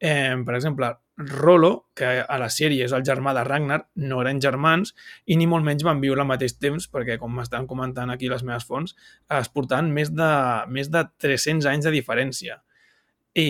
[0.00, 4.38] Eh, per exemple, Rolo, que a la sèrie és el germà de Ragnar, no eren
[4.40, 4.92] germans
[5.26, 8.44] i ni molt menys van viure al mateix temps, perquè, com m'estan comentant aquí les
[8.46, 8.94] meves fonts,
[9.40, 10.30] es portaven més de,
[10.70, 12.60] més de 300 anys de diferència.
[13.34, 13.48] I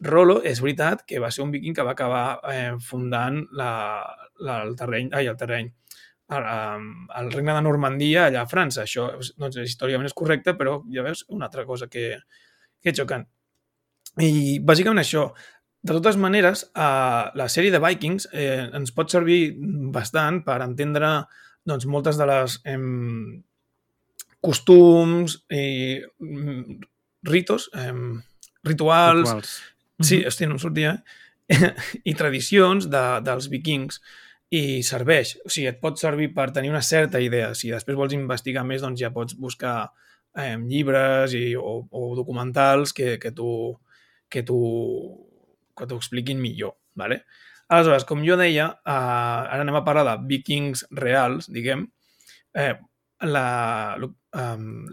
[0.00, 3.72] Rolo, és veritat que va ser un viking que va acabar eh, fundant la,
[4.40, 5.68] la, el terreny, ai, el terreny,
[6.30, 6.46] el,
[7.20, 8.86] el regne de Normandia allà a França.
[8.86, 12.14] Això doncs, històricament és correcte, però ja veus una altra cosa que,
[12.80, 13.26] que xocant.
[14.20, 15.28] I bàsicament això.
[15.82, 19.54] De totes maneres, eh, la sèrie de Vikings eh, ens pot servir
[19.94, 21.12] bastant per entendre
[21.66, 22.78] doncs, moltes de les eh,
[24.44, 25.64] costums i
[26.00, 26.80] mm,
[27.28, 27.92] ritos, eh,
[28.64, 29.58] rituals, Rituals.
[30.00, 30.94] Sí, hosti, no em sortia.
[32.10, 34.00] I tradicions de, dels vikings
[34.56, 35.36] i serveix.
[35.44, 37.52] O sigui, et pot servir per tenir una certa idea.
[37.54, 39.90] Si després vols investigar més, doncs ja pots buscar
[40.36, 43.50] eh, llibres i, o, o documentals que, que tu
[44.30, 44.60] que t'ho
[45.80, 46.76] que t'ho expliquin millor.
[46.94, 47.22] Vale?
[47.70, 51.86] Aleshores, com jo deia, eh, ara anem a parlar de vikings reals, diguem,
[52.54, 52.74] eh,
[53.22, 53.96] la,
[54.34, 54.86] um,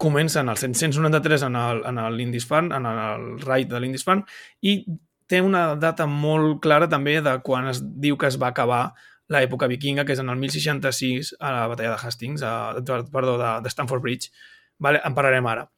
[0.00, 4.24] comença en el 793 en el- en el raid de Lindisfarne,
[4.62, 4.84] i
[5.26, 8.94] té una data molt clara també de quan es diu que es va acabar
[9.30, 12.72] l'època vikinga, que és en el 1066, a la batalla de Hastings, a,
[13.12, 14.30] perdó, de, de Stamford Bridge.
[14.78, 15.00] Vale?
[15.04, 15.68] En parlarem ara.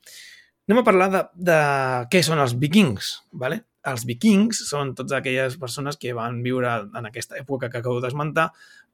[0.69, 1.59] Anem a parlar de, de
[2.09, 3.11] què són els vikings.
[3.33, 3.65] Vale?
[3.91, 8.53] Els vikings són totes aquelles persones que van viure en aquesta època que acabo d'esmentar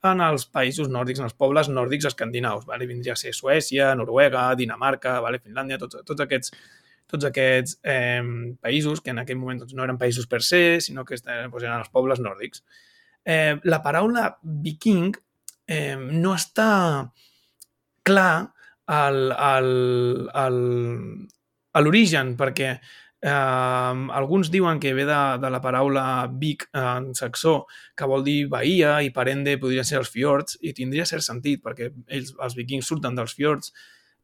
[0.09, 2.65] en els països nòrdics, en els pobles nòrdics escandinaus.
[2.69, 2.87] Vale?
[2.89, 5.43] Vindria a ser Suècia, Noruega, Dinamarca, vale?
[5.45, 6.55] Finlàndia, tots, tots aquests,
[7.11, 8.23] tots aquests eh,
[8.63, 11.81] països que en aquell moment doncs, no eren països per se, sinó que doncs, eren
[11.81, 12.63] els pobles nòrdics.
[13.29, 15.11] Eh, la paraula viking
[15.67, 16.71] eh, no està
[18.09, 18.55] clar
[18.89, 19.69] al, al,
[20.33, 20.63] al,
[21.77, 22.79] a l'origen, perquè
[23.23, 27.67] eh, alguns diuen que ve de, de la paraula Vik en saxó,
[27.97, 31.91] que vol dir bahia, i parende podria ser els fiords, i tindria cert sentit, perquè
[32.07, 33.73] ells, els vikings surten dels fiords.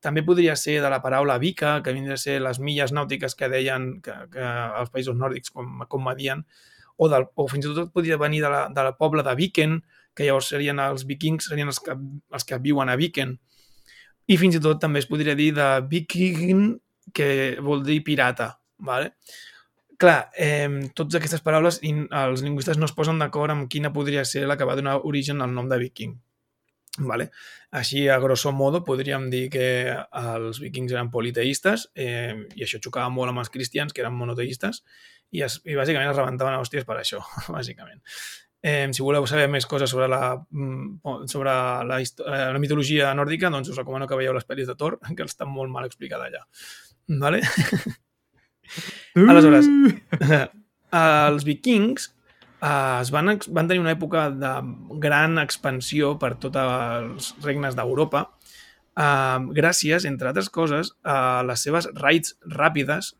[0.05, 3.49] També podria ser de la paraula Vika, que vindria a ser les milles nàutiques que
[3.49, 6.45] deien que, que els països nòrdics com, com medien,
[6.97, 9.81] o, del, o fins i tot podria venir de la, de la pobla de Viken,
[10.15, 11.97] que llavors serien els vikings, serien els que,
[12.31, 13.35] els que viuen a Viken.
[14.31, 16.69] I fins i tot també es podria dir de viking,
[17.13, 17.27] que
[17.61, 18.55] vol dir pirata.
[18.79, 19.15] Vale?
[19.99, 24.47] Clar, eh, totes aquestes paraules els lingüistes no es posen d'acord amb quina podria ser
[24.49, 26.17] la que va donar origen al nom de viking.
[26.99, 27.31] Vale?
[27.75, 33.11] Així, a grosso modo, podríem dir que els vikings eren politeistes eh, i això xocava
[33.11, 34.85] molt amb els cristians, que eren monoteistes,
[35.35, 37.23] i, es, i bàsicament es rebentaven a hòsties per això,
[37.57, 38.03] bàsicament.
[38.65, 41.53] Eh, si voleu saber més coses sobre la, mm, sobre
[41.91, 45.27] la, eh, la mitologia nòrdica, doncs us recomano que veieu les pel·lis de Thor, que
[45.27, 46.47] està molt mal explicada allà.
[47.27, 47.43] Vale?
[49.15, 49.69] Aleshores,
[51.05, 52.09] els vikings
[52.63, 54.55] eh, es van, van tenir una època de
[55.03, 58.27] gran expansió per tots els regnes d'Europa
[58.97, 63.15] eh, gràcies, entre altres coses, a les seves raids ràpides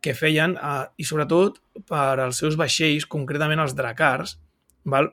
[0.00, 4.38] que feien, eh, i sobretot per als seus vaixells, concretament els dracars,
[4.84, 5.12] val?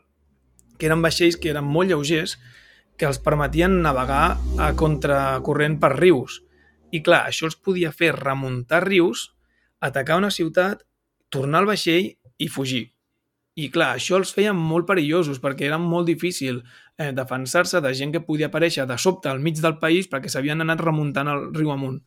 [0.78, 2.36] que eren vaixells que eren molt lleugers,
[2.98, 6.41] que els permetien navegar a contracorrent per rius.
[6.91, 9.35] I clar, això els podia fer remuntar rius,
[9.80, 10.84] atacar una ciutat,
[11.30, 12.89] tornar al vaixell i fugir.
[13.56, 16.60] I clar, això els feia molt perillosos perquè era molt difícil
[16.97, 20.64] eh, defensar-se de gent que podia aparèixer de sobte al mig del país perquè s'havien
[20.64, 22.02] anat remuntant el riu amunt.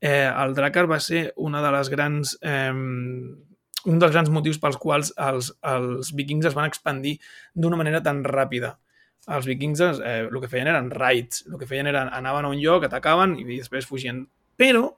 [0.00, 4.78] Eh, el Drakkar va ser una de les grans, eh, un dels grans motius pels
[4.78, 7.16] quals els, els vikings es van expandir
[7.54, 8.76] d'una manera tan ràpida.
[9.26, 12.62] Els vikings eh, el que feien eren raids, el que feien era anaven a un
[12.62, 14.22] lloc, atacaven i després fugien.
[14.54, 14.92] Però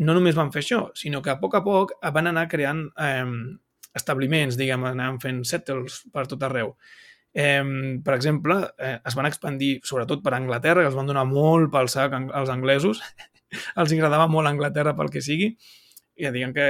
[0.00, 3.26] no només van fer això, sinó que a poc a poc van anar creant eh,
[3.96, 6.74] establiments, diguem, anaven fent settles per tot arreu.
[7.32, 7.62] Eh,
[8.04, 11.90] per exemple, eh, es van expandir sobretot per Anglaterra, que els van donar molt pel
[11.92, 13.02] sac als anglesos.
[13.80, 15.52] els agradava molt Anglaterra pel que sigui.
[16.16, 16.68] I ja diguem que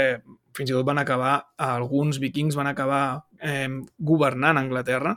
[0.57, 5.17] fins i tot van acabar, alguns vikings van acabar eh, governant Anglaterra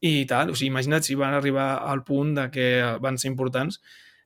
[0.00, 0.52] i tal.
[0.52, 2.68] O sigui, imagina't si van arribar al punt de que
[3.02, 3.80] van ser importants,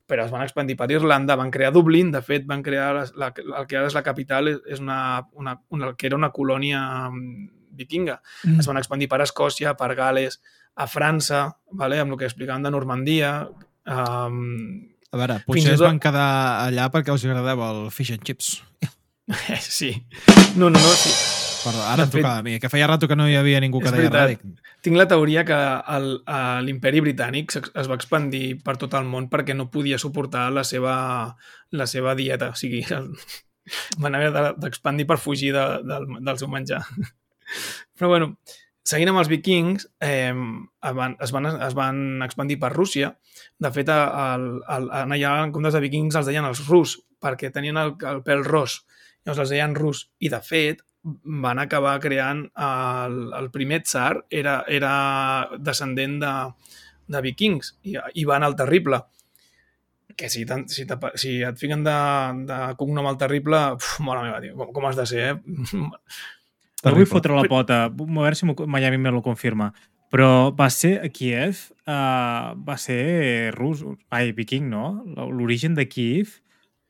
[0.07, 3.33] però es van expandir per Irlanda, van crear Dublín, de fet van crear la, la,
[3.61, 7.49] el que ara és la capital, és- una, una, una, que era una colònia mm,
[7.79, 8.21] vikinga.
[8.45, 8.61] Mm.
[8.61, 10.41] Es van expandir per Escòcia, per Gales,
[10.75, 11.99] a França, vale?
[12.01, 13.49] amb el que explicaven de Normandia,
[13.87, 14.39] um,
[15.13, 18.63] A veure, potser es tot- van quedar allà perquè els agradava el fish and chips.
[19.61, 19.95] sí.
[20.57, 21.13] No, no, no, sí.
[21.63, 23.91] Perdó, ara em tocava a mi, que feia rato que no hi havia ningú que
[23.93, 24.43] deia veritat.
[24.43, 24.73] res.
[24.83, 25.59] Tinc la teoria que
[25.97, 26.23] el-
[26.67, 31.37] l'imperi britànic es va expandir per tot el món perquè no podia suportar la seva,
[31.71, 32.49] la seva dieta.
[32.51, 33.13] O sigui, el-
[34.03, 36.83] van haver de- d'expandir per fugir de, del, del seu menjar.
[37.99, 38.33] Però bueno,
[38.83, 43.13] seguint amb els vikings, eh, es, van, es, van, es van expandir per Rússia.
[43.63, 47.53] De fet, el, el, en allà, en comptes de vikings, els deien els rus, perquè
[47.55, 48.81] tenien el, el pèl ros.
[49.25, 50.09] Llavors els deien rus.
[50.19, 54.93] I, de fet, van acabar creant el, el primer tsar era, era
[55.59, 56.35] descendent de,
[57.11, 59.03] de vikings, i, Ivan el Terrible.
[60.17, 61.97] Que si, si, te, si et fiquen de,
[62.49, 65.63] de cognom el Terrible, uf, mare meva, tio, com, com has de ser, eh?
[66.83, 69.71] No vull fotre la pota, a veure si Miami me lo confirma.
[70.13, 73.81] Però va ser a Kiev, uh, va ser rus,
[74.13, 75.01] ai, viking, no?
[75.33, 76.35] L'origen de Kiev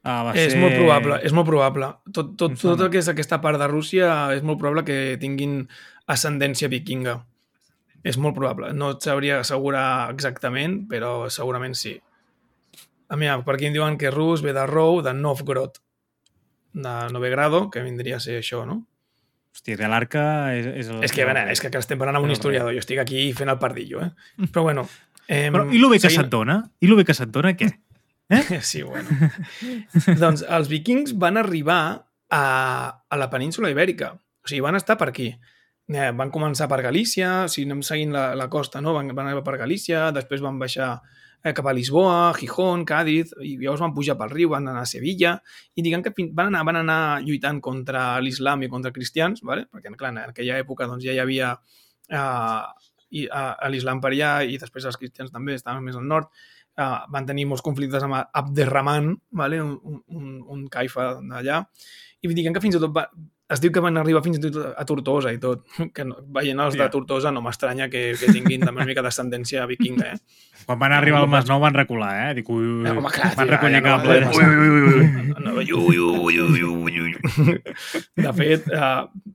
[0.05, 0.61] uh, va és ser...
[0.63, 1.91] molt probable, és molt probable.
[2.13, 5.63] Tot, tot, tot el que és aquesta part de Rússia és molt probable que tinguin
[6.11, 7.21] ascendència vikinga.
[8.03, 8.73] És molt probable.
[8.75, 11.95] No et sabria assegurar exactament, però segurament sí.
[13.13, 15.79] A mi, per aquí em diuen que rus ve de Rou, de Novgorod,
[16.73, 18.81] de Novegrado, que vindria a ser això, no?
[19.53, 20.25] Hòstia, de l'Arca
[20.57, 20.89] és, és...
[20.89, 21.03] El...
[21.05, 22.73] És que, bueno, és que estem parlant amb un historiador.
[22.73, 24.47] Jo estic aquí fent el pardillo, eh?
[24.49, 24.87] Però bueno...
[25.29, 26.57] Eh, Però, I lo bé que se't dona?
[26.83, 27.69] I lo bé que se't dona, què?
[28.33, 28.61] Eh?
[28.71, 29.09] Sí, bueno.
[30.19, 31.83] doncs els vikings van arribar
[32.33, 32.45] a,
[33.09, 34.15] a la península ibèrica.
[34.17, 35.33] O sigui, van estar per aquí.
[35.93, 38.95] Eh, van començar per Galícia, o sigui, anem seguint la, la costa, no?
[38.97, 40.95] Van, van arribar per Galícia, després van baixar
[41.43, 44.89] eh, cap a Lisboa, Gijón, Cádiz, i llavors van pujar pel riu, van anar a
[44.89, 45.35] Sevilla,
[45.75, 49.67] i diguem que van anar, van anar lluitant contra l'islam i contra cristians, ¿vale?
[49.73, 51.53] perquè clar, en aquella època doncs, ja hi havia
[52.09, 52.63] eh,
[53.13, 56.31] i, a, l'islam per allà i després els cristians també estaven més al nord,
[56.79, 59.13] eh, van tenir molts conflictes amb Abderrahman,
[59.43, 59.61] ¿vale?
[59.63, 61.63] un, un, un caifa d'allà,
[62.23, 63.09] i diguem que fins i tot va,
[63.53, 65.67] es diu que van arribar fins i tot a Tortosa i tot.
[65.97, 66.87] Que no, veient els yeah.
[66.87, 70.41] de Tortosa no m'estranya que, que tinguin també una mica d'ascendència vikinga, eh?
[70.67, 72.35] Quan van arribar al Masnou van recular, eh?
[72.39, 74.05] Dic, ui, ui, home, clar, van recollir cap.
[74.07, 74.21] Ui,
[75.59, 77.57] ui, ui, ui, ui, ui,
[78.23, 78.93] De fet, eh,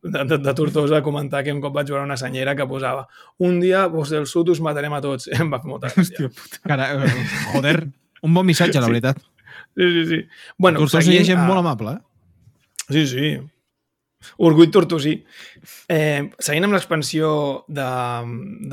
[0.08, 3.06] de, de, de Tortosa comentar que un cop vaig veure una senyera que posava
[3.44, 5.28] un dia vos del sud us matarem a tots.
[5.36, 6.32] Em va fer molta gràcia.
[6.64, 7.14] Cara, eh,
[7.52, 7.78] joder,
[8.24, 9.20] un bon missatge, la veritat.
[9.78, 10.24] Sí, sí, sí.
[10.58, 12.04] Bueno, Tortosa hi ha gent molt amable, eh?
[12.88, 13.36] Sí, sí.
[14.38, 15.14] Orgull tortosí.
[15.90, 17.30] Eh, seguint amb l'expansió
[17.68, 17.88] de,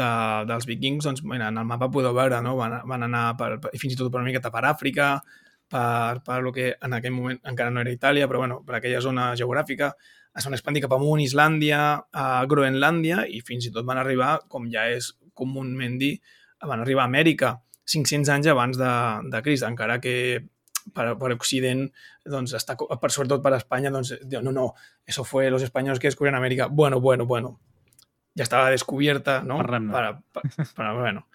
[0.01, 0.11] de,
[0.49, 2.57] dels vikings, doncs, mira, en el mapa podeu veure, no?
[2.59, 3.51] van, van anar per,
[3.81, 5.09] fins i tot per una miqueta per Àfrica,
[5.71, 9.03] per, per lo que en aquell moment encara no era Itàlia, però bueno, per aquella
[9.05, 9.93] zona geogràfica,
[10.35, 14.67] es van expandir cap amunt, Islàndia, a Groenlàndia, i fins i tot van arribar, com
[14.73, 16.17] ja és comúment dir,
[16.65, 18.93] van arribar a Amèrica 500 anys abans de,
[19.31, 20.15] de Crist, encara que
[20.93, 21.87] per, per Occident,
[22.29, 24.73] doncs, està, per sobretot per Espanya, doncs, diu, no, no,
[25.07, 26.67] eso fue los españoles que descubrieron América.
[26.67, 27.61] Bueno, bueno, bueno.
[28.37, 29.61] Ja estava descobierta, no?
[29.63, 29.93] Parlem-ne.
[29.93, 31.27] Per, per, per, bueno.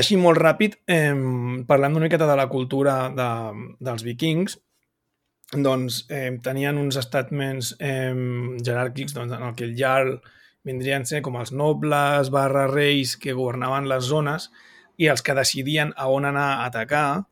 [0.00, 1.14] Així, molt ràpid, eh,
[1.66, 3.30] parlant una miqueta de la cultura de,
[3.82, 4.58] dels vikings,
[5.50, 8.14] doncs eh, tenien uns estatments eh,
[8.62, 10.20] jeràrquics doncs, en el que el jarl
[10.62, 14.50] vindrien ser com els nobles barra reis que governaven les zones
[15.00, 17.24] i els que decidien a on anar a atacar.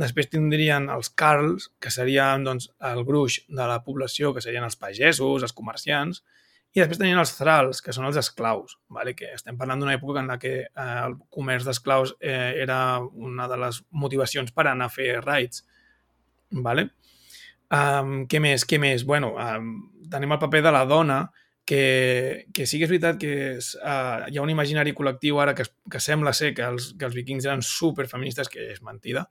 [0.00, 4.78] Després tindrien els carls, que serien doncs, el gruix de la població, que serien els
[4.80, 6.22] pagesos, els comerciants,
[6.70, 9.16] i després tenien els thralls, que són els esclaus, vale?
[9.18, 13.48] que estem parlant d'una època en la que eh, el comerç d'esclaus eh, era una
[13.50, 15.64] de les motivacions per anar a fer raids.
[16.50, 16.86] Vale?
[17.70, 18.64] Um, què més?
[18.66, 19.02] Què més?
[19.06, 19.74] Bueno, um,
[20.10, 21.20] tenim el paper de la dona,
[21.66, 25.54] que, que sí que és veritat que és, uh, hi ha un imaginari col·lectiu ara
[25.58, 29.26] que, que sembla ser que els, que els vikings eren superfeministes, que és mentida.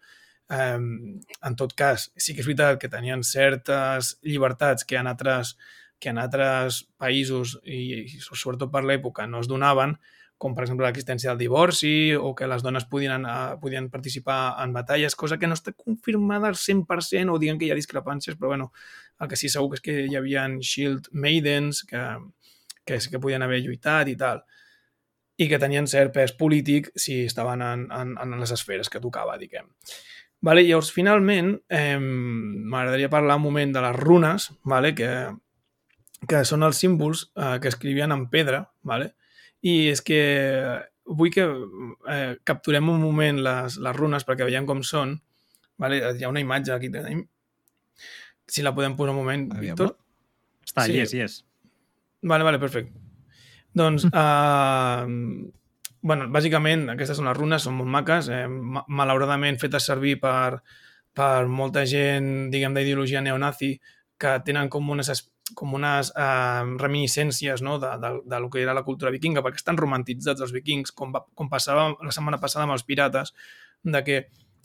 [0.49, 5.53] Um, en tot cas, sí que és veritat que tenien certes llibertats que en altres,
[6.01, 9.93] que en altres països, i, i sobretot per l'època, no es donaven,
[10.39, 14.73] com per exemple l'existència del divorci o que les dones podien, anar, podien participar en
[14.73, 18.53] batalles, cosa que no està confirmada al 100% o diguem que hi ha discrepàncies, però
[18.55, 18.71] bueno,
[19.19, 22.05] el que sí segur és que hi havia Shield Maidens que,
[22.87, 24.41] que sí que podien haver lluitat i tal
[25.39, 29.37] i que tenien cert pes polític si estaven en, en, en les esferes que tocava,
[29.39, 29.67] diguem.
[30.41, 35.09] Vale, llavors, finalment, eh, m'agradaria parlar un moment de les runes, vale, que,
[36.29, 39.13] que són els símbols eh, que escrivien en pedra, vale?
[39.59, 40.19] i és que
[41.03, 45.17] vull que eh, capturem un moment les, les runes perquè veiem com són.
[45.79, 45.97] Vale?
[46.15, 47.25] Hi ha una imatge aquí tenim.
[48.47, 49.97] Si la podem posar un moment, Aviam, Víctor.
[50.63, 50.93] Està, Sí.
[50.93, 50.97] sí.
[51.01, 51.35] yes, yes.
[52.23, 52.95] Vale, vale, perfecte.
[53.75, 55.03] Doncs, uh,
[56.01, 60.61] bueno, bàsicament, aquestes són les runes, són molt maques, eh, ma- malauradament fetes servir per,
[61.13, 63.73] per molta gent, diguem, d'ideologia neonazi,
[64.19, 67.79] que tenen com unes, es- com unes eh, reminiscències no?
[67.79, 71.11] de, de, de lo que era la cultura vikinga, perquè estan romantitzats els vikings, com,
[71.15, 73.33] va, com passava la setmana passada amb els pirates,
[73.83, 74.19] de que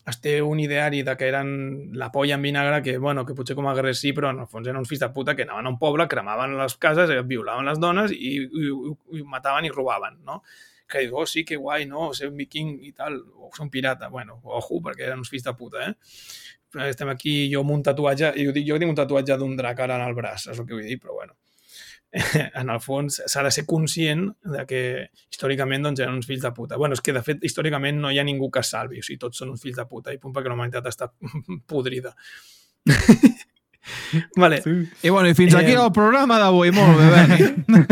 [0.05, 1.49] es té un ideari de que eren
[1.97, 4.47] la polla en vinagre, que, bueno, que potser com a guerrers sí, però en el
[4.51, 7.65] fons eren uns fills de puta que anaven a un poble, cremaven les cases, violaven
[7.65, 10.43] les dones i, i, i, i mataven i robaven, no?
[10.89, 13.71] Que dius, oh, sí, que guai, no, ser un viking i tal, o ser un
[13.71, 14.09] pirata.
[14.13, 15.95] Bueno, ojo, perquè eren uns fills de puta, eh?
[16.89, 19.81] Estem aquí, jo amb un tatuatge, i ho dic, jo tinc un tatuatge d'un drac
[19.85, 21.37] ara en el braç, és el que vull dir, però bueno.
[22.61, 24.81] en el fons s'ha de ser conscient de que
[25.33, 26.77] històricament doncs, eren uns fills de puta.
[26.79, 29.43] bueno, és que de fet històricament no hi ha ningú que salvi, o sigui, tots
[29.43, 31.11] són uns fills de puta i punt perquè la humanitat està
[31.73, 32.15] podrida.
[34.37, 34.61] vale.
[34.63, 34.77] Sí.
[35.03, 36.71] I bueno, i fins Eh, aquí el programa d'avui.
[36.71, 37.83] Molt bé, Beni.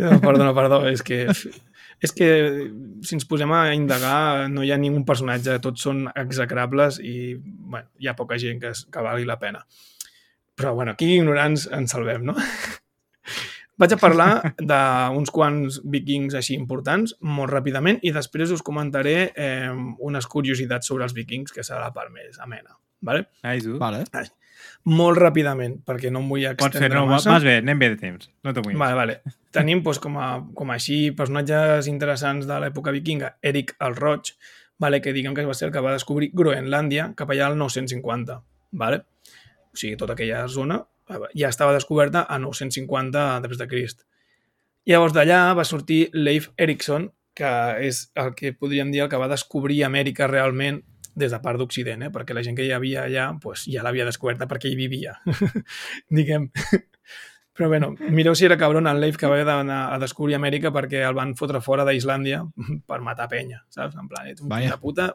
[0.00, 1.26] No, perdona, perdó, és que
[2.00, 2.28] és que
[3.04, 7.88] si ens posem a indagar no hi ha ningú personatge, tots són execrables i bueno,
[8.00, 9.64] hi ha poca gent que, es- que valgui la pena.
[10.56, 12.34] Però bueno, aquí ignorants ens salvem, no?
[13.80, 19.70] Vaig a parlar d'uns quants vikings així importants molt ràpidament i després us comentaré eh,
[20.04, 22.76] unes curiositats sobre els vikings que serà la part més amena.
[23.00, 23.24] Vale?
[23.40, 23.78] Ai, tu.
[23.80, 24.02] Vale.
[24.90, 27.34] Molt ràpidament, perquè no em vull Pots fer, extendre no, massa.
[27.34, 28.30] vas bé, anem bé de temps.
[28.44, 28.78] No t'ho vull.
[28.80, 29.36] Vale, vale.
[29.54, 34.32] Tenim doncs, com, a, com a així personatges interessants de l'època vikinga, Eric el Roig,
[34.80, 38.40] vale, que diguem que va ser el que va descobrir Groenlàndia cap allà al 950.
[38.80, 39.02] Vale?
[39.70, 40.80] O sigui, tota aquella zona
[41.10, 44.06] eh, ja estava descoberta a 950 després de Crist.
[44.88, 47.50] Llavors d'allà va sortir Leif Erikson, que
[47.84, 50.80] és el que podríem dir el que va descobrir Amèrica realment
[51.20, 52.12] des de part d'Occident, eh?
[52.14, 55.18] perquè la gent que hi havia allà pues, ja l'havia descoberta perquè hi vivia,
[56.20, 56.50] diguem.
[57.60, 60.70] Però bueno, mireu si era cabron el Leif que va haver d'anar a descobrir Amèrica
[60.72, 62.44] perquè el van fotre fora d'Islàndia
[62.88, 63.98] per matar penya, saps?
[64.00, 64.62] En plan, ets un Vaja.
[64.62, 65.08] fill de puta,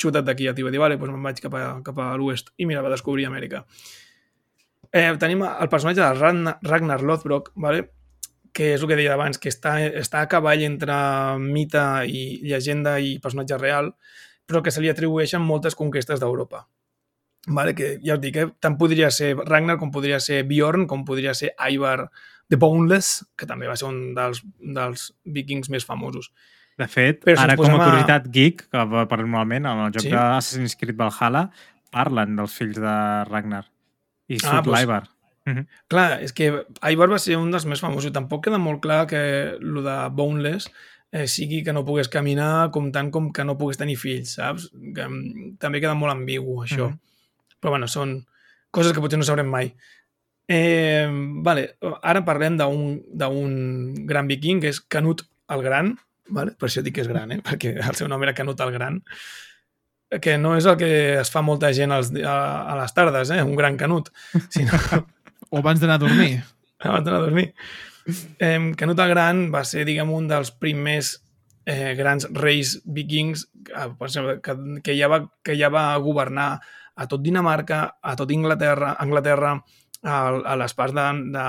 [0.00, 2.52] xuta't d'aquí, el tio va dir, vale, doncs me'n vaig cap a, cap a l'oest.
[2.60, 3.62] I mira, va descobrir Amèrica.
[4.90, 7.86] Eh, tenim el personatge de Ragnar, Ragnar Lothbrok, vale?
[8.52, 10.94] que és el que deia abans, que està, està a cavall entre
[11.40, 13.92] mite i llegenda i personatge real,
[14.50, 16.66] però que se li atribueixen moltes conquestes d'Europa.
[17.48, 17.72] Vale?
[17.74, 18.48] Que ja us dic, eh?
[18.60, 22.10] tant podria ser Ragnar com podria ser Bjorn, com podria ser Ivar
[22.50, 26.32] the Boneless, que també va ser un dels, dels vikings més famosos.
[26.80, 30.02] De fet, Però si ara com a curiositat geek, que va- normalment en el joc
[30.02, 30.10] Sí.
[30.10, 31.50] d'Assassin's Creed Valhalla
[31.90, 32.94] parlen dels fills de
[33.30, 33.64] Ragnar.
[34.28, 35.02] I Ah, surt doncs- l'Ivar.
[35.88, 36.50] Clar, és que
[36.92, 38.12] Ivar va ser un dels més famosos.
[38.12, 40.68] Tampoc queda molt clar que el de Boneless
[41.12, 44.68] eh, sigui que no pogués caminar com tant com que no pogués tenir fills, saps?
[44.72, 46.90] Que, mm, també queda molt ambigu, això.
[46.90, 46.98] Mhm.
[47.60, 48.24] Però bueno, són
[48.70, 49.74] coses que potser no sabrem mai.
[50.48, 51.06] Eh,
[51.44, 55.92] vale, ara parlem d'un gran viking, que és Canut el Gran,
[56.28, 56.56] vale?
[56.58, 57.40] per això dic que és gran, eh?
[57.46, 59.02] perquè el seu nom era Canut el Gran,
[60.20, 63.42] que no és el que es fa molta gent als, a, a les tardes, eh?
[63.42, 64.10] un gran Canut,
[64.48, 64.72] sinó
[65.50, 66.44] O abans d'anar a dormir.
[66.78, 67.52] abans d'anar a dormir.
[68.38, 71.14] Eh, Canut el Gran va ser, diguem, un dels primers
[71.66, 74.56] eh, grans reis vikings que, per exemple, que,
[74.86, 76.52] que, ja va, que ja va governar
[77.00, 79.54] a tot Dinamarca, a tot Inglaterra, Anglaterra,
[80.02, 80.16] a,
[80.52, 81.06] a les parts de,
[81.36, 81.46] de,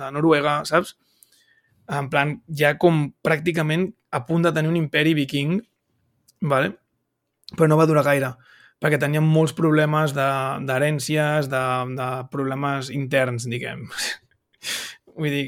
[0.00, 0.96] de Noruega, saps?
[1.86, 5.60] En plan, ja com pràcticament a punt de tenir un imperi viking,
[6.42, 6.72] vale?
[7.54, 8.32] però no va durar gaire
[8.82, 11.60] perquè tenien molts problemes de- d'herències, de,
[11.96, 13.86] de problemes interns, diguem.
[15.16, 15.46] Vull dir,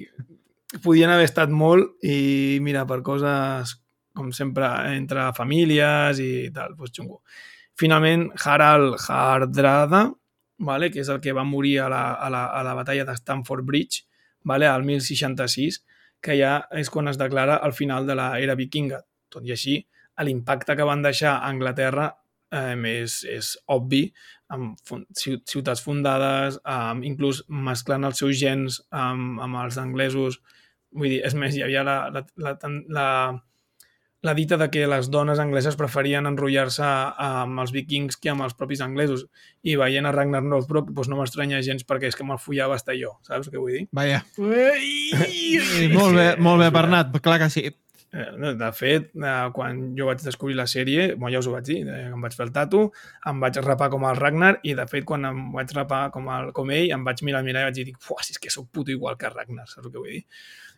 [0.85, 3.74] podien haver estat molt i, mira, per coses,
[4.16, 7.20] com sempre, entre famílies i tal, doncs xungo.
[7.78, 10.09] Finalment, Harald Hardrada,
[10.59, 13.15] vale, que és el que va morir a la, a la, a la batalla de
[13.16, 14.03] Stamford Bridge,
[14.43, 15.82] vale, al 1066,
[16.20, 19.05] que ja és quan es declara el final de l'era vikinga.
[19.31, 19.78] Tot i així,
[20.24, 22.09] l'impacte que van deixar a Anglaterra
[22.52, 24.06] eh, és, és obvi,
[24.52, 24.78] amb
[25.16, 30.40] ciutats fundades, amb, inclús mesclant els seus gens amb, amb els anglesos.
[30.96, 32.54] Vull dir, és més, hi havia la, la, la,
[32.88, 33.08] la,
[34.24, 36.86] la dita de que les dones angleses preferien enrotllar-se
[37.22, 39.26] amb els vikings que amb els propis anglesos.
[39.62, 42.96] I veient a Ragnar Lothbrok, doncs no m'estranya gens perquè és que me'l follava hasta
[42.96, 43.84] jo, saps què vull dir?
[43.92, 44.24] Vaja.
[44.40, 47.12] I molt bé, molt bé, Bernat.
[47.22, 47.68] Clar que sí.
[48.12, 51.64] Eh, De fet, eh, quan jo vaig descobrir la sèrie, bon, ja us ho vaig
[51.66, 52.86] dir, eh, em vaig fer el tatu,
[53.28, 56.52] em vaig rapar com el Ragnar i, de fet, quan em vaig rapar com, el,
[56.56, 58.70] com ell, em vaig mirar al mirall i vaig dir, "Fuà, si és que sóc
[58.72, 60.24] puto igual que Ragnar, saps el que vull dir?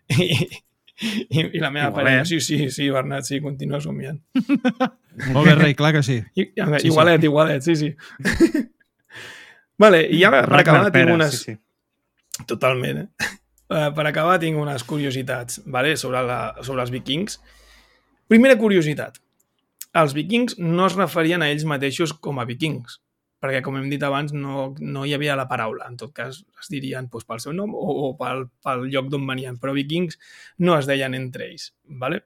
[1.00, 1.94] I, i, i la meva Igualet.
[1.94, 4.18] parella, sí, sí, sí, Bernat, sí, continua somiant.
[5.32, 6.18] Molt bé, rei, clar que sí.
[6.34, 6.86] I, i, Sí, sí.
[6.90, 7.94] igualet, igualet, sí, sí.
[9.78, 11.38] vale, i ja per acabar tinc unes...
[11.38, 12.44] sí, sí.
[12.46, 13.30] Totalment, eh?
[13.70, 15.94] Uh, per acabar, tinc unes curiositats vale?
[15.96, 17.38] sobre, la, sobre els vikings.
[18.30, 19.20] Primera curiositat.
[20.00, 22.98] Els vikings no es referien a ells mateixos com a vikings,
[23.42, 25.86] perquè, com hem dit abans, no, no hi havia la paraula.
[25.90, 29.26] En tot cas, es dirien doncs, pel seu nom o, o pel, pel lloc d'on
[29.26, 30.18] venien, però vikings
[30.66, 31.70] no es deien entre ells.
[32.02, 32.24] Vale?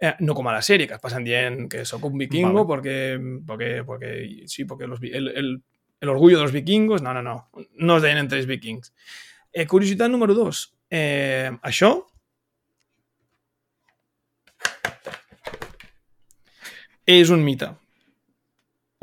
[0.00, 2.68] Eh, no com a la sèrie, que es passen dient que sóc un vikingo Vale.
[2.68, 2.96] porque,
[3.46, 5.52] porque, porque, sí, porque los, el, el,
[6.00, 7.02] el orgullo de los vikingos.
[7.02, 7.50] No, no, no.
[7.76, 8.92] No es deien entre ells vikings.
[9.54, 10.60] Eh, curiositat número 2.
[10.90, 11.92] Eh, això
[17.06, 17.68] és un mite.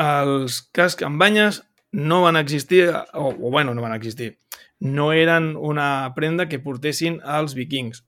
[0.01, 1.61] Els cascs amb banyes
[1.95, 4.33] no van existir, o, o bueno, no van existir,
[4.79, 8.03] no eren una prenda que portessin els vikings.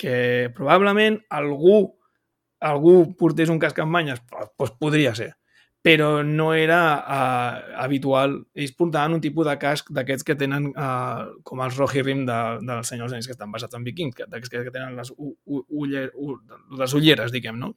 [0.00, 1.82] Que probablement algú
[2.60, 5.34] algú portés un casc amb banyes, doncs podria ser
[5.82, 8.36] però no era uh, habitual.
[8.54, 12.92] Ells portaven un tipus de casc d'aquests que tenen, uh, com els Rohirrim de, dels
[12.92, 16.10] senyors anys que estan basats en vikings, que, que, que tenen les, u, u, uller,
[16.14, 16.36] u,
[16.80, 17.74] les ulleres, diguem, no?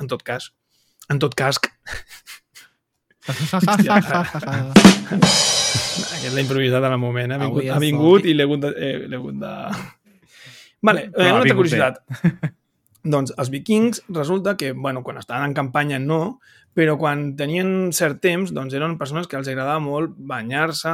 [0.00, 0.50] En tot cas.
[1.12, 1.68] En tot casc.
[3.26, 4.00] Hòstia,
[6.16, 7.32] aquest l'he improvisat en el moment.
[7.36, 8.72] Ha vingut, ha vingut i l'he hagut de...
[8.76, 9.52] Eh, hagut de...
[10.86, 12.00] Vale, eh, una altra curiositat.
[13.06, 16.38] Doncs els vikings resulta que, bueno, quan estaven en campanya no,
[16.76, 20.92] però quan tenien cert temps, doncs eren persones que els agradava molt banyar-se,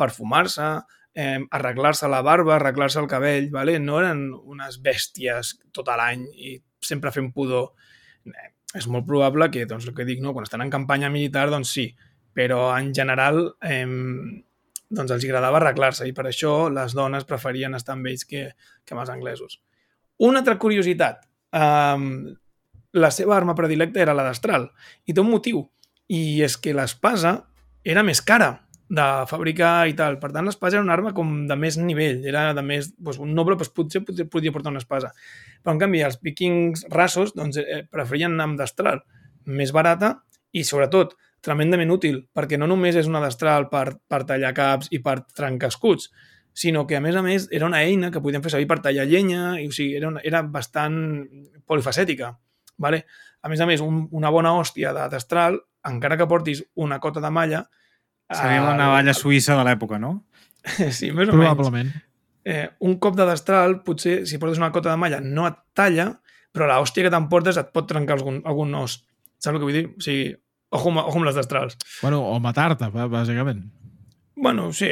[0.00, 0.70] perfumar-se,
[1.14, 3.78] eh, arreglar-se la barba, arreglar-se el cabell, vale?
[3.78, 7.70] no eren unes bèsties tot l'any i sempre fent pudor.
[8.26, 10.34] Eh, és molt probable que, doncs, el que dic, no?
[10.34, 11.88] quan estan en campanya militar, doncs sí,
[12.34, 13.86] però en general eh,
[14.90, 18.48] doncs els agradava arreglar-se i per això les dones preferien estar amb ells que,
[18.84, 19.60] que amb els anglesos.
[20.26, 21.22] Una altra curiositat,
[21.54, 22.34] um,
[22.92, 24.70] la seva arma predilecta era la destral.
[25.06, 25.64] I té un motiu.
[26.10, 27.36] I és que l'espasa
[27.86, 28.50] era més cara
[28.90, 30.18] de fabricar i tal.
[30.18, 32.24] Per tant, l'espasa era una arma com de més nivell.
[32.26, 32.90] Era de més...
[32.98, 35.12] Doncs, un noble doncs, potser, potser podia portar una espasa.
[35.62, 39.04] Però, en canvi, els vikings rasos doncs, eh, preferien anar amb destral
[39.46, 40.16] més barata
[40.50, 41.14] i, sobretot,
[41.44, 45.70] tremendament útil, perquè no només és una destral per, per tallar caps i per trencar
[45.72, 46.10] escuts,
[46.52, 49.06] sinó que, a més a més, era una eina que podíem fer servir per tallar
[49.08, 50.98] llenya, i, o sigui, era, una, era bastant
[51.64, 52.34] polifacètica.
[52.80, 53.04] Vale?
[53.44, 55.58] A més a més, un, una bona hòstia de destral,
[55.88, 57.64] encara que portis una cota de malla...
[58.30, 60.12] Seria la navalla suïssa de l'època, no?
[60.98, 61.88] sí, més o Probablement.
[61.90, 62.06] menys.
[62.46, 66.06] Eh, un cop de destral, potser, si portes una cota de malla, no et talla,
[66.54, 69.00] però la hòstia que t'emportes et pot trencar algun, algun os.
[69.40, 69.84] Saps el que vull dir?
[69.90, 70.30] O sigui,
[70.70, 71.76] ojo, ojo amb les destrals.
[72.00, 73.64] Bueno, o matar-te, bàsicament.
[74.40, 74.88] Bueno, sí,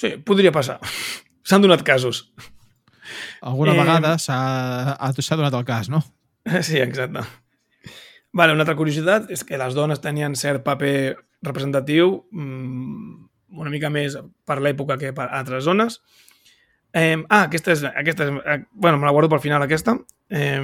[0.00, 0.78] sí, podria passar.
[1.46, 2.24] S'han donat casos.
[3.46, 3.78] Alguna eh...
[3.78, 6.02] vegada s'ha donat el cas, no?
[6.62, 7.20] Sí, exacte.
[8.32, 11.16] Vale, una altra curiositat és que les dones tenien cert paper
[11.46, 14.16] representatiu, mmm, una mica més
[14.46, 16.00] per l'època que per altres zones.
[16.92, 18.34] Eh, ah, aquesta és, aquesta és...
[18.44, 19.96] Eh, bueno, me la guardo pel final, aquesta.
[20.30, 20.62] Eh,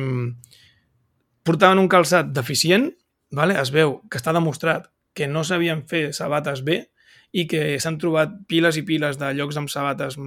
[1.42, 2.90] portaven un calçat deficient,
[3.32, 3.56] vale?
[3.60, 6.78] es veu que està demostrat que no sabien fer sabates bé
[7.32, 10.18] i que s'han trobat piles i piles de llocs amb sabates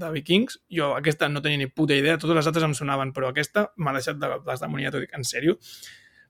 [0.00, 3.30] de vikings, jo aquesta no tenia ni puta idea, totes les altres em sonaven, però
[3.30, 5.56] aquesta m'ha deixat de desdemoniar, tot dic, en sèrio?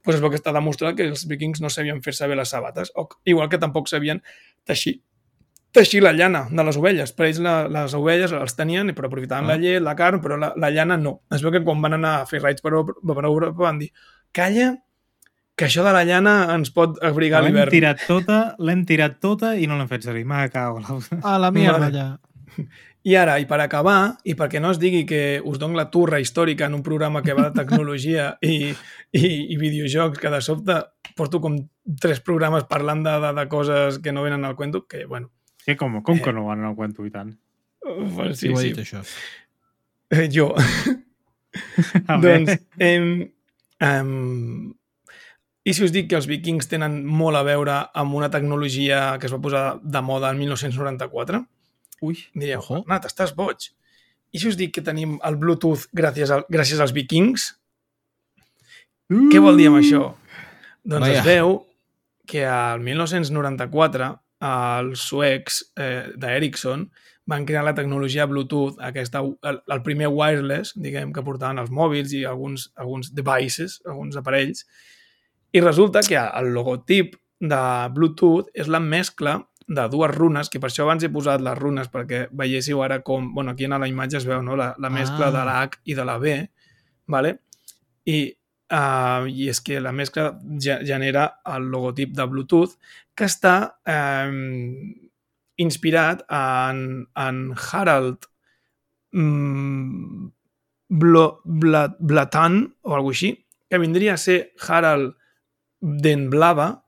[0.05, 2.93] Pues és el que està demostrat que els vikings no sabien fer-se bé les sabates,
[3.01, 4.21] o, igual que tampoc sabien
[4.69, 4.99] teixir
[5.75, 7.11] teixir la llana de les ovelles.
[7.19, 9.55] Per ells la, les ovelles els tenien, però aprofitaven ah.
[9.55, 11.17] la llet, la carn, però la, la llana no.
[11.35, 13.91] Es veu que quan van anar a fer raids per, per Europa van dir
[14.35, 14.71] calla,
[15.59, 17.71] que això de la llana ens pot abrigar l'hivern.
[17.71, 20.25] L'hem tirat tota, l'hem tirat tota i no l'hem fet servir.
[20.31, 20.83] Me cago.
[21.23, 22.07] A la mierda, ja.
[23.05, 26.23] I ara, i per acabar, i perquè no es digui que us dono la turra
[26.23, 28.73] històrica en un programa que va de tecnologia i,
[29.13, 30.79] i, i videojocs, que de sobte
[31.15, 31.59] porto com
[32.01, 35.31] tres programes parlant de, de, de coses que no venen al cuento, que, bueno...
[35.65, 37.35] Sí, com, com que no van al cuento i tant?
[37.85, 38.73] Uh, sí, Qui ho ha sí.
[38.73, 39.05] dit, això?
[40.13, 40.51] Eh, jo.
[42.25, 43.11] doncs, em,
[43.85, 44.11] em,
[45.65, 49.29] i si us dic que els vikings tenen molt a veure amb una tecnologia que
[49.29, 51.45] es va posar de moda el 1994?
[52.05, 52.83] Ui, Diríeu, Ojo.
[52.85, 53.71] Bernat, estàs boig.
[54.35, 57.53] I si us dic que tenim el Bluetooth gràcies, al, gràcies als vikings?
[59.13, 59.29] Uh!
[59.33, 60.11] Què vol dir amb això?
[60.85, 61.23] Doncs Vaja.
[61.23, 61.57] es veu
[62.29, 64.11] que al 1994
[64.45, 66.85] els suecs eh, d'Ericsson
[67.31, 72.13] van crear la tecnologia Bluetooth, aquesta, el, el primer wireless, diguem, que portaven els mòbils
[72.13, 74.67] i alguns, alguns devices, alguns aparells,
[75.55, 77.63] i resulta que el logotip de
[77.95, 81.89] Bluetooth és la mescla de dues runes, que per això abans he posat les runes
[81.89, 83.31] perquè veiéssiu ara com...
[83.35, 84.57] bueno, aquí a la imatge es veu no?
[84.57, 85.31] la, la mescla Ah.
[85.31, 86.35] de la H i de la B,
[87.07, 87.39] vale?
[88.05, 88.19] I,
[88.73, 92.77] uh, i és que la mescla ge- genera el logotip de Bluetooth
[93.17, 94.93] que està um,
[95.57, 98.27] inspirat en, en Harald
[99.13, 100.31] mm,
[100.89, 103.33] Blo, Bla, Blatan o alguna així,
[103.71, 105.15] que vindria a ser Harald
[105.81, 106.83] Den Blava,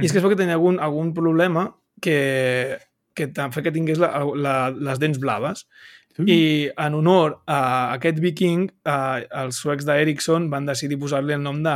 [0.00, 1.68] i és que es veu que tenia algun, algun problema
[2.04, 2.78] que,
[3.16, 5.64] que t'ha fet que tingués la, la, les dents blaves.
[6.18, 6.28] Mm.
[6.30, 6.40] I
[6.86, 7.60] en honor a
[7.96, 11.74] aquest viking, eh, els suecs d'Ericsson van decidir posar-li el nom de,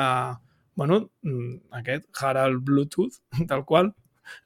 [0.79, 3.19] bueno, mm, aquest, Harald Bluetooth,
[3.51, 3.95] tal qual,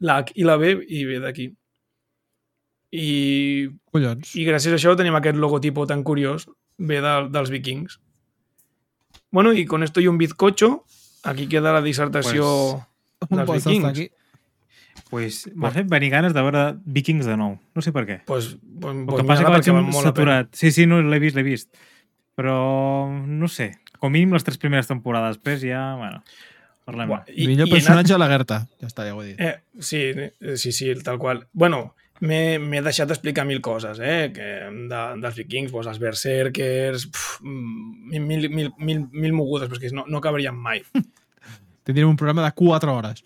[0.01, 1.51] la H i la B, i ve d'aquí.
[2.93, 4.33] I, Collons.
[4.37, 6.47] I gràcies a això tenim aquest logotipo tan curiós,
[6.79, 8.01] ve de, dels vikings.
[9.33, 10.85] Bueno, y con esto y un bizcocho,
[11.25, 12.87] aquí queda la dissertació
[13.29, 13.85] Un dels vikings.
[13.89, 14.11] aquí.
[15.13, 17.59] Pues m'ha fet venir ganes de veure Vikings de nou.
[17.77, 18.19] No sé per què.
[18.29, 20.53] Pues, pues, El pues que passa que perquè vaig molt saturat.
[20.57, 21.69] Sí, sí, no, l'he vist, l'he vist.
[22.39, 22.57] Però,
[23.13, 25.37] no sé, com a mínim les tres primeres temporades.
[25.37, 26.23] Després ja, bueno,
[26.89, 27.13] parlem.
[27.13, 28.63] Buah, I, Millor anat- personatge, la Gerta.
[28.81, 29.41] Ja està, ja ho he dit.
[29.41, 31.45] Eh, sí, eh, sí, sí, tal qual.
[31.53, 34.31] Bueno, m'he deixat d'explicar mil coses, eh?
[34.35, 39.81] Que de, dels vikings, doncs, els berserkers, pf, mm, mil, mil, mil, mil mogudes, però
[39.81, 40.85] és que no, no acabaríem mai.
[41.85, 43.25] Tindríem un programa de 4 hores.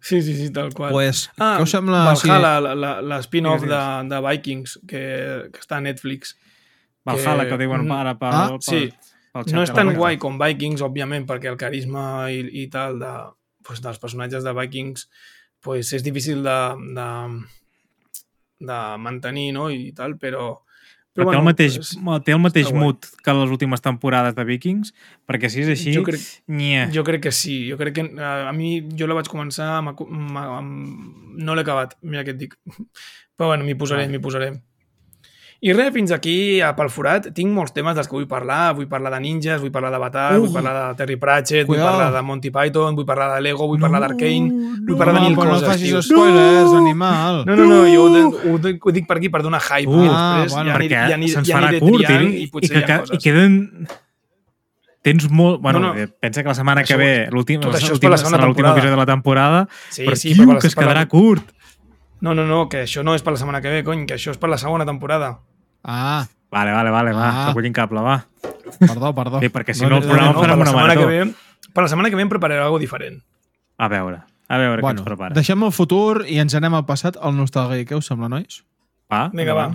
[0.00, 0.92] Sí, sí, sí, tal qual.
[0.92, 2.04] Pues, ah, què us sembla?
[2.08, 5.02] Valhalla, la, la, la spin-off de, de Vikings, que,
[5.52, 6.36] que està a Netflix.
[7.04, 9.10] Valhalla, que- que, diuen mm, ara pel, ah, pel, sí.
[9.34, 13.12] pel No és tan guai com Vikings, òbviament, perquè el carisma i, i tal de,
[13.66, 15.06] pues, dels personatges de Vikings
[15.60, 16.58] pues, és difícil de,
[16.96, 17.08] de,
[18.60, 19.68] de mantenir no?
[19.70, 20.62] i tal, però...
[21.16, 24.92] Però té, el mateix, pues, té el mateix mood que les últimes temporades de Vikings,
[25.26, 26.84] perquè si és així, jo, crec, nye.
[26.94, 27.56] jo crec que sí.
[27.68, 31.64] Jo crec que a, a mi, jo la vaig començar, amb, amb, amb, no l'he
[31.66, 32.54] acabat, mira què et dic.
[33.36, 34.12] Però bueno, m'hi posaré, Ah.
[34.12, 34.52] m'hi posaré.
[35.62, 38.72] I res, fins aquí, a pel forat, tinc molts temes dels que vull parlar.
[38.78, 40.46] Vull parlar de ninjas, vull parlar d'Avatar, Uh.
[40.46, 41.98] vull parlar de Terry Pratchett, vull Cuidado.
[41.98, 44.48] parlar de Monty Python, vull parlar de Lego, vull parlar d'Arcane,
[44.88, 46.00] vull parlar de no, mil però coses, no facis tio.
[46.02, 47.44] spoilers, animal.
[47.44, 49.90] No, no, no, jo ho, dic- ho, dic- ho dic per aquí per donar hype.
[49.92, 52.46] Uh, ah, després bueno, ja, perquè ja, se'ns ja farà curt i, triant i, i
[52.48, 53.22] potser que, que, i coses.
[53.22, 53.58] queden...
[55.02, 55.60] Tens molt...
[55.62, 56.08] Bueno, No, no, no.
[56.20, 58.10] pensa que la setmana que Això- ve, l'últim tot això és per
[58.44, 61.52] l'última- episodi de la temporada, Sí, però sí, tio, que es la- quedarà curt.
[62.20, 64.30] No, no, no, que això no és per la setmana que ve, cony, que això
[64.30, 65.38] és per la segona temporada.
[65.84, 67.46] Ah, Vale, vale, vale, va, Ah.
[67.48, 68.24] recollint cable, va.
[68.80, 69.38] perdó, perdó.
[69.40, 71.00] Sí, perquè si no el programa no, farem una marató.
[71.00, 71.34] que ve,
[71.72, 73.22] per la setmana que ve em prepararé alguna diferent.
[73.78, 75.34] A veure, a veure Bueno, què ens prepara.
[75.34, 77.88] deixem el futur i ens anem al passat, al nostàlgic.
[77.88, 78.64] Què us sembla, nois?
[79.12, 79.68] Va, Vinga, va.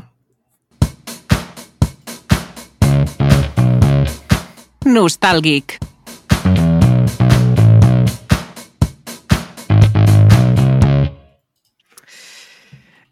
[4.86, 5.80] Nostàlgic.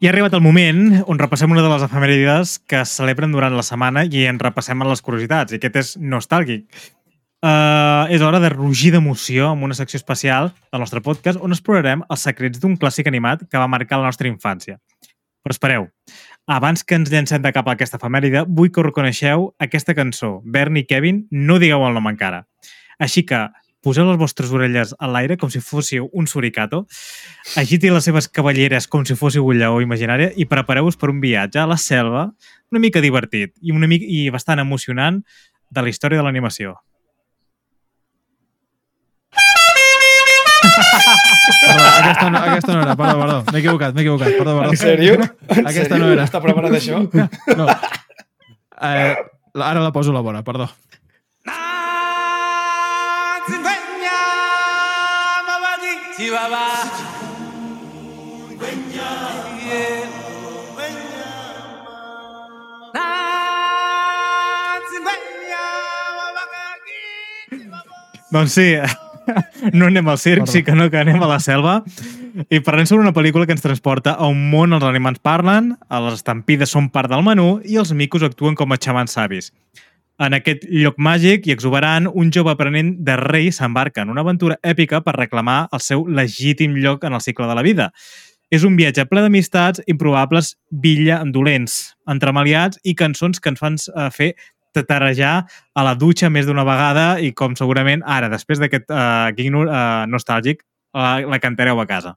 [0.03, 3.53] I ha arribat el moment on repassem una de les efemèrides que es celebren durant
[3.55, 5.53] la setmana i en repassem a les curiositats.
[5.53, 6.65] I aquest és nostàlgic.
[7.39, 12.03] Uh, és hora de rugir d'emoció amb una secció especial del nostre podcast on explorarem
[12.11, 14.75] els secrets d'un clàssic animat que va marcar la nostra infància.
[15.39, 15.87] Però espereu,
[16.51, 20.41] abans que ens llencem de cap a aquesta efemèride, vull que reconeixeu aquesta cançó.
[20.43, 22.43] Bernie i Kevin, no digueu el nom encara.
[22.99, 23.45] Així que
[23.83, 26.85] poseu les vostres orelles a l'aire com si fóssiu un suricato,
[27.59, 31.59] agiti les seves cavalleres com si fóssiu un lleó imaginària i prepareu-vos per un viatge
[31.59, 32.29] a la selva
[32.71, 35.19] una mica divertit i, una mica, i bastant emocionant
[35.73, 36.77] de la història de l'animació.
[40.63, 43.37] Perdó, aquesta, no, aquesta no era, perdó, perdó.
[43.51, 44.71] M'he equivocat, m'he equivocat, perdó, perdó.
[44.71, 45.17] En sèrio?
[45.49, 46.05] En Aquesta sèrio?
[46.05, 46.25] no era.
[46.27, 47.01] Està preparat això?
[47.57, 47.67] No.
[48.83, 49.15] Eh,
[49.59, 50.69] ara la poso la bona, perdó.
[68.33, 68.73] Doncs sí,
[69.77, 70.51] no anem al circ, Perdó.
[70.51, 71.83] sí que no, que anem a la selva.
[72.49, 75.75] I parlem sobre una pel·lícula que ens transporta a un món on els animals parlen,
[75.85, 79.51] a les estampides són part del menú i els micos actuen com a xamans savis.
[80.21, 84.59] En aquest lloc màgic i exuberant, un jove aprenent de rei s'embarca en una aventura
[84.61, 87.89] èpica per reclamar el seu legítim lloc en el cicle de la vida.
[88.53, 94.09] És un viatge ple d'amistats, improbables, villa dolents, entremaliats i cançons que ens fan eh,
[94.13, 94.33] fer
[94.73, 99.67] tatarejar a la dutxa més d'una vegada i com segurament ara, després d'aquest uh, guinyo
[99.67, 100.65] uh, nostàlgic,
[100.97, 102.15] uh, la cantareu a casa.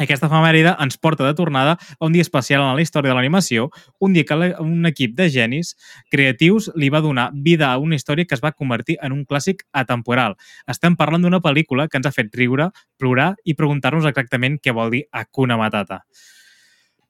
[0.00, 3.68] Aquesta efemèride ens porta de tornada a un dia especial en la història de l'animació,
[4.00, 5.74] un dia que un equip de genis
[6.10, 9.66] creatius li va donar vida a una història que es va convertir en un clàssic
[9.72, 10.38] atemporal.
[10.66, 14.94] Estem parlant d'una pel·lícula que ens ha fet riure, plorar i preguntar-nos exactament què vol
[14.96, 16.00] dir Hakuna Matata.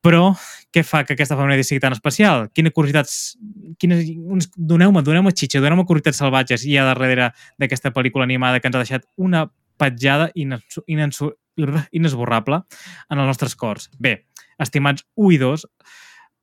[0.03, 0.33] Però
[0.75, 2.49] què fa que aquesta efemèride sigui tan especial?
[2.51, 3.37] Quina curiositats...
[3.79, 7.31] Quines, uns, doneu-me, doneu-me xitxa, doneu-me curiositats salvatges hi ha darrere
[7.63, 9.47] d'aquesta pel·lícula animada que ens ha deixat una
[9.79, 11.23] petjada ines-
[11.93, 12.63] inesborrable
[13.11, 13.91] en els nostres cors.
[13.99, 14.27] Bé,
[14.59, 15.67] estimats 1 i 2,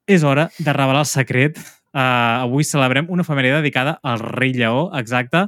[0.09, 1.59] és hora de revelar el secret.
[1.89, 5.47] Uh, avui celebrem una efemèride dedicada al rei lleó, exacte,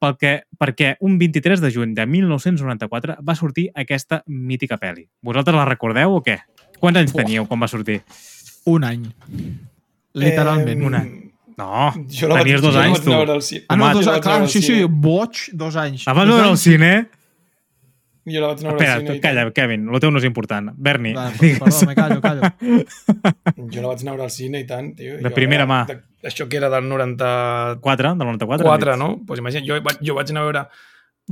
[0.00, 5.06] perquè, perquè un 23 de juny de 1994 va sortir aquesta mítica pel·li.
[5.24, 6.36] Vosaltres la recordeu o què?
[6.80, 8.02] Quants anys teníeu quan va sortir?
[8.68, 9.06] Un any.
[10.14, 10.82] Literalment.
[10.82, 11.02] Eh, Una.
[11.60, 13.12] No, Jo la vaig, tenies dos jo anys, tu.
[13.12, 16.06] al ci- Ah, no, Jo dos clar, sí, sí, boig, dos anys.
[16.06, 17.08] La vas veure al cine?
[18.26, 19.16] Jo la vaig anar a veure al Espera, cine.
[19.16, 19.54] i calla, tant.
[19.56, 20.70] Kevin, el teu no és important.
[20.76, 21.58] Berni, digues.
[21.58, 22.50] perdó, me callo, callo.
[23.70, 25.16] Jo la vaig anar a veure al cine i tant, tio.
[25.16, 25.80] De Jo primera era- mà.
[25.88, 25.96] De,
[26.28, 28.96] això que era del 94, 4, del 94?
[28.96, 29.22] no?
[29.26, 30.64] Pues imagina, jo, jo vaig anar a veure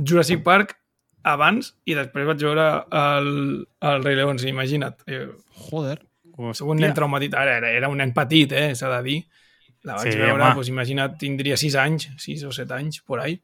[0.01, 0.77] Jurassic Park
[1.29, 3.29] abans i després vaig veure el,
[3.81, 5.03] el Rei León, sí, imagina't.
[5.05, 5.27] Eh,
[5.69, 5.99] Joder.
[6.55, 7.41] Soc un nen traumatitzat.
[7.41, 9.17] Ara, era, era un nen petit, eh, s'ha de dir.
[9.83, 10.55] La vaig Sí, sí, veure, home.
[10.55, 13.37] doncs imagina't, tindria 6 anys, 6 o 7 anys, por ahí.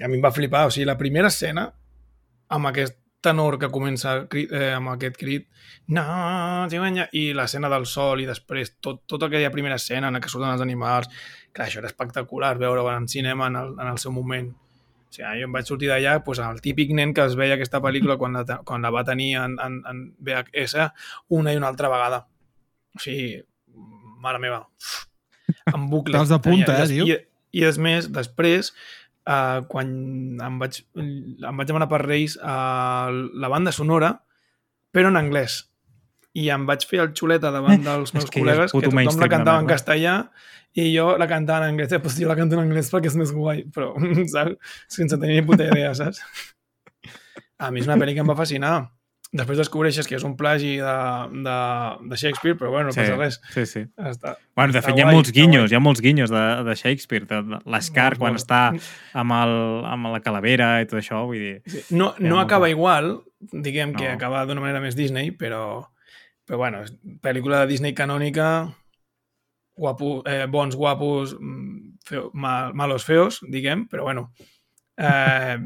[0.00, 0.64] I a mi em va flipar.
[0.66, 1.68] O sigui, la primera escena,
[2.48, 5.46] amb aquest tenor que comença cri- eh, amb aquest crit,
[5.88, 6.02] no,
[6.68, 10.50] ciganya", i l'escena del sol i després tot, tota aquella primera escena en què surten
[10.52, 11.08] els animals,
[11.52, 14.50] clar, això era espectacular veure-ho en cinema en el, en el seu moment.
[14.52, 17.80] O sigui, jo em vaig sortir d'allà doncs, el típic nen que es veia aquesta
[17.80, 20.90] pel·lícula quan la, quan la va tenir en, en, en VHS
[21.30, 22.26] una i una altra vegada.
[22.94, 23.38] O sigui,
[24.20, 24.66] mare meva,
[25.72, 26.16] en bucle.
[26.18, 27.06] Te'ls de punta, Tenia- eh, diu?
[27.08, 27.16] I,
[27.60, 28.72] I és més, després,
[29.26, 29.92] eh, quan
[30.46, 34.14] em vaig, em vaig demanar per Reis a la banda sonora,
[34.94, 35.62] però en anglès.
[36.34, 39.62] I em vaig fer el xuleta davant dels meus que col·legues, que tothom la cantava
[39.62, 40.16] en castellà
[40.74, 41.92] i jo la cantava en anglès.
[41.94, 43.92] Eh, pues jo la canto en anglès perquè és més guai, però,
[44.34, 44.76] saps?
[44.90, 46.22] Sense tenir ni puta idea, saps?
[47.62, 48.74] A mi és una pel·li que em va fascinar.
[49.34, 50.94] Després descobreixes que és un plagi de,
[51.42, 51.54] de,
[52.10, 53.40] de Shakespeare, però bueno, no Sí, passa res.
[53.50, 53.80] sí, sí.
[53.98, 56.76] Està, Bueno, de Està fet, hi ha molts guinyos, hi ha molts guinyos de, de
[56.78, 58.44] Shakespeare, de, de l'Scar, Molt, quan molt.
[58.44, 58.60] està
[59.18, 59.56] amb, el,
[59.90, 61.56] amb la calavera i tot això, vull dir...
[61.66, 61.82] Sí.
[61.98, 63.16] No, no acaba igual,
[63.50, 64.14] diguem que No.
[64.14, 65.82] acaba d'una manera més Disney, però,
[66.46, 66.84] però bueno,
[67.20, 68.68] pel·lícula de Disney canònica,
[69.74, 74.28] guapo, eh, bons guapos, mm, feo, mal, malos feos, diguem, però bueno.
[74.96, 75.58] Eh,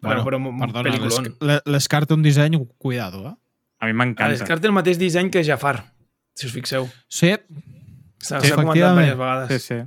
[0.00, 3.34] Bueno, però, però un Perdona, le- l'Escar té un disseny, cuidado, eh?
[3.80, 4.30] A mi m'encanta.
[4.32, 5.84] Descartes té el mateix disseny que Jafar,
[6.34, 6.88] si us fixeu.
[7.08, 7.34] Sí,
[8.18, 9.48] S'ha Sí, comentat diverses vegades.
[9.52, 9.82] Sí, sí.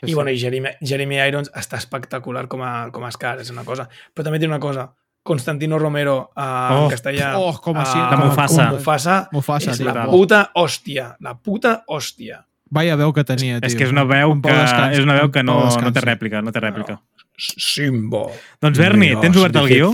[0.00, 3.50] sí, I, bueno, i Jeremy, Jeremy Irons està espectacular com a, com a Scar, és
[3.52, 3.84] una cosa.
[4.14, 4.86] Però també té una cosa.
[5.26, 7.32] Constantino Romero eh, Oh, en castellà.
[7.36, 8.66] oh, com a sí, eh, de Mufasa.
[8.70, 11.16] Com Mufasa, Mufasa, és la puta hòstia.
[11.20, 12.44] La puta hòstia.
[12.70, 13.68] Vaya veu que tenia, tio.
[13.68, 16.02] És que és una veu Un que, descans, és una veu que no, no té
[16.02, 16.98] rèplica, no té rèplica.
[17.38, 18.26] Simbo.
[18.62, 19.92] Doncs Berni, tens obert el guió?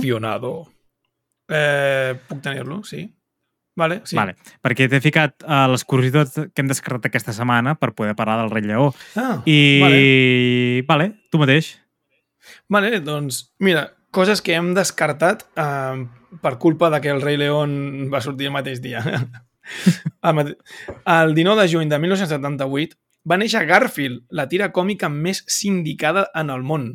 [1.52, 3.04] Eh, puc tenir-lo, sí.
[3.76, 4.16] Vale, sí.
[4.16, 8.38] Vale, perquè t'he ficat uh, les curiositats que hem descarregat aquesta setmana per poder parlar
[8.42, 8.90] del Rei Lleó.
[9.16, 10.02] Ah, I, vale.
[10.88, 11.74] vale, tu mateix.
[12.72, 16.04] Vale, doncs, mira, coses que hem descartat eh,
[16.42, 19.02] per culpa de que el Rei León va sortir el mateix dia.
[20.32, 20.56] el,
[21.06, 22.98] el 19 de juny de 1978
[23.28, 26.90] va néixer Garfield, la tira còmica més sindicada en el món.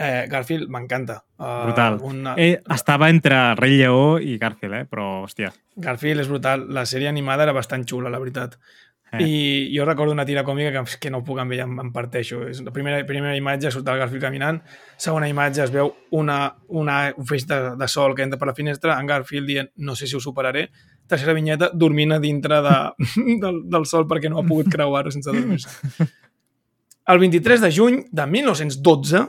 [0.00, 1.18] Eh, Garfield m'encanta.
[1.36, 1.98] Uh, Brutal.
[2.08, 2.34] Una...
[2.40, 4.86] Eh, estava entre Rei Lleó i Garfield, eh?
[4.88, 5.50] però, hòstia.
[5.76, 6.64] Garfield és brutal.
[6.72, 8.56] La sèrie animada era bastant xula, la veritat.
[9.12, 9.26] Eh.
[9.26, 9.34] I
[9.74, 12.44] jo recordo una tira còmica que, que no puc amb ella, em parteixo.
[12.48, 14.62] És la primera, primera imatge surt el Garfield caminant,
[14.96, 16.38] segona imatge es veu una,
[16.80, 19.98] una, un feix de, de sol que entra per la finestra, en Garfield dient no
[19.98, 20.68] sé si ho superaré,
[21.10, 22.76] tercera vinyeta dormint a dintre de,
[23.42, 26.08] del, del sol perquè no ha pogut creuar-ho sense dormir-se.
[27.10, 29.24] El 23 de juny de 1912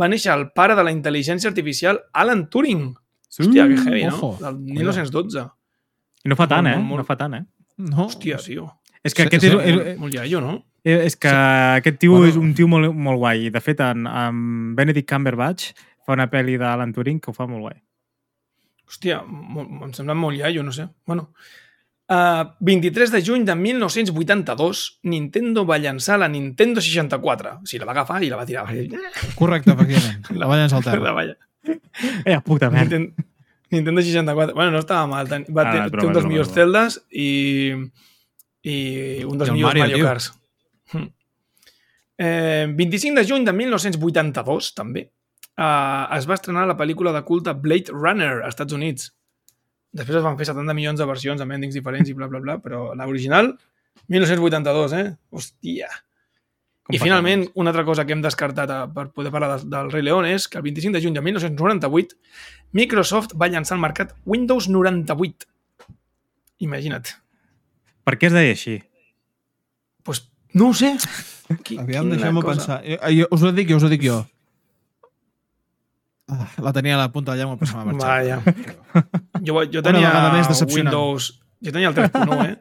[0.00, 2.88] va néixer el pare de la intel·ligència artificial Alan Turing.
[3.36, 4.14] Hòstia, que heavy, no?
[4.14, 4.30] ojo.
[4.40, 5.44] Del 1912.
[6.24, 6.76] I no fa tant, eh?
[6.80, 7.44] No fa tant, eh?
[7.82, 8.06] No.
[8.06, 8.70] Hòstia, tio.
[9.04, 10.54] És que Sí, aquest sí, és, Molt, és, molt iaio, no?
[10.86, 12.30] és que aquest tio Bueno.
[12.30, 13.50] és un tio molt, molt guai.
[13.50, 15.72] De fet, en, en Benedict Cumberbatch
[16.06, 17.76] fa una pel·li d'Alan Turing que ho fa molt guai.
[18.86, 20.86] Hòstia, molt, em sembla molt iaio, no sé.
[21.06, 21.30] Bueno,
[22.12, 27.56] uh, 23 de juny de 1982, Nintendo va llançar la Nintendo 64.
[27.62, 28.66] O sigui, la va agafar i la va tirar.
[29.34, 30.30] Correcte, efectivament.
[30.40, 31.12] La va llançar al La terra.
[31.12, 31.26] va
[32.24, 32.98] Eh, puta merda.
[33.00, 33.26] Nintendo,
[33.70, 34.54] Nintendo 64.
[34.54, 35.26] Bueno, no estava mal.
[35.28, 36.52] Ten, va, Ah, té, té un dels millors.
[36.54, 37.72] Zeldas i,
[38.62, 38.76] i
[39.26, 40.06] un dels millors Mario, Mario, tio.
[40.06, 40.30] Karts.
[40.92, 41.08] Hm.
[42.18, 45.08] Eh, 25 de juny de 1982, també,
[45.56, 49.12] eh, es va estrenar la pel·lícula de culte Blade Runner als Estats Units.
[49.96, 52.58] Després es van fer 70 milions de versions amb endings diferents i bla, bla, bla,
[52.60, 53.54] però l'original,
[54.12, 55.06] 1982, eh?
[55.32, 55.88] Hòstia.
[56.86, 59.88] Com I finalment, una altra cosa que hem descartat a, per poder parlar del, del
[59.90, 62.14] Rei León és que el 25 de juny de 1998
[62.78, 65.48] Microsoft va llançar al mercat Windows 98.
[66.62, 67.10] Imagina't.
[68.06, 68.76] Per què es deia així?
[70.06, 70.92] Pues, no ho sé.
[71.66, 72.46] Qui, Aviam, cosa.
[72.46, 72.78] pensar.
[72.86, 74.20] Jo, jo, us ho dic jo, us ho dic jo.
[76.36, 78.08] Ah, la tenia a la punta de la llengua, però se m'ha marxat.
[78.08, 79.04] Vaja.
[79.46, 80.88] Jo, jo Una tenia vegada més decepcionant.
[80.90, 81.28] Windows...
[81.62, 82.56] Jo tenia el 3.1, eh?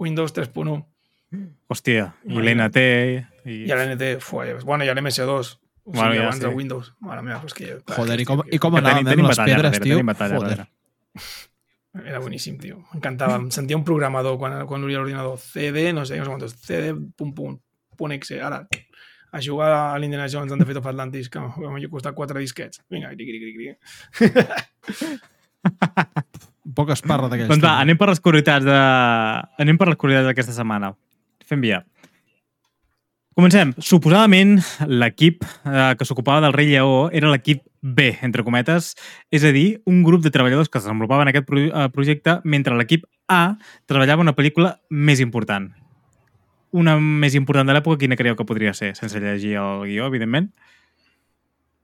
[0.00, 0.78] Windows 3.1.
[1.68, 2.72] Hòstia, i Imagina't.
[2.72, 2.84] l'NT...
[3.44, 3.58] I...
[3.68, 5.28] I l'NT, fuà, bueno, i l'MS2.
[5.28, 5.58] O sigui,
[5.90, 6.42] Bueno, ja abans sí.
[6.46, 6.88] de Windows.
[7.04, 7.68] Mare meva, és que...
[7.84, 9.38] clar, Joder, és i com, que- i com Que anàvem, tenim, eh, tenim amb les
[9.40, 9.94] batalla pedres, darrere, tio?
[10.00, 10.50] tenim batalla Joder.
[10.56, 12.08] darrere.
[12.14, 12.80] Era boníssim, tio.
[12.94, 13.36] M'encantava.
[13.42, 15.36] Em sentia un programador quan, quan obria l'ordinador.
[15.42, 16.54] CD, no sé, no sé quantos.
[16.64, 17.56] CD, pum, pum,
[17.98, 18.38] punt exe.
[18.40, 18.62] Ara,
[19.30, 22.82] a jugar a l'Indiana Jones and the Fate of Atlantis, que m'ha costat quatre disquets.
[22.90, 25.14] Vinga, cri, cri, cri, cri.
[26.76, 27.50] Poc esparra d'aquells.
[27.50, 28.80] Doncs va, anem per les curiositats de...
[29.62, 30.92] Anem per les curiositats d'aquesta setmana.
[31.46, 31.80] Fem via.
[33.38, 33.70] Comencem.
[33.80, 34.58] Suposadament,
[34.90, 38.92] l'equip eh, que s'ocupava del rei Lleó era l'equip B, entre cometes,
[39.32, 42.76] és a dir, un grup de treballadors que es desenvolupaven aquest pro eh, projecte mentre
[42.76, 43.56] l'equip A
[43.88, 45.70] treballava una pel·lícula més important.
[46.72, 48.92] Una més important de l'època, quina creieu que podria ser?
[48.96, 50.52] Sense llegir el guió, evidentment.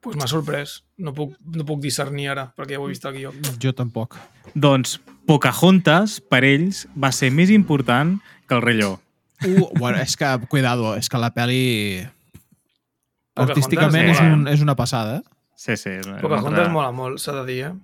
[0.07, 0.85] pues m'ha sorprès.
[1.03, 3.33] No puc, no puc discernir ara, perquè ja ho he vist al guió.
[3.63, 4.15] Jo tampoc.
[4.55, 9.01] Doncs Pocahontas, per ells, va ser més important que el rei Lleó.
[9.43, 12.07] Uh, bueno, és que, cuidado, és que la peli
[13.35, 15.17] artísticament és, mola, un, és una passada.
[15.19, 15.23] eh?
[15.57, 15.91] Sí, sí.
[15.91, 17.75] és una- Pocahontas una- mola molt, s'ha de dir, eh?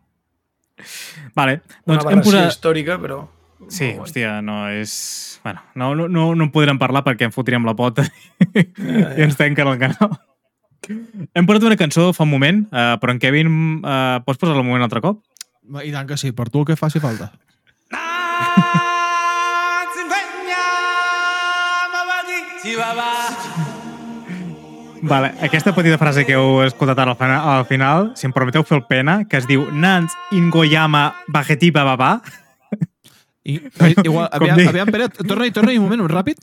[1.34, 2.52] Vale, Una doncs hem aberració posat...
[2.54, 3.18] històrica, però...
[3.68, 4.06] Sí, molt guai.
[4.06, 5.38] hòstia, no és...
[5.42, 8.04] Bueno, no, no, no, no en podrem parlar perquè em fotríem la pota
[8.54, 10.16] i ens tanquen el canal.
[11.34, 13.52] Hem posat una cançó fa un moment, uh, però en Kevin,
[13.82, 15.22] uh, pots posar-la un moment altre cop?
[15.82, 17.30] I tant que sí, per tu el que faci falta.
[25.02, 28.62] Vale, aquesta petita frase que heu escoltat ara al final, al final si em permeteu
[28.62, 32.20] fer el pena, que es diu Nans Ingoyama Bagetiba Baba.
[33.44, 34.68] I, eh, igual, aviam, dic.
[34.70, 36.38] aviam, Pere, torna-hi, torna-hi un moment, ràpid.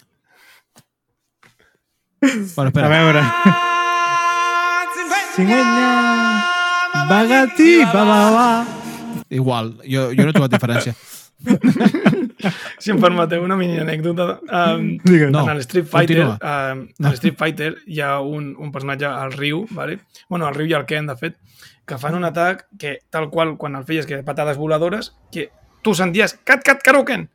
[2.21, 2.89] Bueno, A espera.
[2.89, 3.21] veure...
[5.35, 6.43] Cingüenya
[7.09, 8.65] Bagetiba Baba.
[9.29, 10.95] Igual, jo, jo no he trobat diferència.
[12.79, 14.37] Si em permeteu una mini anècdota.
[14.47, 14.85] Um.
[15.31, 16.71] No, en el Street Fighter, continua.
[16.73, 19.97] um, en el Street Fighter hi ha un, un personatge al riu, vale?
[20.29, 21.35] bueno, al riu i al Ken, de fet,
[21.87, 25.49] que fan un atac que, tal qual, quan el feies, que de patades voladores, que
[25.83, 27.27] tu senties cat, cat, caruken,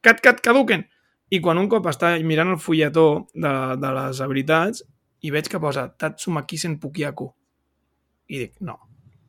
[0.00, 0.86] cat, cat, caduquen.
[1.30, 4.82] I quan un cop està mirant el fulletó de, de les habilitats
[5.22, 7.28] i veig que posa Tatsumaki Senpukiaku.
[8.34, 8.74] I dic, no,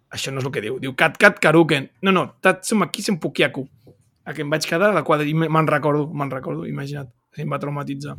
[0.10, 0.80] això no és el que diu.
[0.82, 1.90] Diu cat, cat, caruken.
[2.02, 3.68] No, no, Tatsumaki Senpukiaku.
[4.26, 7.10] A que em vaig quedar de quadre i me- me'n recordo, me'n recordo, imagina't.
[7.38, 8.16] Em va traumatitzar.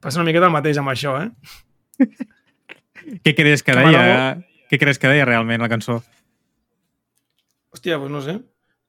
[0.00, 1.30] Passa una miqueta el mateix amb això, eh?
[3.24, 3.86] Què creus que Que deia?
[3.86, 6.00] m'agrada Què creus que deia realment la cançó?
[7.72, 8.36] Hòstia, doncs no sé.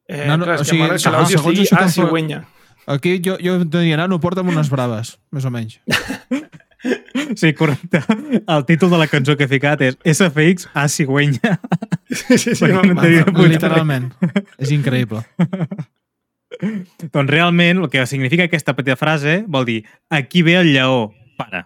[0.08, 2.44] Eh, No, no, clar, o sigui, que segons- l'àudio segons sigui això que a cigüenya.
[2.88, 5.80] Aquí jo, jo diria, nano, porta'm unes braves, més o menys.
[7.36, 8.00] Sí, correcte.
[8.48, 11.58] El títol de la cançó que he ficat és SFX a cigüenya.
[12.08, 12.68] Sí, sí, sí.
[12.70, 14.12] No puta Literalment.
[14.62, 15.24] És increïble.
[17.12, 19.80] Doncs realment el que significa aquesta petita frase vol dir
[20.10, 21.66] aquí ve el lleó, para.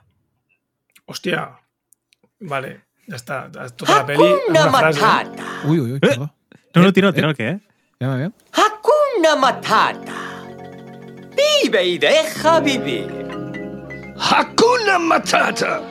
[1.05, 1.43] Hòstia.
[2.39, 2.71] Vale,
[3.11, 3.43] ja està.
[3.75, 5.37] Tota la Hakuna una frase.
[5.67, 6.31] Ui, ui, ui, perdó.
[6.73, 7.51] No, no, tira, tira el què?
[8.01, 8.33] Aviam, aviam.
[8.51, 10.21] Hakuna Matata.
[11.37, 13.07] Vive y deja vivir.
[14.17, 15.81] Hakuna Matata.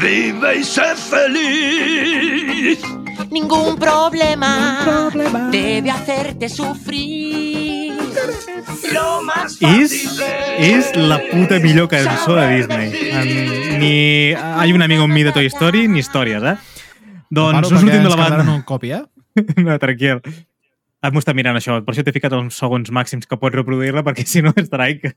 [0.00, 2.80] Vive y sé feliz.
[3.30, 5.10] Ningún problema,
[5.50, 7.92] debe hacerte sufrir.
[8.92, 10.20] Lo más fácil
[10.58, 13.10] és la puta millor cançó de Disney.
[13.10, 16.56] En, ni Hay un amigo en mi de Toy Story, ni històries, eh?
[17.30, 18.52] Doncs no sortim de la banda.
[18.52, 19.04] un copi, eh?
[19.56, 20.20] No, tranquil.
[21.10, 24.26] M'ho està mirant això, per això t'he ficat els segons màxims que pots reproduir-la, perquè
[24.32, 25.14] si no és strike.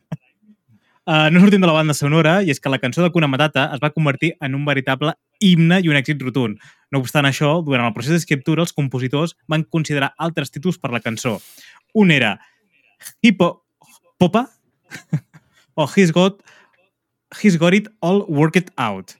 [1.05, 3.67] Uh, no sortim de la banda sonora, i és que la cançó de Kuna Matata
[3.75, 6.57] es va convertir en un veritable himne i un èxit rotund.
[6.89, 11.03] No obstant això, durant el procés d'escriptura, els compositors van considerar altres títols per la
[11.05, 11.37] cançó.
[11.93, 12.39] Un era
[13.21, 13.51] Hippo
[14.17, 14.47] Popa
[15.75, 16.41] o He's Got,
[17.37, 19.19] He's Got It All Worked Out.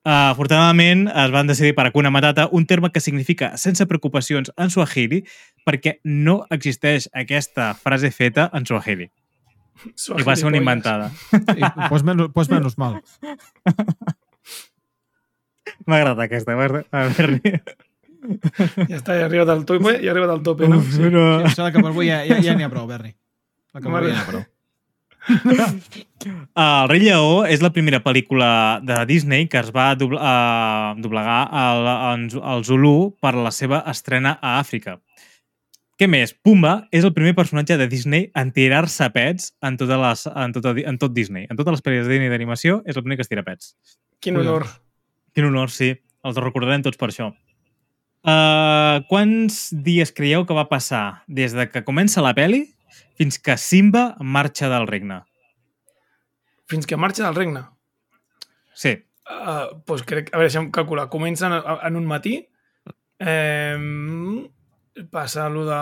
[0.00, 4.72] Uh, afortunadament, es van decidir per Hakuna Matata, un terme que significa sense preocupacions en
[4.72, 5.26] Swahili,
[5.68, 9.10] perquè no existeix aquesta frase feta en Swahili.
[9.84, 11.10] I va ser una inventada.
[11.32, 13.00] I, pues, menos, pues menos mal.
[15.86, 16.56] M'ha agradat aquesta.
[18.88, 20.80] Ja està, ja ha arribat al tope, ja ha arribat al tope, no?
[20.84, 21.08] Sí.
[21.12, 21.40] no.
[21.40, 23.14] Em sembla que per avui ja, ja, ja n'hi ha prou, Berni.
[23.72, 24.44] La que per avui ja n'hi ha prou.
[26.64, 31.42] El Rei Lleó és la primera pel·lícula de Disney que es va dobl uh, doblegar
[31.52, 34.98] al, al, Zulu per la seva estrena a Àfrica.
[36.00, 36.32] Què més?
[36.32, 40.70] Pumba és el primer personatge de Disney en tirar-se pets en, totes les, en, tot,
[40.72, 41.44] en tot Disney.
[41.50, 43.74] En totes les pel·lícules de Disney d'animació és el primer que es tira pets.
[44.24, 44.64] Quin honor.
[45.36, 45.92] Quin honor, sí.
[46.24, 47.30] Els recordarem tots per això.
[48.20, 52.66] Uh, quants dies creieu que va passar des de que comença la peli
[53.20, 55.20] fins que Simba marxa del regne?
[56.70, 57.66] Fins que marxa del regne.
[58.72, 58.94] Sí.
[59.28, 61.08] Uh, doncs crec, a veure, deixa'm calcular.
[61.12, 62.38] Comença en, en un matí,
[63.20, 63.76] eh,
[65.12, 65.80] passa lo de,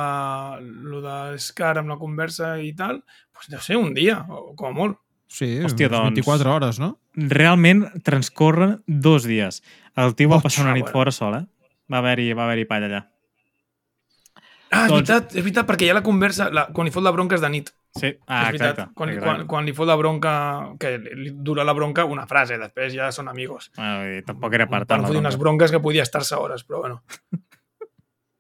[0.90, 2.98] lo de Scar amb la conversa i tal,
[3.32, 4.98] doncs deu ser un dia, o com a molt.
[5.28, 6.16] Sí, Hòstia, doncs.
[6.16, 6.94] 24 hores, no?
[7.18, 9.62] realment transcorren dos dies.
[9.98, 10.94] El tio va Oh, passar una nit bueno.
[10.94, 11.44] fora sol, eh?
[11.92, 13.00] Va haver-hi va haver palla allà.
[14.70, 17.02] Ah, és Doncs- veritat, és veritat, perquè hi ha la conversa, la, quan hi fot
[17.02, 17.70] la bronca és de nit.
[17.96, 18.74] Sí, és ah, veritat.
[18.76, 18.94] exacte.
[18.94, 19.28] Quan, exacte.
[19.28, 20.32] quan, quan li fot la bronca,
[20.78, 23.70] que li dura la bronca una frase, després ja són amigos.
[23.78, 25.00] Ah, vull dir, tampoc era per tant.
[25.02, 27.02] la fotre unes bronques que podia estar-se hores, però bueno.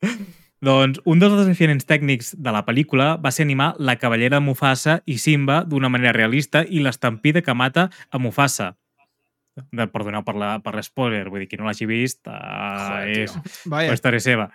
[0.60, 4.98] Doncs un dels desafiaments tècnics de la pel·lícula va ser animar la cavallera de Mufasa
[5.06, 8.72] i Simba d'una manera realista i l'estampida que mata a Mufasa.
[9.70, 13.94] De, perdoneu per la- per l'espoiler, vull dir, qui no l'hagi vist, uh, Joder, és
[13.94, 14.50] història seva.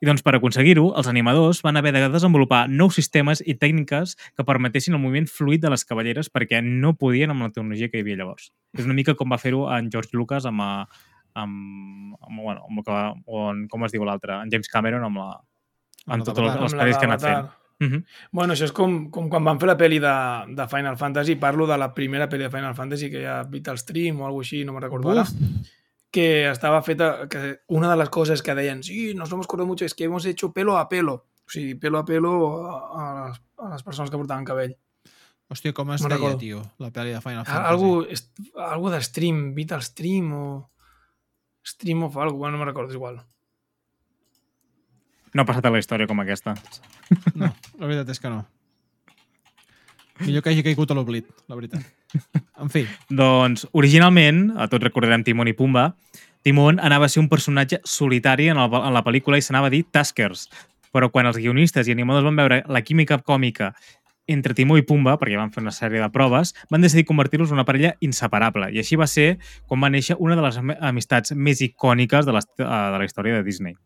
[0.00, 4.44] I doncs per aconseguir-ho, els animadors van haver de desenvolupar nous sistemes i tècniques que
[4.44, 8.00] permetessin el moviment fluid de les cavalleres perquè no podien amb la tecnologia que hi
[8.04, 8.52] havia llavors.
[8.76, 10.86] És una mica com va fer-ho en George Lucas amb, eh,
[11.34, 15.04] amb, amb, bueno, amb, el que- o en, com es diu l'altre, en James Cameron
[15.04, 15.40] amb la,
[16.06, 17.46] Amb tots Amb la pel·lis que ha anat fent.
[17.78, 18.04] Uh -huh.
[18.32, 21.66] Bueno, això és com, com quan van fer la pel·li de, de Final Fantasy, parlo
[21.66, 24.64] de la primera pel·li de Final Fantasy, que hi ha Vital Stream o alguna així,
[24.64, 25.24] no me recordo ara,
[26.10, 29.84] que estava feta, que una de les coses que deien, sí, nos hemos corrido mucho,
[29.84, 31.14] es que hemos hecho pelo a pelo,
[31.46, 34.76] o sigui, pelo a pelo a, a, les, a les persones que portaven cabell.
[35.48, 36.38] hòstia, com es No deia, recordo.
[36.38, 37.68] tio, la pel·li de Final Fantasy.
[37.70, 40.70] Algo, est- algo de Stream, Vital Stream o
[41.62, 43.20] Stream of algo, bueno, no me recordo, és igual.
[45.34, 46.54] No ha passat a la història com aquesta.
[47.34, 48.40] No, la veritat és que no.
[50.24, 51.84] Millor que hagi caigut a l'oblit, la veritat.
[52.62, 55.90] En fi, Doncs, originalment, a tots recordarem Timon i Pumba,
[56.46, 59.74] Timon anava a ser un personatge solitari en, el, en la pel·lícula i s'anava a
[59.74, 60.46] dir Taskers.
[60.94, 63.72] Però quan els guionistes i animadors van veure la química còmica
[64.26, 67.60] entre Timó i Pumba, perquè van fer una sèrie de proves, van decidir convertir-los en
[67.60, 68.72] una parella inseparable.
[68.74, 69.36] I així va ser
[69.70, 73.04] com va néixer una de les am- amistats més icòniques de, les, eh, de la
[73.06, 73.76] història de Disney.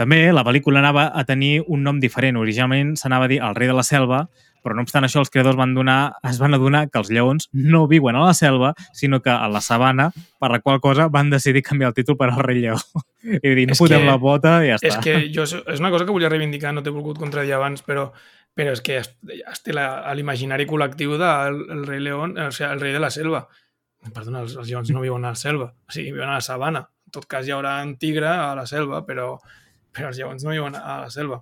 [0.00, 2.36] També la pel·lícula anava a tenir un nom diferent.
[2.40, 4.24] Originalment s'anava a dir El rei de la selva,
[4.64, 7.84] però no obstant això els creadors van donar, es van adonar que els lleons no
[7.86, 10.08] viuen a la selva, sinó que a la sabana,
[10.40, 12.78] per la qual cosa van decidir canviar el títol per El rei lleó.
[13.22, 15.02] I dir, no És fotem que- la bota i ja És està.
[15.04, 18.10] que jo, és una cosa que volia reivindicar, no t'he volgut contradir abans, però,
[18.56, 19.12] però és que es,
[19.52, 23.46] es té l'imaginari col·lectiu del el rei León, o sigui, el rei de la selva.
[24.12, 26.82] Perdona, els, els lleons no viuen a la selva, o sigui, viuen a la sabana.
[27.06, 29.38] En tot cas, hi haurà un tigre a la selva, però,
[29.94, 31.40] però els lleons no viuen a la selva.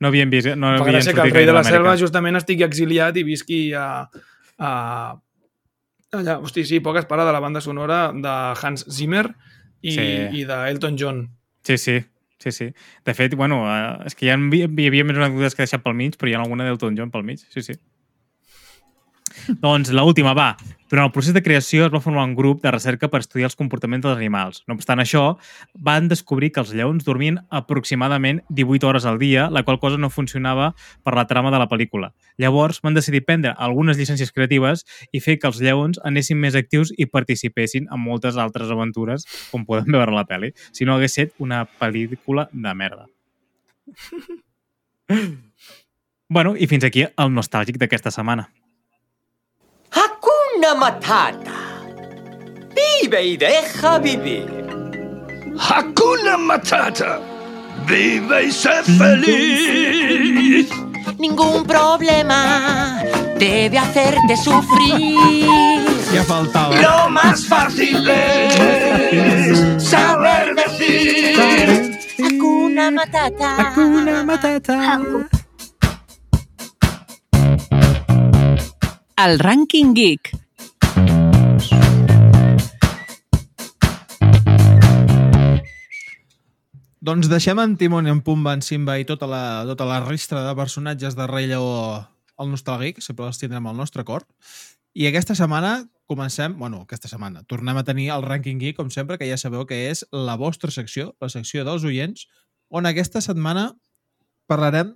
[0.00, 0.48] No havien vist...
[0.56, 3.60] No Fa havien gràcia que el rei de la selva justament estigui exiliat i visqui
[3.78, 3.86] a...
[4.58, 4.70] a
[6.12, 9.26] allà, hosti, sí, poques parla de la banda sonora de Hans Zimmer
[9.82, 10.08] i, Sí.
[10.40, 11.22] i d'Elton John.
[11.64, 12.00] Sí, sí.
[12.42, 12.66] Sí, sí.
[13.06, 15.94] De fet, bueno, eh, és que hi, ha, hi havia més anècdotes que deixat pel
[15.94, 17.38] mig, però hi ha alguna d'Elton John pel mig.
[17.54, 17.76] Sí, sí.
[19.62, 20.48] Doncs l'última, va.
[20.92, 23.56] Durant el procés de creació es va formar un grup de recerca per estudiar els
[23.56, 24.60] comportaments dels animals.
[24.68, 25.22] No obstant això,
[25.72, 30.12] van descobrir que els lleons dormien aproximadament 18 hores al dia, la qual cosa no
[30.12, 32.12] funcionava per la trama de la pel·lícula.
[32.36, 34.84] Llavors van decidir prendre algunes llicències creatives
[35.16, 39.64] i fer que els lleons anessin més actius i participessin en moltes altres aventures, com
[39.64, 40.52] podem veure a la pel·li.
[40.76, 43.08] Si no hagués estat una pel·lícula de merda.
[46.36, 48.52] bueno, i fins aquí el nostàlgic d'aquesta setmana.
[50.62, 51.58] Hakuna Matata.
[52.70, 54.46] Vive y deja vivir.
[55.58, 57.18] Hakuna Matata.
[57.84, 60.70] Vive y sé feliz.
[61.18, 63.02] Ningún problema
[63.40, 65.18] debe hacerte sufrir.
[66.14, 66.76] ja faltava.
[66.80, 71.98] Lo más fácil es saber decir.
[72.22, 73.56] Hakuna Matata.
[73.56, 75.00] Hakuna Matata.
[79.16, 80.42] El Ranking Geek.
[87.02, 90.52] Doncs deixem en Timon en Pumba, en Simba i tota la, tota la ristra de
[90.54, 91.72] personatges de Rei Lleó
[92.38, 94.22] al nostàlgic, sempre els tindrem al nostre cor.
[94.94, 99.18] I aquesta setmana comencem, bueno, aquesta setmana, tornem a tenir el Ranking Geek, com sempre,
[99.18, 102.28] que ja sabeu que és la vostra secció, la secció dels oients,
[102.70, 103.72] on aquesta setmana
[104.46, 104.92] parlarem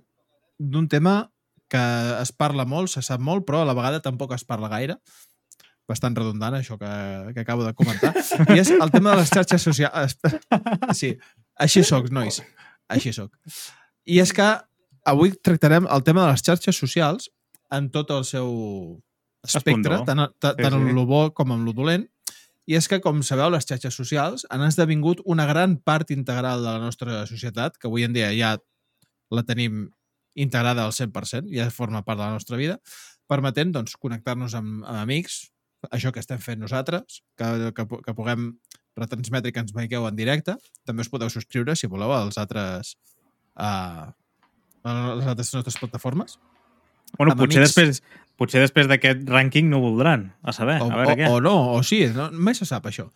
[0.59, 1.33] d'un tema
[1.67, 1.81] que
[2.21, 4.95] es parla molt, se sap molt, però a la vegada tampoc es parla gaire.
[5.87, 6.87] Bastant redundant, això que,
[7.33, 8.13] que acabo de comentar.
[8.55, 10.15] I és el tema de les xarxes socials.
[10.95, 11.13] Sí,
[11.59, 12.41] així sóc, nois.
[12.91, 13.33] Així sóc.
[14.07, 14.47] I és que
[15.07, 17.29] avui tractarem el tema de les xarxes socials
[17.73, 18.51] en tot el seu
[19.47, 20.95] espectre, tant, tant, Sí, tant en sí.
[20.95, 22.07] lo bo com en lo dolent.
[22.67, 26.67] I és que, com sabeu, les xarxes socials han esdevingut una gran part integral de
[26.67, 28.57] la nostra societat, que avui en dia ja
[29.31, 29.85] la tenim
[30.35, 32.77] integrada al 100%, ja forma part de la nostra vida,
[33.27, 35.47] permetent doncs, connectar-nos amb, amb amics,
[35.91, 38.51] això que estem fent nosaltres, que, que, que puguem
[38.99, 40.57] retransmetre i que ens veieu en directe.
[40.85, 42.95] També us podeu subscriure, si voleu, als altres,
[43.55, 44.07] uh,
[44.83, 46.37] a les altres nostres plataformes.
[47.17, 47.75] Bueno, Amb potser amics.
[47.75, 48.01] després,
[48.37, 50.31] potser després d'aquest rànquing no ho voldran.
[50.43, 51.29] A saber, O, a veure o, què.
[51.31, 53.07] o no, o sí, no, mai se sap això.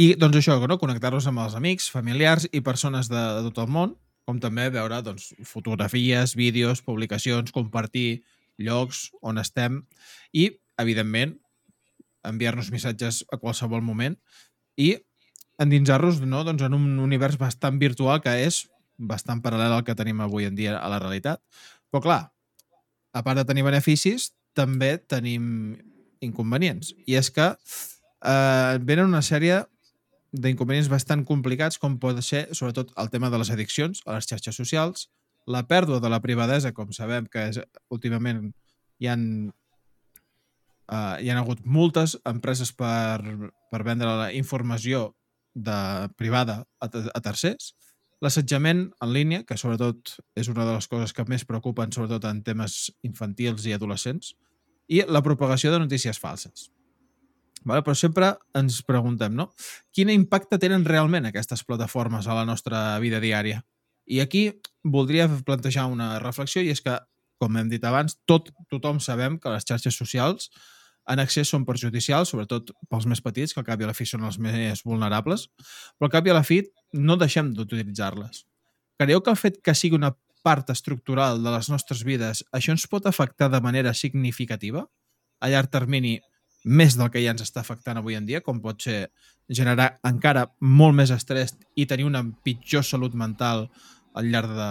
[0.00, 0.78] I doncs això, no?
[0.80, 5.02] connectar-nos amb els amics, familiars i persones de, de tot el món, com també veure
[5.02, 8.22] doncs, fotografies, vídeos, publicacions, compartir
[8.60, 9.82] llocs on estem
[10.32, 11.34] i, evidentment,
[12.24, 14.16] enviar-nos missatges a qualsevol moment
[14.76, 14.94] i
[15.60, 18.64] endinsar-nos no, doncs en un univers bastant virtual que és
[19.00, 21.40] bastant paral·lel al que tenim avui en dia a la realitat.
[21.90, 22.20] Però clar,
[23.12, 25.76] a part de tenir beneficis, també tenim
[26.24, 26.92] inconvenients.
[27.08, 29.62] I és que eh, venen una sèrie
[30.30, 34.56] d'inconvenients bastant complicats com pot ser, sobretot, el tema de les addiccions a les xarxes
[34.56, 35.08] socials,
[35.50, 37.58] la pèrdua de la privadesa, com sabem que és,
[37.90, 38.52] últimament
[39.00, 39.24] hi han,
[40.92, 43.24] uh, hi han hagut moltes empreses per,
[43.70, 45.12] per vendre la informació
[45.54, 47.72] de privada a, a tercers,
[48.20, 52.42] l'assetjament en línia, que sobretot és una de les coses que més preocupen, sobretot en
[52.44, 54.34] temes infantils i adolescents,
[54.90, 56.68] i la propagació de notícies falses.
[57.64, 57.84] Vale?
[57.84, 59.50] Però sempre ens preguntem, no?
[59.92, 63.60] Quin impacte tenen realment aquestes plataformes a la nostra vida diària?
[64.08, 64.48] I aquí
[64.82, 66.96] voldria plantejar una reflexió i és que,
[67.40, 70.48] com hem dit abans, tot, tothom sabem que les xarxes socials
[71.10, 74.06] en accés són perjudicials, sobretot pels més petits, que al cap i a la fi
[74.06, 75.48] són els més vulnerables,
[75.98, 76.62] però al cap i a la fi
[76.94, 78.44] no deixem d'utilitzar-les.
[79.00, 80.12] Creieu que el fet que sigui una
[80.44, 84.86] part estructural de les nostres vides, això ens pot afectar de manera significativa?
[85.40, 86.18] A llarg termini,
[86.64, 89.10] més del que ja ens està afectant avui en dia, com pot ser
[89.48, 93.66] generar encara molt més estrès i tenir una pitjor salut mental
[94.14, 94.70] al llarg, de,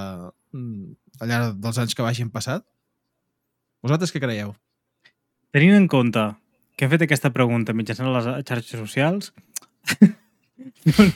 [1.19, 2.65] al llarg dels anys que vagin passat?
[3.81, 4.53] Vosaltres què creieu?
[5.55, 6.23] Tenint en compte
[6.77, 9.33] que he fet aquesta pregunta mitjançant les xarxes socials,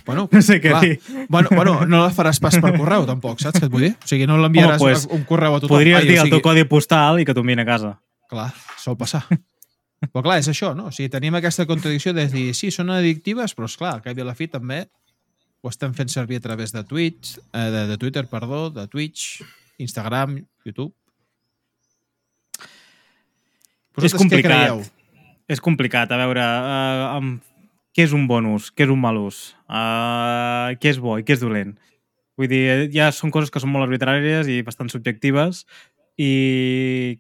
[0.05, 0.81] Bueno, no sé què clar.
[0.84, 1.26] dir.
[1.30, 3.93] Bueno, bueno, no la faràs pas per correu, tampoc, saps què et vull dir?
[3.95, 5.76] O sigui, no l'enviaràs Home, pues, un correu a tothom.
[5.77, 7.93] Podries Ai, dir o el sigui, teu codi postal i que t'ho a casa.
[8.31, 8.49] Clar,
[8.80, 9.26] sol passar.
[10.03, 10.88] Però clar, és això, no?
[10.89, 14.18] O sigui, tenim aquesta contradicció de dir, sí, són addictives, però és clar, al cap
[14.18, 14.85] i a la fi també
[15.64, 19.41] ho estem fent servir a través de Twitch, eh, de, de Twitter, perdó, de Twitch,
[19.80, 20.93] Instagram, YouTube.
[23.94, 24.91] És Vosaltres què complicat.
[25.52, 26.14] És complicat.
[26.14, 27.41] A veure, uh, amb...
[27.94, 28.72] què és un bon ús?
[28.74, 29.52] Què és un mal ús?
[29.70, 31.76] Uh, què és bo i què és dolent?
[32.40, 32.64] Vull dir,
[32.94, 35.68] ja són coses que són molt arbitràries i bastant subjectives
[36.18, 37.20] i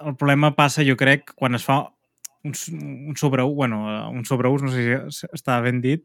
[0.00, 1.78] el problema passa, jo crec, quan es fa
[2.44, 2.52] un,
[3.08, 6.04] un sobreús, bueno, eh, un sobreús, no sé si està ben dit,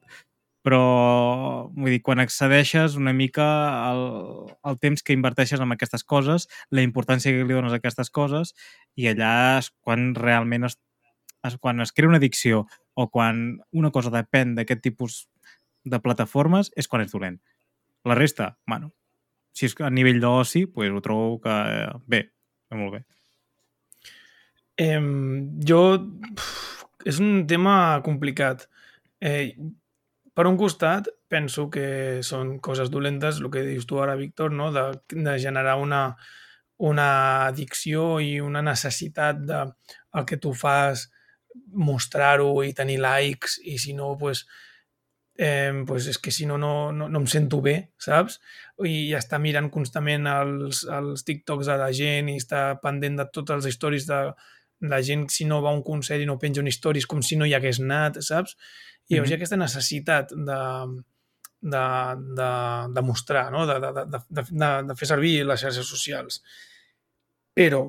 [0.66, 3.46] però vull dir, quan accedeixes una mica
[3.86, 4.02] al,
[4.66, 8.56] al temps que inverteixes en aquestes coses, la importància que li dones a aquestes coses
[8.98, 10.80] i allà és quan realment es,
[11.46, 12.66] es, quan es crea una addicció
[12.98, 15.20] o quan una cosa depèn d'aquest tipus
[15.86, 17.38] de plataformes és quan és dolent.
[18.10, 18.90] La resta, bueno,
[19.54, 22.26] si és a nivell d'oci, pues, ho trobo que eh, bé,
[22.72, 23.06] bé, molt bé.
[24.82, 25.00] Eh,
[25.70, 25.82] jo...
[27.06, 28.64] És un tema complicat.
[29.22, 29.54] Eh,
[30.36, 34.72] per un costat, penso que són coses dolentes, el que dius tu ara, Víctor, no?
[34.76, 34.84] de,
[35.16, 36.02] de generar una,
[36.78, 37.10] una
[37.48, 39.62] addicció i una necessitat de
[40.16, 41.08] el que tu fas
[41.72, 44.44] mostrar-ho i tenir likes i si no, pues,
[45.38, 48.42] eh, pues és que si no, no, no, no em sento bé, saps?
[48.84, 53.64] I està mirant constantment els, els TikToks de la gent i està pendent de totes
[53.64, 54.20] les històries de
[54.92, 57.40] la gent si no va a un concert i no penja un stories com si
[57.40, 58.58] no hi hagués anat, saps?
[59.10, 60.60] I llavors hi ha aquesta necessitat de,
[61.62, 61.84] de,
[62.40, 62.50] de,
[62.96, 63.66] de mostrar, no?
[63.70, 64.46] de, de, de, de,
[64.90, 66.40] de, fer servir les xarxes socials.
[67.56, 67.84] Però,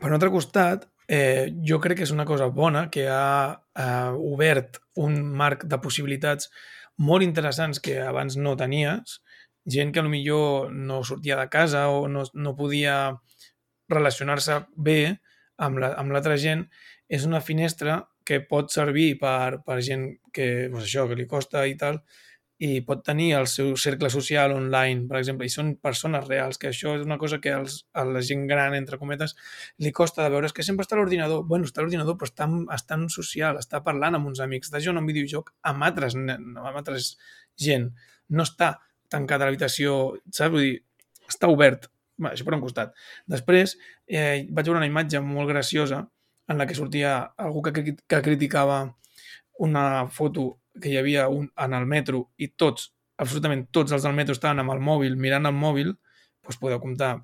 [0.00, 4.10] per un altre costat, eh, jo crec que és una cosa bona que ha eh,
[4.32, 6.50] obert un marc de possibilitats
[6.98, 9.20] molt interessants que abans no tenies,
[9.66, 13.14] gent que millor no sortia de casa o no, no podia
[13.88, 15.16] relacionar-se bé
[15.58, 16.66] amb la- amb l'altra gent,
[17.08, 21.62] és una finestra que pot servir per, per gent que, doncs això, que li costa
[21.70, 22.00] i tal,
[22.58, 26.70] i pot tenir el seu cercle social online, per exemple, i són persones reals, que
[26.70, 29.34] això és una cosa que als, a la gent gran, entre cometes,
[29.84, 31.44] li costa de veure, és que sempre està a l'ordinador.
[31.44, 34.70] Bueno, està a l'ordinador, però està, en- està en social, està parlant amb uns amics,
[34.72, 37.12] està jugant a un videojoc amb altres, amb altres
[37.60, 37.90] gent.
[38.32, 38.72] No està
[39.12, 40.50] tancat a l'habitació, saps?
[40.56, 40.74] Vull dir,
[41.28, 41.90] està obert.
[42.32, 42.94] Això per un costat.
[43.28, 43.76] Després,
[44.08, 46.06] eh, vaig veure una imatge molt graciosa
[46.48, 47.72] en la que sortia algú que,
[48.06, 48.96] que criticava
[49.58, 54.14] una foto que hi havia un, en el metro i tots, absolutament tots els del
[54.14, 55.94] metro estaven amb el mòbil, mirant el mòbil,
[56.44, 57.14] doncs podeu comptar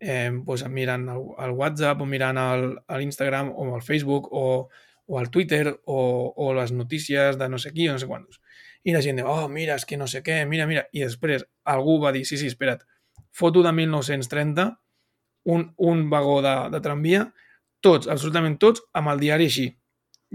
[0.00, 4.68] eh, doncs mirant el, el WhatsApp o mirant el- l'Instagram o al Facebook o,
[5.06, 6.00] o al Twitter o,
[6.36, 8.40] o les notícies de no sé qui o no sé quantos.
[8.84, 10.88] I la gent diu, oh, mira, és que no sé què, mira, mira.
[10.92, 12.82] I després algú va dir, sí, sí, espera't,
[13.30, 14.64] foto de 1930,
[15.44, 17.28] un, un vagó de, de tramvia,
[17.84, 19.68] tots, absolutament tots, amb el diari així,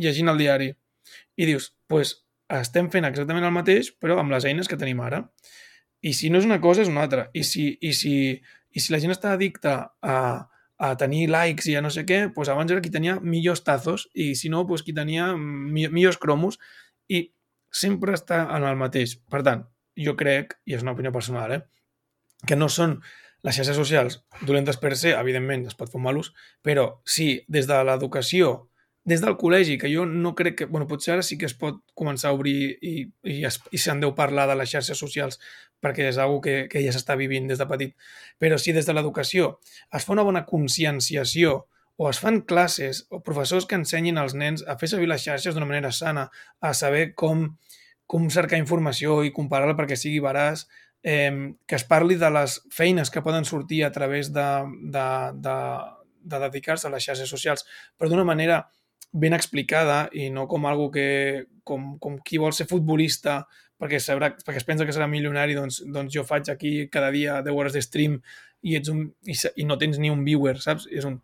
[0.04, 0.72] llegint el diari.
[1.38, 2.14] I dius, doncs pues,
[2.62, 5.24] estem fent exactament el mateix, però amb les eines que tenim ara.
[6.06, 7.28] I si no és una cosa, és una altra.
[7.34, 8.14] I si, i si,
[8.72, 10.18] i si la gent està addicta a,
[10.78, 14.08] a tenir likes i a no sé què, doncs abans era qui tenia millors tazos
[14.14, 16.60] i si no, doncs qui tenia mi millors cromos
[17.10, 17.26] i
[17.74, 19.18] sempre està en el mateix.
[19.32, 19.66] Per tant,
[19.98, 21.64] jo crec, i és una opinió personal, eh,
[22.48, 23.00] que no són
[23.46, 26.34] les xarxes socials dolentes per ser, evidentment, es pot fer un mal ús,
[26.66, 28.70] però sí, des de l'educació,
[29.08, 30.66] des del col·legi, que jo no crec que...
[30.68, 34.02] bueno, potser ara sí que es pot començar a obrir i, i, es, i se'n
[34.04, 35.40] deu parlar de les xarxes socials
[35.80, 37.94] perquè és una que, que ja s'està vivint des de petit.
[38.42, 39.54] Però si des de l'educació
[39.96, 41.62] es fa una bona conscienciació
[41.96, 45.56] o es fan classes o professors que ensenyin als nens a fer servir les xarxes
[45.56, 46.28] d'una manera sana,
[46.60, 47.48] a saber com,
[48.06, 50.68] com cercar informació i comparar-la perquè sigui veraç,
[51.08, 54.48] eh, que es parli de les feines que poden sortir a través de,
[54.92, 55.06] de,
[55.40, 55.60] de,
[56.20, 57.64] de dedicar-se a les xarxes socials,
[57.96, 58.66] però d'una manera
[59.16, 63.46] ben explicada i no com algo que, com, com qui vol ser futbolista
[63.80, 67.40] perquè, sabrà, perquè es pensa que serà milionari, doncs, doncs jo faig aquí cada dia
[67.46, 68.20] 10 hores de stream
[68.66, 70.90] i, ets un, i, i no tens ni un viewer, saps?
[70.92, 71.22] És un,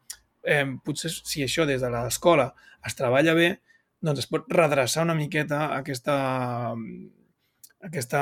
[0.48, 2.54] eh, potser si això des de l'escola
[2.88, 3.50] es treballa bé,
[4.00, 6.16] doncs es pot redreçar una miqueta aquesta,
[7.84, 8.22] aquesta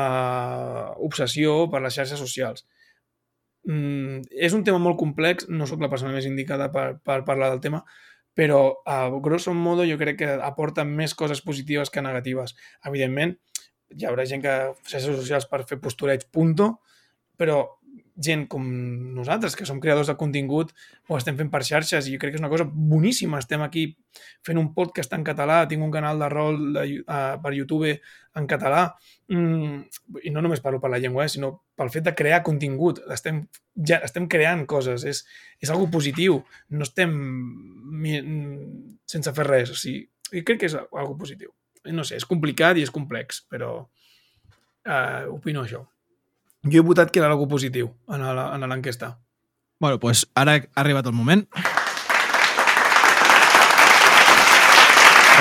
[1.07, 2.65] obsessió per les xarxes socials.
[3.69, 7.51] Mm, és un tema molt complex, no sóc la persona més indicada per, per parlar
[7.51, 7.83] del tema,
[8.33, 12.55] però a grosso modo jo crec que aporta més coses positives que negatives.
[12.88, 13.35] Evidentment,
[13.97, 14.55] hi haurà gent que
[14.88, 16.71] xarxes socials per fer postureig, punto,
[17.38, 17.61] però
[18.15, 18.63] gent com
[19.15, 20.73] nosaltres, que som creadors de contingut,
[21.07, 23.39] ho estem fent per xarxes i jo crec que és una cosa boníssima.
[23.39, 23.85] Estem aquí
[24.45, 27.93] fent un podcast en català, tinc un canal de rol de, uh, per YouTube
[28.35, 28.83] en català,
[29.29, 29.79] mm,
[30.23, 33.01] i no només parlo per la llengua, eh, sinó pel fet de crear contingut.
[33.11, 35.23] Estem, ja, estem creant coses, és,
[35.59, 37.15] és algo positiu, no estem
[39.05, 39.71] sense fer res.
[39.71, 41.51] O sigui, jo crec que és algo positiu.
[41.91, 43.73] No sé, és complicat i és complex, però
[44.85, 45.81] uh, opino això.
[46.69, 48.21] Jo he votat que era algo positiu en
[48.69, 49.17] l'enquesta.
[49.81, 51.47] Bueno, doncs pues ara ha arribat el moment.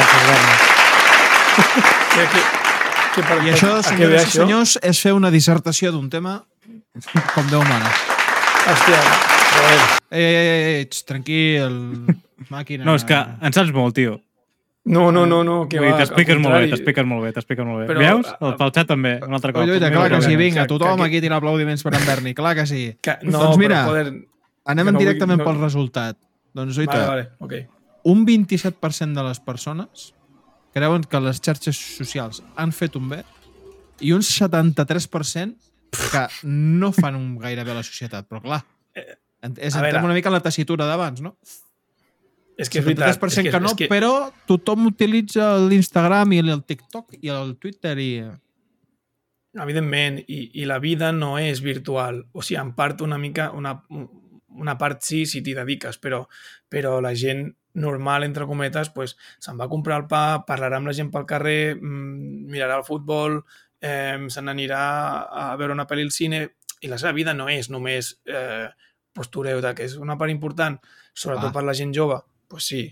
[0.01, 0.70] Gràcies.
[2.10, 2.40] Que, que,
[3.14, 6.38] que per, I això, senyores i senyors, és fer una dissertació d'un tema
[7.34, 7.92] com Déu mana.
[8.70, 9.02] Hòstia,
[9.52, 9.78] joder.
[10.10, 11.76] Ei, ei, ei, ei, ets tranquil,
[12.48, 12.86] màquina.
[12.88, 14.16] No, és que en saps molt, tio.
[14.85, 17.66] No, no, no, no, que Vull dir, va, T'expliques molt bé, t'expliques molt bé, t'expliques
[17.66, 17.86] molt bé.
[17.90, 18.31] Però- Veus?
[18.40, 19.62] El, pel xat també, un altre cop.
[19.62, 22.55] Oi, oi, clar que sí, vinga, tothom que- aquí tira aplaudiments per en Berni, clar
[22.57, 22.97] que sí.
[23.02, 24.27] Que, no, Doncs mira, però, joder,
[24.65, 26.16] Anem no directament vull- no- pel resultat.
[26.55, 27.55] Doncs, oita, vale, vale, ok.
[28.05, 30.15] un 27% de les persones
[30.73, 33.23] creuen que les xarxes socials han fet un bé
[34.01, 35.57] i un 73%
[36.11, 38.27] que no fan un gaire bé a la societat.
[38.28, 41.36] Però clar, és, Eh, a entrem una mica en la tessitura d'abans, no?
[42.61, 43.16] És que és veritat.
[43.16, 44.12] 73% és que, no, és que, però
[44.49, 48.11] tothom utilitza l'Instagram i el TikTok i el Twitter i...
[49.61, 52.20] Evidentment, i, i la vida no és virtual.
[52.32, 53.73] O sigui, en part una mica, una,
[54.61, 56.20] una part sí si t'hi dediques, però,
[56.70, 57.49] però la gent
[57.81, 61.27] normal, entre cometes, pues, se'n va a comprar el pa, parlarà amb la gent pel
[61.27, 63.41] carrer, mm, mirarà el futbol,
[63.81, 64.82] eh, se n'anirà
[65.31, 66.43] a veure una pel·li al cine,
[66.81, 68.69] i la seva vida no és només eh,
[69.12, 70.78] postureu, que és una part important,
[71.12, 71.53] sobretot Ah.
[71.53, 72.20] per la gent jove,
[72.51, 72.82] pues sí,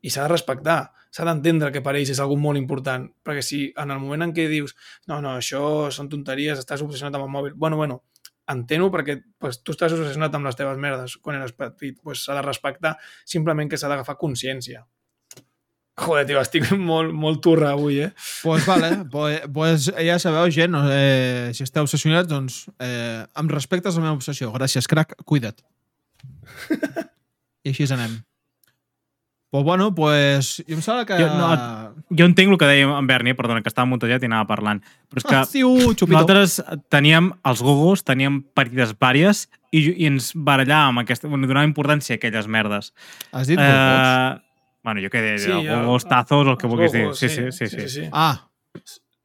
[0.00, 0.78] i s'ha de respectar,
[1.10, 4.34] s'ha d'entendre que per ells és algo molt important, perquè si en el moment en
[4.36, 4.76] què dius
[5.10, 5.62] no, no, això
[5.94, 8.02] són tonteries, estàs obsessionat amb el mòbil, bueno, bueno,
[8.48, 12.38] entén-ho perquè pues, tu estàs obsessionat amb les teves merdes quan eres petit, pues, s'ha
[12.38, 12.94] de respectar,
[13.26, 14.86] simplement que s'ha d'agafar consciència.
[15.98, 18.12] Joder, tio, estic molt, molt turra avui, eh?
[18.44, 23.98] Pues vale, pues, pues ja sabeu, gent, eh, si esteu obsessionats, doncs eh, em respectes
[23.98, 24.52] la meva obsessió.
[24.54, 25.64] Gràcies, crac, cuida't.
[27.66, 28.20] I així anem.
[29.50, 31.16] Pues bueno, pues jo em sembla que...
[31.16, 34.44] Jo, no, Jo entenc el que deia en Berni, perdona, que estava muntejat i anava
[34.50, 34.82] parlant.
[35.08, 36.10] Però és que Ah, tiu, xupito.
[36.12, 36.58] nosaltres
[36.92, 42.20] teníem els gogos, teníem partides vàries i, i ens barallàvem, aquesta, bueno, donàvem importància a
[42.20, 42.92] aquelles merdes.
[43.32, 43.64] Has dit uh...
[43.64, 44.36] Eh,
[44.84, 47.02] bueno, jo què deia, Sí, sí, el- gogos, tazos, el que vulguis dir.
[47.08, 47.66] gogos, Sí, sí, sí.
[47.68, 48.08] sí, sí, sí.
[48.12, 48.44] Ah,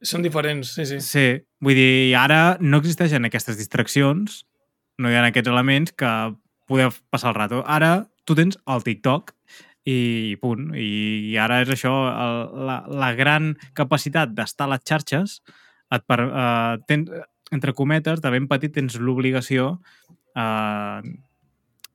[0.04, 0.98] Són diferents, sí, sí.
[1.00, 1.26] Sí,
[1.64, 4.42] vull dir, ara no existeixen aquestes distraccions,
[5.00, 6.10] no hi ha aquests elements que
[6.68, 7.62] poder passar el rato.
[7.66, 9.32] Ara tu tens el TikTok
[9.84, 10.70] i punt.
[10.78, 12.38] I, ara és això, el,
[12.68, 15.38] la, la gran capacitat d'estar a les xarxes
[15.92, 17.10] et per, uh, tens,
[17.52, 19.74] entre cometes, de ben petit tens l'obligació
[20.34, 21.02] uh,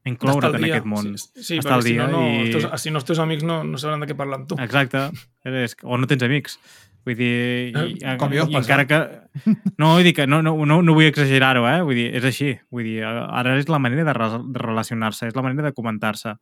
[0.06, 1.10] incloure't en aquest món.
[1.18, 3.08] Sí, sí Estar al perquè si dia no, no, i- els teus, si no els
[3.10, 4.60] teus amics no, no sabran de què parlar amb tu.
[4.62, 5.08] Exacte.
[5.50, 6.60] És, o no tens amics.
[7.08, 8.98] Vull dir, i, Eh, com jo, i encara que...
[9.80, 11.80] No, vull dir que no, no, no, no vull exagerar-ho, eh?
[11.88, 12.54] Vull dir, és així.
[12.72, 16.36] Vull dir, ara és la manera de, re- de relacionar-se, és la manera de comentar-se.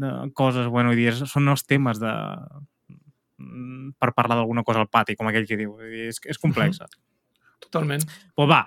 [0.00, 2.12] De coses, bueno, vull dir, són els temes de
[3.98, 5.74] per parlar d'alguna cosa al pati, com aquell que diu.
[5.82, 6.88] Dir, és, és complexa.
[7.62, 8.04] Totalment.
[8.36, 8.62] Pues va,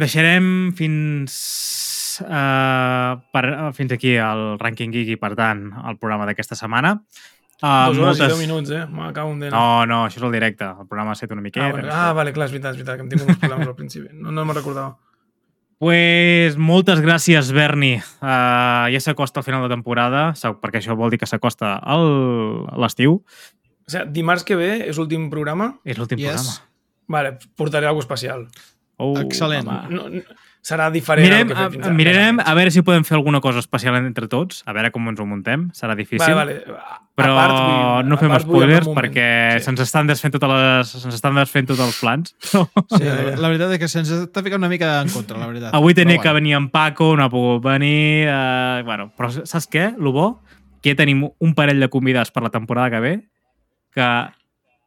[0.00, 1.34] deixarem fins
[2.24, 6.96] uh, per, uh, fins aquí el Ranking Geek i, per tant, el programa d'aquesta setmana.
[7.60, 8.86] Uh, Dos hores i deu minuts, eh?
[8.88, 9.52] Me cago en dena.
[9.52, 10.64] No, no, això és el directe.
[10.64, 11.68] El programa ha estat una miqueta.
[11.68, 11.92] Ah, vale.
[11.92, 14.08] ah, vale, clar, és veritat, és veritat, que em tinc uns problemes al principi.
[14.16, 14.96] No, no me'n recordava.
[15.80, 17.94] Pues moltes gràcies, Berni.
[18.20, 20.26] Uh, ja s'acosta el final de temporada,
[20.60, 23.14] perquè això vol dir que s'acosta el- l'estiu.
[23.24, 25.78] O sigui, dimarts que ve és l'últim programa.
[25.84, 26.34] És l'últim Yes.
[26.34, 26.68] programa.
[27.08, 28.46] Vale, portaré alguna especial.
[28.98, 29.66] Oh, Excel·lent.
[29.66, 29.88] home.
[29.96, 30.22] No, no,
[30.62, 31.94] serà diferent Mirem, fet fins a, ara.
[31.96, 35.20] mirarem a veure si podem fer alguna cosa especial entre tots, a veure com ens
[35.20, 35.70] ho muntem.
[35.72, 36.20] Serà difícil.
[36.34, 36.80] Vale, vale.
[36.80, 39.26] A- Però a part, vull- no a fem part spoilers perquè
[39.58, 39.64] Sí.
[39.66, 42.34] se'ns estan desfent totes les, se'ns estan desfent tots els plans.
[42.40, 42.56] Sí,
[43.04, 45.74] la, la veritat és que se'ns està ficant una mica en contra, la veritat.
[45.74, 48.24] Avui tenia Però que venir en Paco, no ha pogut venir...
[48.28, 49.90] Eh, bueno, però saps què?
[49.98, 50.28] Lo bo,
[50.80, 53.14] que tenim un parell de convidats per la temporada que ve
[53.92, 54.08] que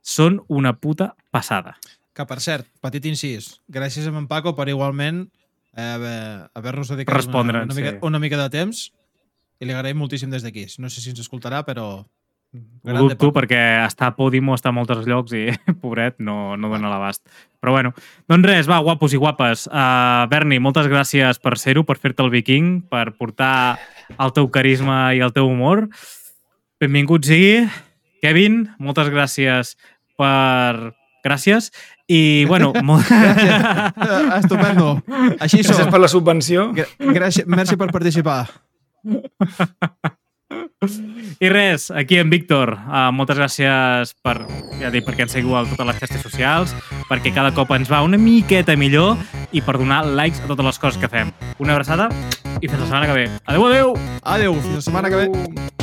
[0.02, 1.78] són una puta passada.
[2.14, 5.28] Que, per cert, petit incís, gràcies a en Paco per igualment
[5.74, 7.98] haver-nos dedicat una, una, mica, sí.
[8.02, 8.92] una mica de temps
[9.62, 10.68] i li agraïm moltíssim des d'aquí.
[10.82, 12.04] No sé si ens escoltarà, però...
[12.54, 15.48] Ho dubto perquè està a Podimo, està a molts llocs i,
[15.82, 17.24] pobret, no, no dona l'abast.
[17.64, 17.94] Però bueno,
[18.30, 19.66] doncs res, va, guapos i guapes.
[19.72, 23.80] Uh, Berni, moltes gràcies per ser-ho, per fer-te el viking, per portar
[24.20, 25.88] el teu carisma i el teu humor.
[26.84, 27.64] Benvingut sigui.
[28.22, 29.74] Kevin, moltes gràcies
[30.20, 30.94] per...
[31.24, 31.70] Gràcies.
[32.08, 32.74] I, bueno...
[32.84, 33.08] Molt...
[34.40, 34.98] Estupendo.
[35.40, 35.94] Així Gràcies som.
[35.94, 36.72] per la subvenció.
[37.00, 38.44] Gràcies, merci per participar.
[41.40, 44.36] I res, aquí en Víctor, uh, moltes gràcies per,
[44.82, 46.76] ja dic, perquè ens seguiu a totes les xarxes socials,
[47.10, 49.16] perquè cada cop ens va una miqueta millor
[49.56, 51.32] i per donar likes a totes les coses que fem.
[51.64, 52.10] Una abraçada
[52.60, 53.30] i fins la setmana que ve.
[53.46, 53.96] Adéu, adéu!
[54.22, 55.83] Adéu, fins la setmana que ve.